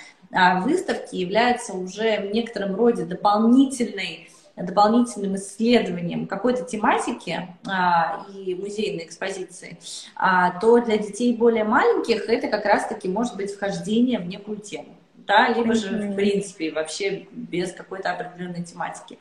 выставки 0.62 1.16
являются 1.16 1.74
уже 1.74 2.22
в 2.22 2.32
некотором 2.32 2.76
роде 2.76 3.04
дополнительной 3.04 4.30
дополнительным 4.64 5.36
исследованием 5.36 6.28
какой-то 6.28 6.64
тематики 6.64 7.48
а, 7.68 8.26
и 8.34 8.56
музейной 8.56 9.06
экспозиции, 9.06 9.78
а, 10.16 10.60
то 10.60 10.80
для 10.80 10.98
детей 10.98 11.36
более 11.36 11.64
маленьких 11.64 12.28
это 12.30 12.48
как 12.48 12.66
раз-таки 12.66 13.08
может 13.08 13.36
быть 13.36 13.54
вхождение 13.54 14.20
в 14.20 14.28
некую 14.28 14.58
тему. 14.58 14.96
Да, 15.16 15.50
либо 15.50 15.76
же, 15.76 15.90
в 15.90 16.16
принципе, 16.16 16.72
вообще 16.72 17.28
без 17.32 17.72
какой-то 17.72 18.12
определенной 18.12 18.64
тематики. 18.64 19.20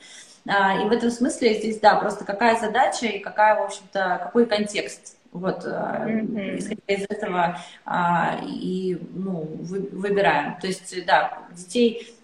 А, 0.49 0.81
и 0.81 0.89
в 0.89 0.93
этом 0.93 1.11
смысле 1.11 1.55
здесь, 1.55 1.81
да, 1.81 1.97
просто 1.97 2.25
какая 2.25 2.59
задача 2.59 3.07
и 3.07 3.19
какая, 3.19 3.61
в 3.61 3.65
общем-то, 3.65 4.21
какой 4.23 4.47
контекст 4.47 5.19
вот, 5.33 5.65
mm-hmm. 5.65 6.59
исходя 6.59 6.83
из 6.87 7.05
этого 7.09 7.59
а, 7.85 8.41
и 8.43 8.99
ну, 9.15 9.47
вы, 9.61 9.81
выбираем. 9.93 10.59
То 10.61 10.67
есть, 10.67 11.05
да, 11.05 11.43
детей 11.53 12.18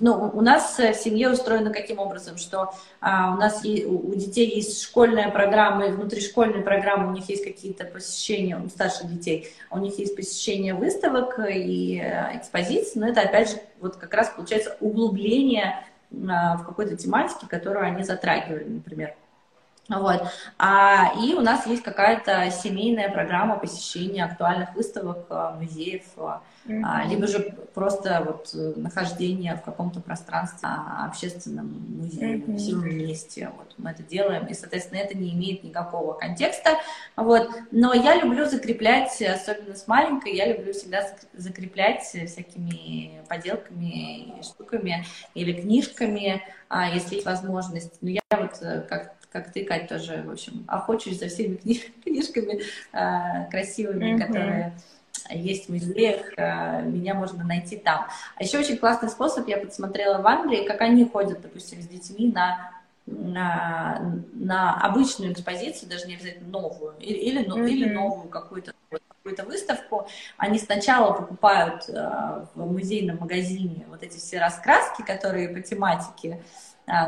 ну, 0.00 0.30
у 0.32 0.40
нас 0.40 0.78
в 0.78 0.94
семье 0.94 1.30
устроено 1.30 1.70
каким 1.70 1.98
образом, 1.98 2.38
что 2.38 2.72
а, 3.00 3.34
у 3.34 3.36
нас 3.36 3.64
есть, 3.64 3.86
у 3.86 4.14
детей 4.14 4.54
есть 4.54 4.82
школьная 4.82 5.30
программа, 5.30 5.86
и 5.86 5.92
внутри 5.92 6.20
школьной 6.20 6.62
программы 6.62 7.08
у 7.08 7.12
них 7.12 7.28
есть 7.28 7.44
какие-то 7.44 7.84
посещения, 7.84 8.56
у 8.56 8.68
старших 8.68 9.12
детей, 9.12 9.48
у 9.70 9.78
них 9.78 9.98
есть 9.98 10.16
посещение 10.16 10.74
выставок 10.74 11.38
и 11.48 12.00
э, 12.00 12.38
экспозиций, 12.38 13.00
но 13.00 13.08
это, 13.08 13.20
опять 13.20 13.50
же, 13.50 13.56
вот 13.80 13.96
как 13.96 14.14
раз 14.14 14.30
получается 14.30 14.76
углубление 14.80 15.84
а, 16.28 16.56
в 16.56 16.64
какой-то 16.64 16.96
тематике, 16.96 17.46
которую 17.48 17.84
они 17.84 18.04
затрагивали, 18.04 18.64
например. 18.64 19.14
Вот. 19.88 20.22
А, 20.58 21.12
и 21.22 21.34
у 21.34 21.40
нас 21.40 21.66
есть 21.66 21.82
какая-то 21.82 22.50
семейная 22.50 23.08
программа 23.08 23.56
посещения 23.56 24.24
актуальных 24.24 24.74
выставок, 24.74 25.26
а, 25.30 25.52
музеев, 25.52 26.02
mm-hmm. 26.16 27.08
либо 27.08 27.26
же 27.28 27.54
просто 27.72 28.22
вот 28.26 28.50
э, 28.52 28.72
нахождение 28.76 29.54
в 29.54 29.62
каком-то 29.62 30.00
пространстве 30.00 30.68
а, 30.68 31.06
общественном 31.06 31.68
музее, 31.98 32.38
mm-hmm. 32.38 32.56
всем 32.56 32.84
месте. 32.84 33.52
Вот 33.56 33.74
мы 33.78 33.90
это 33.90 34.02
делаем, 34.02 34.46
и, 34.46 34.54
соответственно, 34.54 34.98
это 34.98 35.16
не 35.16 35.32
имеет 35.34 35.62
никакого 35.62 36.14
контекста. 36.14 36.70
Вот. 37.14 37.48
Но 37.70 37.94
я 37.94 38.16
люблю 38.16 38.46
закреплять, 38.46 39.22
особенно 39.22 39.76
с 39.76 39.86
маленькой, 39.86 40.34
я 40.34 40.52
люблю 40.52 40.72
всегда 40.72 41.06
закреплять 41.34 42.02
всякими 42.02 43.22
поделками, 43.28 44.42
штуками 44.42 45.06
или 45.34 45.52
книжками, 45.60 46.42
если 46.92 47.16
есть 47.16 47.26
возможность. 47.26 47.98
Но 48.00 48.10
я 48.10 48.20
вот 48.30 48.60
э, 48.60 48.80
как 48.88 49.16
как 49.36 49.52
ты, 49.52 49.64
Кать, 49.64 49.88
тоже, 49.88 50.22
в 50.26 50.30
общем, 50.30 50.64
охочусь 50.66 51.18
за 51.18 51.28
всеми 51.28 51.56
книжками 52.04 52.62
э, 52.92 53.50
красивыми, 53.50 54.14
mm-hmm. 54.14 54.26
которые 54.26 54.72
есть 55.30 55.66
в 55.66 55.72
музеях, 55.72 56.32
э, 56.36 56.82
меня 56.82 57.14
можно 57.14 57.44
найти 57.44 57.76
там. 57.76 58.06
А 58.36 58.42
еще 58.42 58.58
очень 58.58 58.78
классный 58.78 59.10
способ, 59.10 59.46
я 59.48 59.58
подсмотрела 59.58 60.22
в 60.22 60.26
Англии, 60.26 60.66
как 60.66 60.80
они 60.80 61.04
ходят, 61.04 61.40
допустим, 61.42 61.82
с 61.82 61.86
детьми 61.86 62.32
на 62.32 62.72
на, 63.08 64.20
на 64.34 64.80
обычную 64.80 65.32
экспозицию, 65.32 65.88
даже 65.88 66.08
не 66.08 66.16
обязательно 66.16 66.48
новую, 66.48 66.96
или, 66.98 67.16
или, 67.16 67.46
mm-hmm. 67.46 67.70
или 67.70 67.88
новую 67.88 68.28
какую-то 68.28 68.72
какую-то 69.26 69.44
выставку, 69.44 70.08
они 70.36 70.58
сначала 70.58 71.12
покупают 71.12 71.88
э, 71.88 72.46
в 72.54 72.72
музейном 72.72 73.18
магазине 73.18 73.84
вот 73.88 74.02
эти 74.04 74.18
все 74.18 74.38
раскраски, 74.38 75.02
которые 75.02 75.48
по 75.48 75.60
тематике 75.60 76.40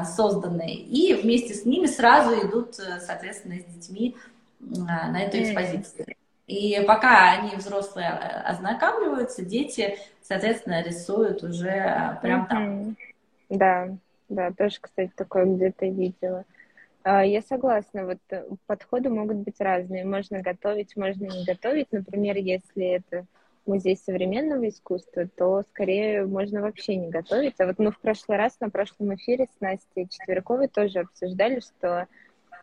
созданы, 0.05 0.74
и 0.74 1.14
вместе 1.14 1.55
с 1.55 1.64
ними 1.64 1.87
сразу 1.87 2.35
идут, 2.47 2.79
э, 2.79 3.01
соответственно, 3.01 3.61
с 3.61 3.64
детьми 3.64 4.16
э, 4.61 4.64
на 4.64 5.22
эту 5.22 5.41
экспозицию. 5.41 6.07
И 6.49 6.83
пока 6.87 7.33
они 7.33 7.55
взрослые 7.57 8.09
э, 8.09 8.41
ознакомливаются, 8.41 9.45
дети, 9.45 9.99
соответственно, 10.22 10.83
рисуют 10.83 11.43
уже 11.43 11.68
э, 11.68 12.16
прям 12.22 12.47
там. 12.47 12.97
Да, 13.51 13.89
да, 14.29 14.51
тоже, 14.53 14.79
кстати, 14.81 15.12
такое 15.14 15.45
где-то 15.45 15.87
видела. 15.87 16.45
А, 17.03 17.24
я 17.24 17.43
согласна, 17.43 18.07
вот 18.07 18.18
э, 18.31 18.45
подходы 18.66 19.11
могут 19.11 19.37
быть 19.39 19.61
разные. 19.61 20.05
Можно 20.05 20.41
готовить, 20.41 20.97
можно 20.97 21.24
не 21.24 21.45
готовить. 21.45 21.93
Например, 21.93 22.37
если 22.37 22.87
это 22.87 23.26
музей 23.69 23.97
современного 23.97 24.69
искусства, 24.69 25.29
то 25.37 25.62
скорее 25.71 26.25
можно 26.25 26.62
вообще 26.62 26.97
не 26.97 27.09
готовить. 27.09 27.55
А 27.59 27.66
вот 27.66 27.79
мы 27.79 27.93
в 27.93 28.01
прошлый 28.01 28.39
раз 28.39 28.59
на 28.61 28.71
прошлом 28.71 29.14
эфире 29.14 29.47
с 29.47 29.61
Настей 29.61 30.09
Четверковой 30.09 30.69
тоже 30.69 31.01
обсуждали, 31.01 31.61
что 31.61 32.09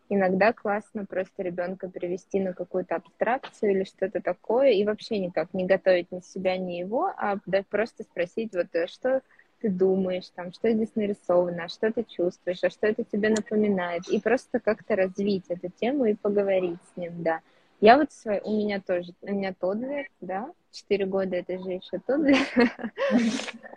иногда 0.10 0.54
классно 0.54 1.06
просто 1.06 1.44
ребенка 1.44 1.90
привести 1.90 2.40
на 2.40 2.54
какую-то 2.54 2.96
абстракцию 2.96 3.72
или 3.72 3.84
что-то 3.84 4.22
такое, 4.22 4.72
и 4.72 4.84
вообще 4.84 5.20
никак 5.20 5.54
не 5.54 5.66
готовить 5.66 6.12
ни 6.12 6.20
себя, 6.20 6.58
ни 6.58 6.74
его, 6.74 7.06
а 7.18 7.38
просто 7.70 8.04
спросить, 8.04 8.54
вот 8.54 8.68
э, 8.74 8.88
что 8.88 9.22
ты 9.62 9.70
думаешь, 9.70 10.30
там, 10.36 10.52
что 10.54 10.72
здесь 10.72 10.96
нарисовано, 10.96 11.64
а 11.66 11.70
что 11.70 11.92
ты 11.92 12.04
чувствуешь, 12.04 12.64
а 12.64 12.70
что 12.70 12.88
это 12.88 13.04
тебе 13.04 13.30
напоминает, 13.30 14.08
и 14.10 14.20
просто 14.20 14.60
как-то 14.60 14.96
развить 14.96 15.46
эту 15.50 15.70
тему 15.70 16.06
и 16.06 16.14
поговорить 16.14 16.80
с 16.94 16.98
ним, 16.98 17.24
да. 17.24 17.40
Я 17.82 17.98
вот 17.98 18.12
свой, 18.12 18.42
у 18.44 18.52
меня 18.52 18.80
тоже, 18.80 19.14
у 19.22 19.32
меня 19.32 19.54
Тоддлер, 19.54 20.08
да, 20.22 20.52
четыре 20.76 21.06
года 21.06 21.38
это 21.38 21.58
же 21.58 21.72
еще 21.72 22.00
Тоддлер. 22.06 22.38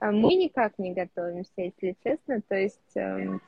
А 0.00 0.10
мы 0.12 0.34
никак 0.34 0.78
не 0.78 0.92
готовимся, 0.92 1.50
если 1.56 1.96
честно, 2.02 2.40
то 2.48 2.56
есть 2.56 2.96
эм, 2.96 3.40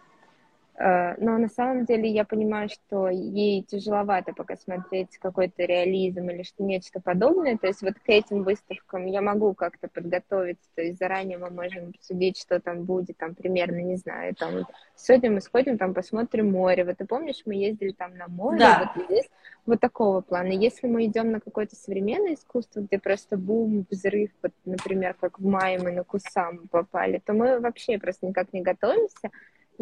но 0.82 1.36
на 1.36 1.48
самом 1.48 1.84
деле 1.84 2.08
я 2.08 2.24
понимаю, 2.24 2.70
что 2.70 3.10
ей 3.10 3.62
тяжеловато 3.62 4.32
пока 4.32 4.56
смотреть 4.56 5.18
какой-то 5.18 5.64
реализм 5.64 6.30
или 6.30 6.42
что 6.42 6.64
нечто 6.64 7.00
подобное. 7.02 7.58
То 7.58 7.66
есть 7.66 7.82
вот 7.82 7.94
к 7.94 8.08
этим 8.08 8.44
выставкам 8.44 9.04
я 9.04 9.20
могу 9.20 9.52
как-то 9.52 9.88
подготовиться, 9.88 10.64
то 10.74 10.80
есть 10.80 10.98
заранее 10.98 11.36
мы 11.36 11.50
можем 11.50 11.92
судить, 12.00 12.38
что 12.38 12.60
там 12.60 12.84
будет, 12.84 13.18
там 13.18 13.34
примерно, 13.34 13.82
не 13.82 13.96
знаю, 13.96 14.34
там 14.34 14.66
сегодня 14.96 15.30
мы 15.30 15.42
сходим, 15.42 15.76
там 15.76 15.92
посмотрим 15.92 16.50
море. 16.50 16.86
Вот 16.86 16.96
ты 16.96 17.04
помнишь, 17.04 17.42
мы 17.44 17.56
ездили 17.56 17.92
там 17.92 18.16
на 18.16 18.28
море, 18.28 18.60
да. 18.60 18.90
вот 18.96 19.04
здесь 19.04 19.28
вот 19.66 19.80
такого 19.80 20.22
плана. 20.22 20.52
Если 20.52 20.86
мы 20.86 21.04
идем 21.04 21.30
на 21.30 21.40
какое-то 21.40 21.76
современное 21.76 22.34
искусство, 22.34 22.80
где 22.80 22.98
просто 22.98 23.36
бум, 23.36 23.84
взрыв, 23.90 24.30
вот, 24.42 24.52
например, 24.64 25.14
как 25.20 25.38
в 25.38 25.44
мае 25.44 25.78
мы 25.78 25.92
на 25.92 26.04
Кусам 26.04 26.68
попали, 26.68 27.20
то 27.22 27.34
мы 27.34 27.60
вообще 27.60 27.98
просто 27.98 28.26
никак 28.26 28.54
не 28.54 28.62
готовимся, 28.62 29.30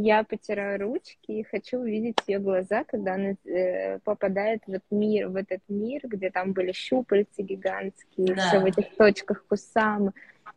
я 0.01 0.22
потираю 0.22 0.80
ручки 0.80 1.32
и 1.32 1.42
хочу 1.42 1.78
увидеть 1.78 2.18
ее 2.28 2.38
глаза, 2.38 2.84
когда 2.84 3.14
она 3.14 3.34
э, 3.44 3.99
попадает 3.99 4.62
в 4.66 4.70
этот 4.70 4.84
мир, 4.90 5.28
в 5.28 5.34
этот 5.34 5.61
мир, 5.68 6.03
где 6.05 6.30
там 6.30 6.53
были 6.53 6.70
щупальцы 6.70 7.42
гигантские, 7.42 8.36
да. 8.36 8.49
все 8.49 8.61
в 8.61 8.64
этих 8.64 8.94
точках 8.96 9.44
Кусамы. 9.49 10.12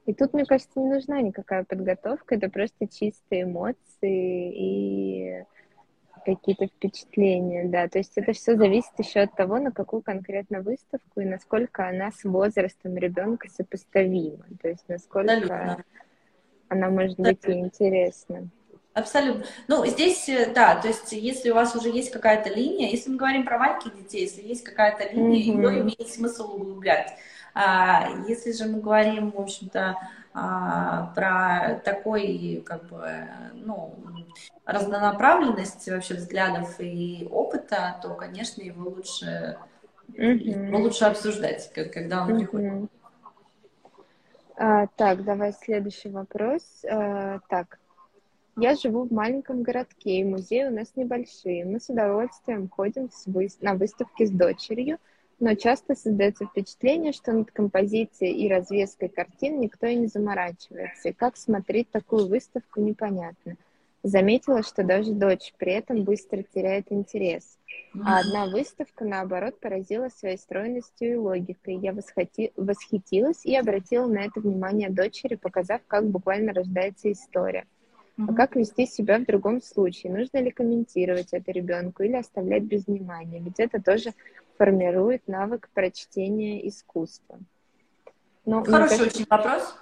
И 0.05 0.13
тут, 0.13 0.33
мне 0.33 0.45
кажется, 0.45 0.79
не 0.79 0.89
нужна 0.89 1.21
никакая 1.21 1.63
подготовка, 1.63 2.35
это 2.35 2.49
просто 2.49 2.87
чистые 2.87 3.43
эмоции 3.43 4.53
и 4.53 5.43
какие-то 6.23 6.67
впечатления, 6.67 7.65
да. 7.65 7.87
То 7.87 7.97
есть 7.97 8.15
это 8.17 8.33
все 8.33 8.55
зависит 8.55 8.93
еще 8.99 9.21
от 9.21 9.35
того, 9.35 9.57
на 9.57 9.71
какую 9.71 10.03
конкретно 10.03 10.61
выставку 10.61 11.19
и 11.19 11.25
насколько 11.25 11.87
она 11.87 12.11
с 12.11 12.23
возрастом 12.23 12.95
ребенка 12.95 13.49
сопоставима. 13.49 14.45
То 14.61 14.69
есть 14.69 14.87
насколько 14.87 15.33
Абсолютно. 15.33 15.83
она 16.69 16.89
может 16.91 17.19
быть 17.19 17.43
и 17.47 17.53
интересна. 17.53 18.47
Абсолютно. 18.93 19.45
Ну, 19.67 19.85
здесь, 19.85 20.27
э, 20.27 20.51
да, 20.53 20.75
то 20.75 20.89
есть, 20.89 21.13
если 21.13 21.49
у 21.49 21.55
вас 21.55 21.75
уже 21.75 21.89
есть 21.89 22.11
какая-то 22.11 22.49
линия, 22.49 22.89
если 22.89 23.09
мы 23.09 23.17
говорим 23.17 23.45
про 23.45 23.57
маленьких 23.57 23.95
детей, 23.95 24.23
если 24.23 24.41
есть 24.41 24.63
какая-то 24.63 25.07
линия, 25.13 25.53
mm-hmm. 25.53 25.61
ее 25.61 25.81
имеет 25.81 26.09
смысл 26.09 26.55
углублять. 26.55 27.13
А, 27.53 28.09
если 28.27 28.51
же 28.51 28.65
мы 28.65 28.81
говорим, 28.81 29.31
в 29.31 29.39
общем-то, 29.39 29.95
а, 30.33 31.13
про 31.15 31.81
такой, 31.85 32.63
как 32.65 32.83
бы, 32.89 33.27
ну, 33.53 33.95
разнонаправленность 34.65 35.87
вообще 35.89 36.15
взглядов 36.15 36.75
и 36.79 37.27
опыта, 37.31 37.97
то, 38.01 38.13
конечно, 38.15 38.61
его 38.61 38.89
лучше, 38.89 39.57
mm-hmm. 40.09 40.67
его 40.67 40.79
лучше 40.79 41.05
обсуждать, 41.05 41.71
когда 41.73 42.23
он 42.23 42.31
mm-hmm. 42.31 42.37
приходит. 42.39 42.91
А, 44.57 44.87
так, 44.95 45.23
давай 45.23 45.53
следующий 45.53 46.09
вопрос. 46.09 46.85
А, 46.89 47.39
так, 47.49 47.79
я 48.57 48.75
живу 48.75 49.05
в 49.05 49.11
маленьком 49.11 49.63
городке, 49.63 50.19
и 50.19 50.23
музеи 50.23 50.65
у 50.65 50.71
нас 50.71 50.91
небольшие. 50.95 51.65
Мы 51.65 51.79
с 51.79 51.89
удовольствием 51.89 52.67
ходим 52.69 53.09
с 53.11 53.25
вы... 53.25 53.47
на 53.61 53.75
выставки 53.75 54.25
с 54.25 54.31
дочерью, 54.31 54.97
но 55.39 55.55
часто 55.55 55.95
создается 55.95 56.45
впечатление, 56.45 57.13
что 57.13 57.31
над 57.31 57.51
композицией 57.51 58.33
и 58.33 58.49
развеской 58.49 59.09
картин 59.09 59.59
никто 59.59 59.87
и 59.87 59.95
не 59.95 60.07
заморачивается. 60.07 61.09
И 61.09 61.13
как 61.13 61.37
смотреть 61.37 61.89
такую 61.89 62.27
выставку, 62.27 62.81
непонятно. 62.81 63.55
Заметила, 64.03 64.63
что 64.63 64.83
даже 64.83 65.13
дочь 65.13 65.53
при 65.57 65.73
этом 65.73 66.03
быстро 66.03 66.43
теряет 66.43 66.91
интерес. 66.91 67.57
А 68.03 68.19
одна 68.19 68.47
выставка, 68.47 69.05
наоборот, 69.05 69.59
поразила 69.59 70.09
своей 70.09 70.37
стройностью 70.37 71.11
и 71.11 71.15
логикой. 71.15 71.75
Я 71.75 71.93
восхоти... 71.93 72.51
восхитилась 72.55 73.45
и 73.45 73.55
обратила 73.55 74.07
на 74.07 74.25
это 74.25 74.39
внимание 74.39 74.89
дочери, 74.89 75.35
показав, 75.35 75.81
как 75.87 76.07
буквально 76.07 76.53
рождается 76.53 77.11
история. 77.11 77.65
А 78.27 78.33
как 78.33 78.55
вести 78.55 78.85
себя 78.85 79.19
в 79.19 79.25
другом 79.25 79.61
случае? 79.61 80.13
Нужно 80.13 80.37
ли 80.37 80.51
комментировать 80.51 81.29
это 81.31 81.51
ребенку 81.51 82.03
или 82.03 82.15
оставлять 82.15 82.63
без 82.63 82.87
внимания? 82.87 83.39
Ведь 83.39 83.59
это 83.59 83.81
тоже 83.81 84.13
формирует 84.57 85.27
навык 85.27 85.69
прочтения 85.73 86.67
искусства. 86.67 87.39
Но, 88.45 88.63
Хороший 88.63 88.97
кажется... 88.97 89.17
очень 89.17 89.25
вопрос. 89.29 89.75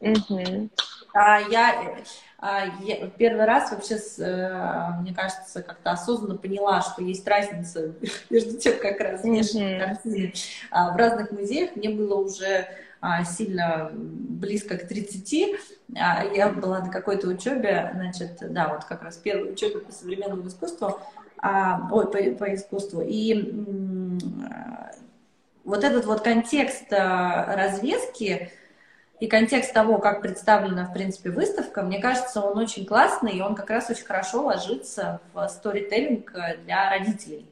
Угу. 0.00 0.70
А, 1.14 1.40
я, 1.40 1.96
а, 2.38 2.64
я 2.82 3.06
первый 3.06 3.44
раз 3.44 3.70
вообще, 3.70 3.98
с, 3.98 4.18
э, 4.18 5.00
мне 5.00 5.14
кажется, 5.14 5.62
как-то 5.62 5.90
осознанно 5.90 6.36
поняла, 6.36 6.80
что 6.80 7.02
есть 7.02 7.26
разница 7.28 7.94
между 8.30 8.58
тем, 8.58 8.78
как 8.80 8.98
развешаны 9.00 9.76
угу. 9.76 9.84
картины 9.84 10.32
а, 10.70 10.92
в 10.92 10.96
разных 10.96 11.30
музеях. 11.32 11.76
Мне 11.76 11.90
было 11.90 12.16
уже 12.16 12.46
а, 12.56 12.66
сильно 13.24 13.90
близко 13.92 14.76
к 14.76 14.86
30. 14.86 15.56
А, 15.96 16.24
я 16.24 16.48
была 16.48 16.80
на 16.80 16.90
какой-то 16.90 17.28
учебе, 17.28 17.90
значит, 17.94 18.38
да, 18.40 18.68
вот 18.68 18.84
как 18.84 19.02
раз 19.02 19.16
первой 19.16 19.52
учебе 19.52 19.80
по 19.80 19.92
современному 19.92 20.46
искусству, 20.46 21.00
а, 21.38 21.88
ой, 21.90 22.06
по, 22.06 22.18
по 22.44 22.54
искусству. 22.54 23.02
И 23.04 23.58
вот 25.64 25.84
этот 25.84 26.04
вот 26.06 26.20
контекст 26.22 26.92
а, 26.92 27.56
развески 27.56 28.50
и 29.20 29.26
контекст 29.26 29.72
того, 29.72 29.98
как 29.98 30.20
представлена, 30.22 30.86
в 30.86 30.92
принципе, 30.92 31.30
выставка, 31.30 31.82
мне 31.82 32.00
кажется, 32.00 32.40
он 32.40 32.58
очень 32.58 32.86
классный, 32.86 33.32
и 33.32 33.40
он 33.40 33.54
как 33.54 33.70
раз 33.70 33.90
очень 33.90 34.04
хорошо 34.04 34.44
ложится 34.44 35.20
в 35.32 35.48
сторителлинг 35.48 36.32
для 36.64 36.90
родителей. 36.90 37.46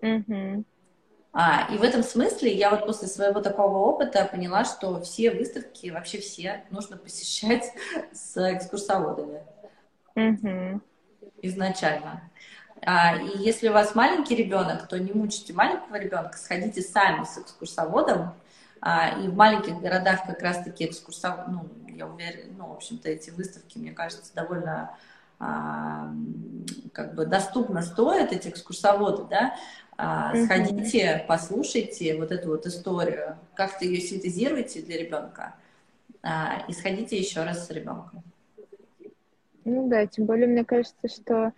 Mm-hmm. 0.00 0.64
А, 1.38 1.68
и 1.70 1.76
в 1.76 1.82
этом 1.82 2.02
смысле 2.02 2.50
я 2.50 2.70
вот 2.70 2.86
после 2.86 3.08
своего 3.08 3.42
такого 3.42 3.76
опыта 3.76 4.24
поняла, 4.24 4.64
что 4.64 4.98
все 5.02 5.30
выставки, 5.30 5.90
вообще 5.90 6.18
все, 6.18 6.64
нужно 6.70 6.96
посещать 6.96 7.74
с 8.14 8.38
экскурсоводами. 8.38 9.42
Mm-hmm. 10.14 10.80
Изначально. 11.42 12.22
А, 12.80 13.16
и 13.16 13.36
если 13.36 13.68
у 13.68 13.74
вас 13.74 13.94
маленький 13.94 14.34
ребенок, 14.34 14.88
то 14.88 14.98
не 14.98 15.12
мучите 15.12 15.52
маленького 15.52 15.96
ребенка, 15.96 16.38
сходите 16.38 16.80
сами 16.80 17.24
с 17.24 17.36
экскурсоводом. 17.36 18.32
А, 18.80 19.10
и 19.20 19.28
в 19.28 19.36
маленьких 19.36 19.78
городах 19.78 20.24
как 20.26 20.40
раз-таки 20.40 20.86
экскурсовод, 20.86 21.48
ну, 21.48 21.68
я 21.88 22.06
уверена, 22.06 22.54
ну, 22.56 22.68
в 22.68 22.72
общем-то, 22.72 23.10
эти 23.10 23.28
выставки, 23.28 23.76
мне 23.76 23.92
кажется, 23.92 24.34
довольно 24.34 24.96
а, 25.38 26.10
как 26.94 27.14
бы 27.14 27.26
доступно 27.26 27.82
стоят 27.82 28.32
эти 28.32 28.48
экскурсоводы, 28.48 29.24
да, 29.28 29.54
а, 29.96 30.34
сходите, 30.44 31.24
послушайте 31.26 32.16
вот 32.16 32.30
эту 32.30 32.48
вот 32.48 32.66
историю, 32.66 33.36
как-то 33.54 33.84
ее 33.84 34.00
синтезируйте 34.00 34.82
для 34.82 34.98
ребенка, 34.98 35.54
а, 36.22 36.64
и 36.68 36.72
сходите 36.72 37.16
еще 37.16 37.44
раз 37.44 37.66
с 37.66 37.70
ребенком. 37.70 38.22
Ну 39.64 39.88
да, 39.88 40.06
тем 40.06 40.26
более 40.26 40.46
мне 40.46 40.64
кажется, 40.64 41.08
что 41.08 41.52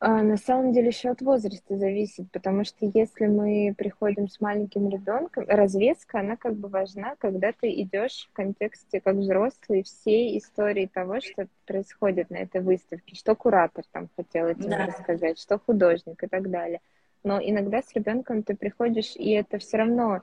а, 0.00 0.22
на 0.22 0.36
самом 0.36 0.74
деле 0.74 0.88
еще 0.88 1.08
от 1.08 1.22
возраста 1.22 1.78
зависит, 1.78 2.30
потому 2.30 2.62
что 2.64 2.90
если 2.92 3.26
мы 3.26 3.74
приходим 3.76 4.28
с 4.28 4.38
маленьким 4.38 4.90
ребенком, 4.90 5.46
развеска, 5.48 6.20
она 6.20 6.36
как 6.36 6.56
бы 6.56 6.68
важна, 6.68 7.14
когда 7.16 7.52
ты 7.52 7.70
идешь 7.80 8.28
в 8.30 8.34
контексте 8.34 9.00
как 9.00 9.16
взрослый 9.16 9.82
всей 9.82 10.36
истории 10.38 10.90
того, 10.92 11.22
что 11.22 11.48
происходит 11.64 12.28
на 12.28 12.36
этой 12.36 12.60
выставке, 12.60 13.16
что 13.16 13.34
куратор 13.34 13.82
там 13.92 14.10
хотел 14.14 14.46
этим 14.46 14.68
да. 14.68 14.86
рассказать, 14.86 15.38
что 15.38 15.58
художник 15.58 16.22
и 16.22 16.26
так 16.26 16.50
далее 16.50 16.80
но 17.24 17.40
иногда 17.42 17.82
с 17.82 17.92
ребенком 17.94 18.42
ты 18.42 18.54
приходишь, 18.54 19.16
и 19.16 19.30
это 19.30 19.58
все 19.58 19.78
равно 19.78 20.22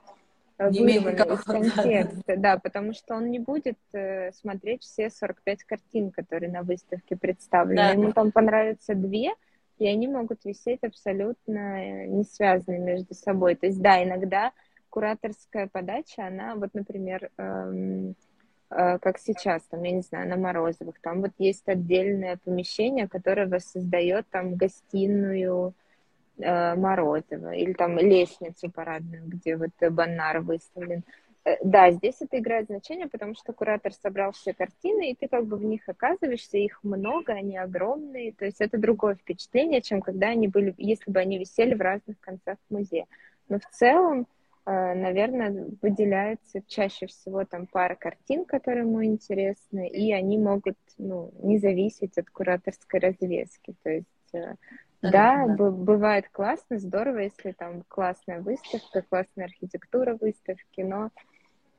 э, 0.58 0.70
вырвано 0.70 1.34
из 1.34 1.42
контекста, 1.42 2.36
да, 2.36 2.58
потому 2.58 2.94
что 2.94 3.16
он 3.16 3.30
не 3.30 3.40
будет 3.40 3.78
э, 3.92 4.30
смотреть 4.32 4.82
все 4.82 5.10
45 5.10 5.64
картин, 5.64 6.10
которые 6.12 6.50
на 6.50 6.62
выставке 6.62 7.16
представлены. 7.16 7.76
Да. 7.76 7.90
Ему 7.90 8.12
там 8.12 8.30
понравятся 8.30 8.94
две, 8.94 9.32
и 9.78 9.86
они 9.86 10.06
могут 10.06 10.44
висеть 10.44 10.84
абсолютно 10.84 12.04
э, 12.04 12.06
не 12.06 12.22
связанные 12.22 12.80
между 12.80 13.14
собой. 13.14 13.56
То 13.56 13.66
есть, 13.66 13.82
да, 13.82 14.02
иногда 14.02 14.52
кураторская 14.88 15.66
подача, 15.66 16.26
она 16.26 16.54
вот, 16.54 16.72
например, 16.72 17.30
эм, 17.36 18.14
э, 18.70 18.98
как 18.98 19.18
сейчас, 19.18 19.62
там, 19.62 19.82
я 19.82 19.90
не 19.90 20.02
знаю, 20.02 20.28
на 20.28 20.36
Морозовых, 20.36 21.00
там 21.00 21.22
вот 21.22 21.32
есть 21.38 21.66
отдельное 21.68 22.38
помещение, 22.44 23.08
которое 23.08 23.48
воссоздает 23.48 24.26
там 24.30 24.54
гостиную, 24.54 25.74
Морозова, 26.38 27.52
или 27.54 27.72
там 27.72 27.98
лестницу 27.98 28.70
парадную, 28.70 29.22
где 29.26 29.56
вот 29.56 29.70
Баннар 29.90 30.40
выставлен. 30.40 31.04
Э, 31.44 31.56
да, 31.62 31.90
здесь 31.90 32.16
это 32.20 32.38
играет 32.38 32.66
значение, 32.66 33.08
потому 33.08 33.34
что 33.34 33.52
куратор 33.52 33.92
собрал 33.92 34.32
все 34.32 34.54
картины, 34.54 35.10
и 35.10 35.14
ты 35.14 35.28
как 35.28 35.46
бы 35.46 35.56
в 35.56 35.64
них 35.64 35.82
оказываешься, 35.88 36.58
их 36.58 36.78
много, 36.82 37.32
они 37.32 37.56
огромные, 37.56 38.32
то 38.32 38.44
есть 38.44 38.60
это 38.60 38.78
другое 38.78 39.16
впечатление, 39.16 39.82
чем 39.82 40.00
когда 40.00 40.28
они 40.28 40.48
были, 40.48 40.74
если 40.78 41.10
бы 41.10 41.20
они 41.20 41.38
висели 41.38 41.74
в 41.74 41.80
разных 41.80 42.18
концах 42.20 42.58
музея. 42.70 43.06
Но 43.48 43.58
в 43.58 43.66
целом, 43.70 44.28
э, 44.66 44.94
наверное, 44.94 45.66
выделяется 45.82 46.62
чаще 46.66 47.06
всего 47.06 47.44
там 47.44 47.66
пара 47.66 47.96
картин, 47.96 48.44
которые 48.44 48.86
ему 48.86 49.04
интересны, 49.04 49.88
и 49.88 50.12
они 50.12 50.38
могут 50.38 50.78
ну, 50.98 51.32
не 51.42 51.58
зависеть 51.58 52.18
от 52.18 52.30
кураторской 52.30 53.00
развески. 53.00 53.74
То 53.82 53.90
есть 53.90 54.34
э, 54.34 54.54
да, 55.02 55.46
да. 55.46 55.70
бывает 55.70 56.28
классно, 56.30 56.78
здорово, 56.78 57.18
если 57.18 57.52
там 57.52 57.82
классная 57.88 58.40
выставка, 58.40 59.02
классная 59.02 59.46
архитектура 59.46 60.16
выставки, 60.20 60.80
но 60.80 61.10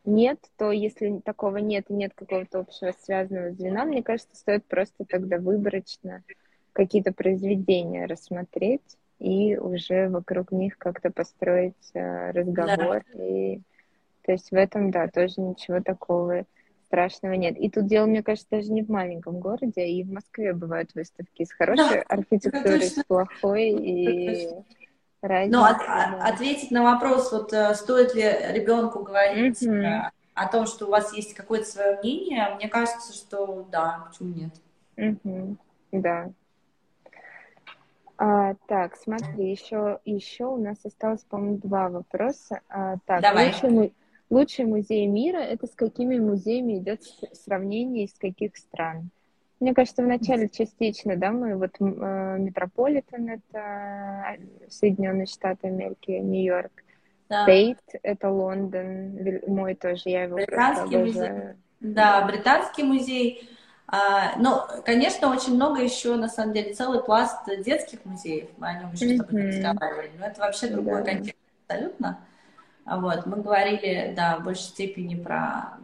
нет, 0.05 0.39
то 0.57 0.71
если 0.71 1.19
такого 1.19 1.57
нет 1.57 1.85
и 1.89 1.93
нет 1.93 2.11
какого-то 2.13 2.59
общего 2.59 2.93
связанного 2.99 3.51
звена, 3.51 3.85
мне 3.85 4.03
кажется, 4.03 4.35
стоит 4.35 4.65
просто 4.65 5.05
тогда 5.05 5.37
выборочно 5.37 6.23
какие-то 6.73 7.13
произведения 7.13 8.05
рассмотреть 8.05 8.97
и 9.19 9.55
уже 9.57 10.09
вокруг 10.09 10.51
них 10.51 10.77
как-то 10.77 11.09
построить 11.09 11.91
э, 11.93 12.31
разговор. 12.31 13.03
Да. 13.13 13.23
И, 13.23 13.61
то 14.23 14.33
есть 14.33 14.51
в 14.51 14.55
этом, 14.55 14.91
да, 14.91 15.07
тоже 15.07 15.39
ничего 15.39 15.79
такого 15.79 16.45
страшного 16.93 17.33
нет. 17.33 17.57
И 17.57 17.71
тут 17.71 17.87
дело, 17.87 18.05
мне 18.05 18.21
кажется, 18.21 18.47
даже 18.51 18.71
не 18.71 18.83
в 18.83 18.89
маленьком 18.89 19.39
городе, 19.39 19.81
а 19.81 19.85
и 19.85 20.03
в 20.03 20.11
Москве 20.11 20.53
бывают 20.53 20.93
выставки 20.93 21.43
с 21.43 21.51
хорошей 21.51 22.01
да, 22.01 22.03
архитектурой, 22.07 22.83
с 22.83 23.03
плохой, 23.03 23.71
и 23.71 24.49
разница. 25.21 25.57
Но 25.57 25.65
от, 25.65 25.77
да. 25.79 26.19
ответить 26.23 26.69
на 26.69 26.83
вопрос, 26.83 27.31
вот 27.31 27.51
э, 27.51 27.73
стоит 27.73 28.13
ли 28.13 28.21
ребенку 28.21 29.01
говорить 29.01 29.63
mm-hmm. 29.63 30.09
о 30.35 30.47
том, 30.49 30.67
что 30.67 30.85
у 30.85 30.91
вас 30.91 31.11
есть 31.13 31.33
какое-то 31.33 31.65
свое 31.65 31.97
мнение, 31.97 32.53
мне 32.57 32.67
кажется, 32.67 33.11
что 33.11 33.67
да, 33.71 34.05
почему 34.07 34.35
нет? 34.35 34.53
Mm-hmm. 34.97 35.57
Да, 35.93 36.29
а, 38.17 38.53
так, 38.67 38.95
смотри, 38.95 39.49
еще, 39.49 39.99
еще 40.05 40.45
у 40.45 40.57
нас 40.57 40.77
осталось, 40.85 41.23
по-моему, 41.23 41.57
два 41.57 41.89
вопроса. 41.89 42.61
А, 42.69 42.97
так, 43.05 43.21
Давай. 43.21 43.47
Лучший, 43.47 43.93
лучший 44.33 44.65
музей 44.65 45.05
мира 45.05 45.37
это 45.37 45.67
с 45.67 45.75
какими 45.75 46.17
музеями 46.17 46.79
идет 46.79 47.01
сравнение 47.33 48.05
из 48.05 48.13
каких 48.13 48.57
стран? 48.57 49.09
Мне 49.59 49.73
кажется, 49.73 50.01
вначале 50.01 50.49
частично, 50.49 51.15
да, 51.15 51.31
мы 51.31 51.55
вот 51.55 51.71
э, 51.79 52.37
Метрополитен 52.37 53.29
это 53.29 54.37
Соединенные 54.67 55.25
Штаты 55.25 55.67
Америки, 55.67 56.11
Нью-Йорк. 56.11 56.71
Да. 57.29 57.43
Стейт 57.43 57.79
это 58.01 58.29
Лондон, 58.29 59.17
мой 59.47 59.75
тоже, 59.75 60.01
я 60.05 60.23
его 60.23 60.35
Британский 60.35 60.97
музей. 60.97 61.31
Да, 61.79 62.25
британский 62.25 62.83
музей. 62.83 63.49
А, 63.87 64.37
ну, 64.39 64.61
конечно, 64.85 65.31
очень 65.31 65.55
много 65.55 65.81
еще, 65.81 66.15
на 66.15 66.29
самом 66.29 66.53
деле, 66.53 66.73
целый 66.73 67.03
пласт 67.03 67.37
детских 67.63 68.03
музеев. 68.05 68.49
Мы 68.57 68.67
о 68.67 68.79
нем 68.79 68.91
еще 68.93 69.05
mm-hmm. 69.05 69.17
с 69.17 69.25
тобой 69.25 69.47
разговаривали. 69.47 70.11
Но 70.17 70.25
это 70.25 70.39
вообще 70.39 70.67
другой 70.67 71.01
yeah. 71.01 71.05
контекст 71.05 71.37
абсолютно. 71.67 72.19
Вот, 72.85 73.25
мы 73.25 73.41
говорили, 73.41 74.13
да, 74.15 74.37
в 74.37 74.43
большей 74.43 74.63
степени 74.63 75.15
про 75.15 75.77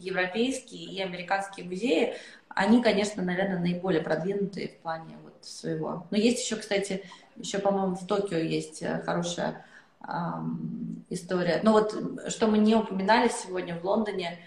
европейские 0.00 0.84
и 0.84 1.00
американские 1.00 1.66
музеи. 1.66 2.14
Они, 2.48 2.82
конечно, 2.82 3.22
наверное, 3.22 3.58
наиболее 3.58 4.00
продвинутые 4.00 4.68
в 4.68 4.76
плане 4.78 5.16
вот 5.22 5.34
своего. 5.42 6.06
Но 6.10 6.16
есть 6.16 6.42
еще, 6.42 6.56
кстати, 6.56 7.02
еще, 7.36 7.58
по-моему, 7.58 7.96
в 7.96 8.06
Токио 8.06 8.38
есть 8.38 8.82
э, 8.82 9.02
хорошая 9.04 9.64
эм, 10.08 11.04
история. 11.10 11.60
Но 11.62 11.72
вот, 11.72 11.94
что 12.28 12.46
мы 12.46 12.58
не 12.58 12.74
упоминали 12.74 13.28
сегодня 13.28 13.78
в 13.78 13.84
Лондоне, 13.84 14.38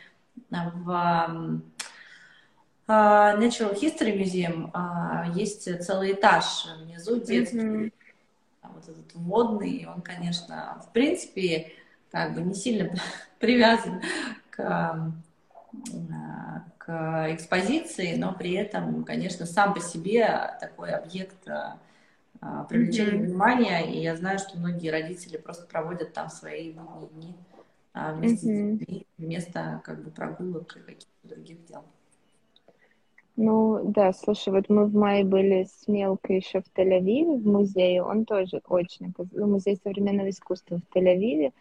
в 0.49 1.61
а, 2.88 3.36
Natural 3.38 3.80
History 3.80 4.17
Museum 4.17 4.72
а, 4.74 5.32
есть 5.36 5.63
целый 5.86 6.13
этаж 6.13 6.65
внизу 6.82 7.20
детский, 7.20 7.57
mm-hmm. 7.57 7.93
Вот 8.80 8.98
этот 8.98 9.16
водный, 9.16 9.88
он, 9.88 10.02
конечно, 10.02 10.82
в 10.88 10.92
принципе, 10.92 11.72
как 12.12 12.34
бы 12.34 12.42
не 12.42 12.54
сильно 12.54 12.94
привязан 13.40 14.02
к, 14.50 14.60
а, 14.60 15.12
к 16.78 17.34
экспозиции, 17.34 18.16
но 18.16 18.34
при 18.34 18.54
этом, 18.54 19.04
конечно, 19.04 19.46
сам 19.46 19.74
по 19.74 19.80
себе 19.80 20.58
такой 20.60 20.92
объект 20.92 21.48
привлечения 22.70 23.12
mm-hmm. 23.12 23.26
внимания, 23.26 23.94
и 23.94 24.02
я 24.02 24.16
знаю, 24.16 24.40
что 24.40 24.58
многие 24.58 24.90
родители 24.90 25.38
просто 25.38 25.68
проводят 25.68 26.14
там 26.14 26.30
свои 26.30 26.72
будние 26.72 27.10
дни 27.10 27.36
вместе 27.94 28.48
mm-hmm. 28.48 28.76
с 28.76 28.80
детьми, 28.80 29.08
вместо 29.18 29.82
как 29.84 30.04
бы 30.04 30.10
прогулок 30.10 30.76
и 30.78 30.80
каких-то 30.80 31.28
других 31.28 31.66
дел. 31.66 31.84
Ну, 33.42 33.80
да, 33.86 34.12
слушай, 34.12 34.52
вот 34.52 34.68
мы 34.68 34.86
в 34.86 34.94
мае 34.94 35.24
были 35.24 35.64
с 35.64 35.88
Мелкой 35.88 36.40
еще 36.40 36.60
в 36.60 36.66
Тель-Авиве, 36.78 37.38
в 37.38 37.48
музее, 37.48 38.04
он 38.04 38.26
тоже 38.26 38.62
очень, 38.68 39.14
ну, 39.32 39.48
музей 39.48 39.80
современного 39.82 40.30
искусства 40.30 40.80
в 40.80 40.94
Тель-Авиве, 40.94 41.54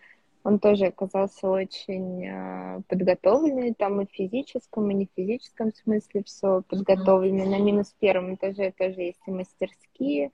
он 0.43 0.59
тоже 0.59 0.87
оказался 0.87 1.49
очень 1.49 2.27
э, 2.27 2.81
подготовленный, 2.89 3.75
там 3.75 4.01
и 4.01 4.07
в 4.07 4.11
физическом, 4.11 4.91
и 4.91 4.95
не 4.95 5.07
в 5.07 5.11
физическом 5.15 5.73
смысле 5.73 6.25
все 6.25 6.63
подготовлено. 6.69 7.45
На 7.45 7.61
минус 7.61 7.95
первом 8.01 8.35
этаже 8.35 8.75
тоже 8.77 9.01
есть 9.01 9.23
и 9.29 9.31
мастерские, 9.31 10.33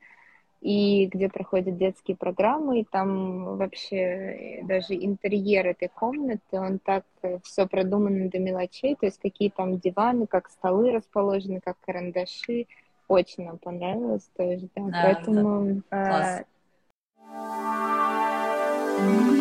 и 0.64 1.06
где 1.12 1.28
проходят 1.28 1.76
детские 1.76 2.16
программы, 2.16 2.80
и 2.80 2.86
там 2.90 3.58
вообще 3.58 3.96
э, 3.96 4.62
даже 4.64 4.94
интерьер 4.94 5.66
этой 5.66 5.88
комнаты, 5.88 6.40
он 6.52 6.78
так 6.78 7.04
э, 7.20 7.38
все 7.44 7.66
продумано 7.66 8.30
до 8.30 8.38
мелочей, 8.38 8.96
то 8.96 9.04
есть 9.04 9.20
какие 9.20 9.50
там 9.50 9.78
диваны, 9.78 10.26
как 10.26 10.48
столы 10.48 10.90
расположены, 10.90 11.60
как 11.62 11.76
карандаши, 11.84 12.66
очень 13.08 13.44
нам 13.44 13.58
понравилось 13.58 14.30
тоже, 14.38 14.66
да, 14.74 14.82
да 14.84 15.02
поэтому... 15.04 15.82
Да. 15.90 16.06
Класс. 16.06 16.44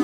А... 0.00 0.03